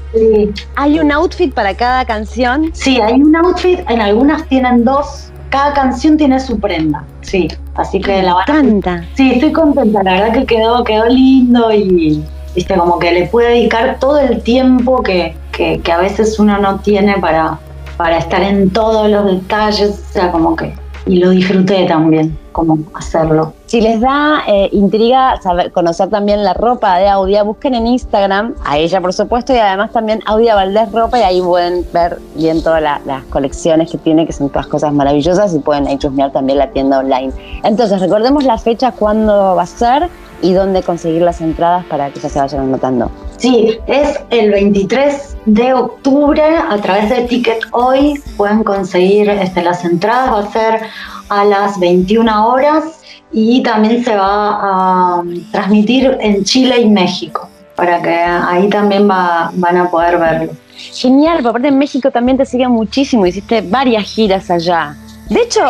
¿Hay 0.76 1.00
un 1.00 1.12
outfit 1.12 1.54
para 1.54 1.74
cada 1.74 2.06
canción? 2.06 2.70
Sí, 2.74 3.00
hay 3.00 3.22
un 3.22 3.36
outfit, 3.36 3.80
en 3.90 4.02
algunas 4.02 4.46
tienen 4.48 4.84
dos 4.84 5.32
cada 5.50 5.74
canción 5.74 6.18
tiene 6.18 6.40
su 6.40 6.60
prenda, 6.60 7.04
sí. 7.22 7.48
Así 7.78 8.02
que 8.02 8.22
la 8.24 8.36
verdad. 8.36 9.04
Sí, 9.14 9.34
estoy 9.34 9.52
contenta. 9.52 10.04
La 10.04 10.14
verdad 10.14 10.34
que 10.34 10.46
quedó, 10.46 10.84
quedó 10.84 11.06
lindo 11.06 11.72
y 11.72 12.24
viste 12.56 12.76
como 12.76 13.00
que 13.00 13.12
le 13.12 13.28
puede 13.28 13.50
dedicar 13.50 13.98
todo 14.00 14.20
el 14.20 14.42
tiempo 14.42 15.04
que, 15.04 15.36
que, 15.52 15.80
que 15.80 15.92
a 15.92 16.00
veces 16.00 16.40
uno 16.40 16.58
no 16.58 16.80
tiene 16.80 17.18
para, 17.20 17.60
para 17.96 18.18
estar 18.18 18.42
en 18.42 18.70
todos 18.72 19.10
los 19.10 19.26
detalles. 19.26 20.04
O 20.10 20.14
sea, 20.14 20.32
como 20.32 20.56
que 20.56 20.74
y 21.08 21.18
lo 21.18 21.30
disfruté 21.30 21.86
también, 21.86 22.38
como 22.58 22.80
hacerlo. 22.96 23.54
Si 23.68 23.82
les 23.82 24.02
da 24.02 24.42
eh, 24.48 24.70
intriga 24.72 25.40
saber, 25.44 25.72
conocer 25.72 26.10
también 26.10 26.44
la 26.44 26.56
ropa 26.56 26.98
de 26.98 27.08
Audia, 27.08 27.44
busquen 27.44 27.76
en 27.76 27.86
Instagram 27.86 28.56
a 28.66 28.80
ella, 28.80 29.00
por 29.00 29.14
supuesto, 29.14 29.54
y 29.54 29.58
además 29.58 29.92
también 29.92 30.22
Audia 30.26 30.56
Valdés 30.56 30.92
Ropa, 30.92 31.20
y 31.20 31.22
ahí 31.22 31.40
pueden 31.40 31.86
ver 31.94 32.18
bien 32.34 32.64
todas 32.64 32.82
las 32.82 33.24
colecciones 33.26 33.92
que 33.92 34.00
tiene, 34.00 34.26
que 34.26 34.34
son 34.34 34.50
todas 34.50 34.66
cosas 34.66 34.92
maravillosas, 34.92 35.54
y 35.54 35.60
pueden 35.60 35.86
ahí 35.86 36.00
chusmear 36.00 36.32
también 36.32 36.58
la 36.58 36.72
tienda 36.72 36.98
online. 36.98 37.32
Entonces, 37.64 38.00
recordemos 38.00 38.44
la 38.44 38.58
fecha, 38.58 38.92
cuándo 38.92 39.56
va 39.56 39.62
a 39.62 39.68
ser 39.68 40.10
y 40.42 40.54
dónde 40.54 40.82
conseguir 40.82 41.22
las 41.22 41.40
entradas 41.42 41.86
para 41.86 42.10
que 42.10 42.20
ya 42.20 42.30
se 42.30 42.40
vayan 42.40 42.62
anotando. 42.62 43.12
Sí, 43.38 43.78
es 43.86 44.20
el 44.32 44.50
23 44.50 45.38
de 45.46 45.74
octubre 45.76 46.42
a 46.42 46.76
través 46.78 47.10
de 47.12 47.22
Ticket 47.26 47.60
Hoy 47.72 48.20
pueden 48.36 48.64
conseguir 48.64 49.30
este, 49.30 49.62
las 49.62 49.86
entradas, 49.86 50.32
va 50.32 50.40
a 50.40 50.52
ser 50.52 50.82
a 51.30 51.46
las 51.46 51.80
21 51.80 52.48
horas 52.48 53.02
y 53.32 53.62
también 53.64 54.04
se 54.04 54.16
va 54.16 55.20
a 55.20 55.24
transmitir 55.52 56.18
en 56.22 56.44
Chile 56.44 56.82
y 56.82 56.90
México 56.90 57.50
para 57.76 58.02
que 58.02 58.10
ahí 58.10 58.70
también 58.70 59.08
va, 59.10 59.52
van 59.54 59.78
a 59.78 59.90
poder 59.90 60.18
verlo. 60.18 60.54
Genial, 60.76 61.38
por 61.38 61.50
aparte 61.50 61.68
en 61.68 61.78
México 61.78 62.12
también 62.12 62.38
te 62.38 62.46
siguen 62.46 62.72
muchísimo, 62.72 63.26
hiciste 63.26 63.62
varias 63.62 64.04
giras 64.06 64.50
allá. 64.50 64.96
De 65.30 65.42
hecho, 65.42 65.62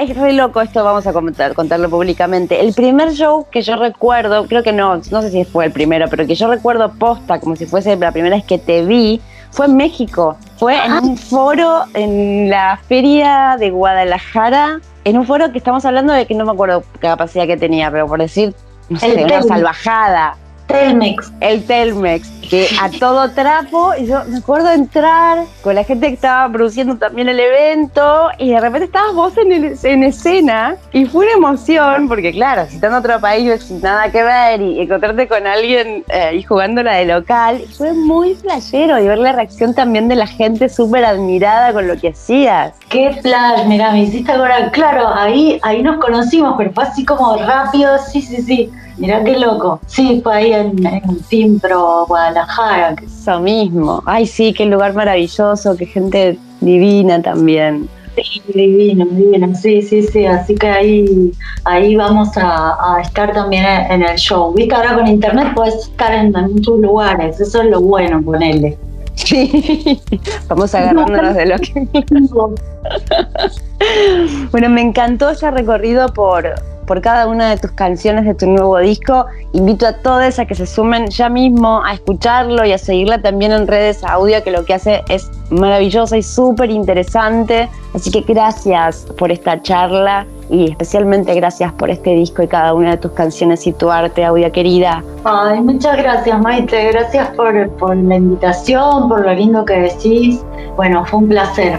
es 0.00 0.16
re 0.16 0.34
loco 0.34 0.60
esto, 0.60 0.84
vamos 0.84 1.06
a 1.06 1.12
comentar, 1.14 1.54
contarlo 1.54 1.88
públicamente. 1.88 2.60
El 2.60 2.74
primer 2.74 3.12
show 3.12 3.46
que 3.50 3.62
yo 3.62 3.76
recuerdo, 3.76 4.46
creo 4.46 4.62
que 4.62 4.72
no, 4.72 4.96
no 4.96 5.22
sé 5.22 5.30
si 5.30 5.44
fue 5.44 5.64
el 5.64 5.72
primero, 5.72 6.06
pero 6.10 6.26
que 6.26 6.34
yo 6.34 6.46
recuerdo 6.46 6.92
posta, 6.92 7.40
como 7.40 7.56
si 7.56 7.64
fuese 7.64 7.96
la 7.96 8.12
primera 8.12 8.36
vez 8.36 8.44
que 8.44 8.58
te 8.58 8.84
vi, 8.84 9.20
fue 9.50 9.66
en 9.66 9.76
México. 9.76 10.36
Fue 10.58 10.76
en 10.76 10.92
un 10.92 11.16
foro 11.16 11.84
en 11.94 12.50
la 12.50 12.78
feria 12.86 13.56
de 13.58 13.70
Guadalajara, 13.70 14.80
en 15.08 15.16
un 15.16 15.26
foro 15.26 15.50
que 15.52 15.58
estamos 15.58 15.84
hablando 15.84 16.12
de 16.12 16.26
que 16.26 16.34
no 16.34 16.44
me 16.44 16.52
acuerdo 16.52 16.82
qué 16.94 17.08
capacidad 17.08 17.46
que 17.46 17.56
tenía, 17.56 17.90
pero 17.90 18.06
por 18.06 18.20
decir, 18.20 18.54
no 18.90 18.98
sé, 18.98 19.24
una 19.24 19.42
salvajada. 19.42 20.36
Telmex. 20.68 21.32
El 21.40 21.64
Telmex, 21.64 22.28
que 22.48 22.68
a 22.80 22.90
todo 23.00 23.30
trapo, 23.30 23.92
y 23.98 24.06
yo 24.06 24.22
me 24.26 24.38
acuerdo 24.38 24.70
entrar 24.70 25.44
con 25.62 25.74
la 25.74 25.82
gente 25.82 26.08
que 26.08 26.14
estaba 26.14 26.50
produciendo 26.52 26.96
también 26.96 27.28
el 27.28 27.40
evento, 27.40 28.28
y 28.38 28.50
de 28.50 28.60
repente 28.60 28.84
estabas 28.84 29.14
vos 29.14 29.32
en, 29.38 29.76
en 29.82 30.02
escena, 30.04 30.76
y 30.92 31.06
fue 31.06 31.26
una 31.26 31.34
emoción, 31.34 32.06
porque 32.06 32.32
claro, 32.32 32.66
si 32.68 32.76
estás 32.76 32.90
en 32.90 32.96
otro 32.96 33.18
país 33.20 33.62
sin 33.62 33.80
nada 33.80 34.10
que 34.12 34.22
ver, 34.22 34.60
y 34.60 34.80
encontrarte 34.80 35.26
con 35.26 35.46
alguien 35.46 36.04
eh, 36.08 36.36
y 36.36 36.42
jugando 36.42 36.82
la 36.82 36.94
de 36.94 37.06
local, 37.06 37.62
fue 37.76 37.92
muy 37.94 38.34
flashero, 38.34 38.98
y 38.98 39.08
ver 39.08 39.18
la 39.18 39.32
reacción 39.32 39.74
también 39.74 40.08
de 40.08 40.16
la 40.16 40.26
gente 40.26 40.68
súper 40.68 41.04
admirada 41.04 41.72
con 41.72 41.88
lo 41.88 41.96
que 41.96 42.10
hacías. 42.10 42.74
Qué 42.90 43.18
flash, 43.22 43.66
mira, 43.66 43.92
me 43.92 44.02
hiciste 44.02 44.30
ahora, 44.30 44.70
claro, 44.70 45.08
ahí, 45.08 45.58
ahí 45.62 45.82
nos 45.82 45.98
conocimos, 45.98 46.54
pero 46.58 46.72
fue 46.72 46.84
así 46.84 47.04
como 47.04 47.36
rápido, 47.36 47.96
sí, 47.98 48.20
sí, 48.20 48.42
sí. 48.42 48.70
Mirá 48.98 49.22
qué 49.22 49.38
loco. 49.38 49.80
Sí, 49.86 50.20
fue 50.22 50.34
ahí 50.34 50.52
en, 50.52 50.84
en 51.30 51.58
Guadalajara. 51.58 52.96
Eso 53.04 53.40
mismo. 53.40 54.02
Ay, 54.06 54.26
sí, 54.26 54.52
qué 54.52 54.66
lugar 54.66 54.94
maravilloso, 54.94 55.76
qué 55.76 55.86
gente 55.86 56.38
divina 56.60 57.22
también. 57.22 57.88
Sí, 58.16 58.42
divino, 58.52 59.06
divino, 59.06 59.54
sí, 59.54 59.80
sí, 59.80 60.02
sí, 60.02 60.26
así 60.26 60.56
que 60.56 60.66
ahí, 60.66 61.32
ahí 61.64 61.94
vamos 61.94 62.30
a, 62.34 62.98
estar 63.00 63.32
también 63.32 63.64
en 63.64 64.02
el 64.02 64.16
show. 64.16 64.52
Viste, 64.54 64.74
ahora 64.74 64.96
con 64.96 65.06
internet 65.06 65.52
puedes 65.54 65.76
estar 65.76 66.12
en, 66.12 66.32
muchos 66.32 66.80
lugares, 66.80 67.38
eso 67.38 67.62
es 67.62 67.70
lo 67.70 67.80
bueno, 67.80 68.20
ponele. 68.20 68.76
Sí, 69.14 70.00
vamos 70.48 70.74
agarrándonos 70.74 71.34
de 71.36 71.46
lo 71.46 71.58
que... 71.58 71.86
bueno, 74.50 74.68
me 74.68 74.80
encantó 74.80 75.30
ese 75.30 75.50
recorrido 75.50 76.08
por, 76.12 76.54
por 76.88 77.02
cada 77.02 77.28
una 77.28 77.50
de 77.50 77.58
tus 77.58 77.70
canciones 77.72 78.24
de 78.24 78.34
tu 78.34 78.46
nuevo 78.46 78.78
disco. 78.78 79.26
Invito 79.52 79.86
a 79.86 79.92
todos 79.92 80.38
a 80.38 80.46
que 80.46 80.54
se 80.54 80.66
sumen 80.66 81.08
ya 81.08 81.28
mismo 81.28 81.84
a 81.84 81.92
escucharlo 81.92 82.64
y 82.64 82.72
a 82.72 82.78
seguirla 82.78 83.20
también 83.20 83.52
en 83.52 83.68
redes 83.68 84.02
audio, 84.02 84.42
que 84.42 84.50
lo 84.50 84.64
que 84.64 84.74
hace 84.74 85.04
es 85.08 85.30
maravillosa 85.50 86.16
y 86.16 86.22
súper 86.22 86.70
interesante. 86.70 87.68
Así 87.94 88.10
que 88.10 88.22
gracias 88.22 89.06
por 89.18 89.30
esta 89.30 89.60
charla 89.62 90.26
y 90.50 90.70
especialmente 90.70 91.34
gracias 91.34 91.72
por 91.74 91.90
este 91.90 92.10
disco 92.10 92.42
y 92.42 92.48
cada 92.48 92.72
una 92.72 92.92
de 92.92 92.96
tus 92.96 93.12
canciones 93.12 93.66
y 93.66 93.72
tu 93.72 93.90
arte, 93.90 94.24
Audia 94.24 94.50
querida. 94.50 95.04
Ay, 95.24 95.60
muchas 95.60 95.98
gracias, 95.98 96.40
Maite. 96.40 96.90
Gracias 96.90 97.28
por, 97.36 97.68
por 97.76 97.94
la 97.94 98.16
invitación, 98.16 99.08
por 99.08 99.20
lo 99.20 99.34
lindo 99.34 99.64
que 99.66 99.74
decís. 99.74 100.42
Bueno, 100.76 101.04
fue 101.04 101.18
un 101.20 101.28
placer. 101.28 101.78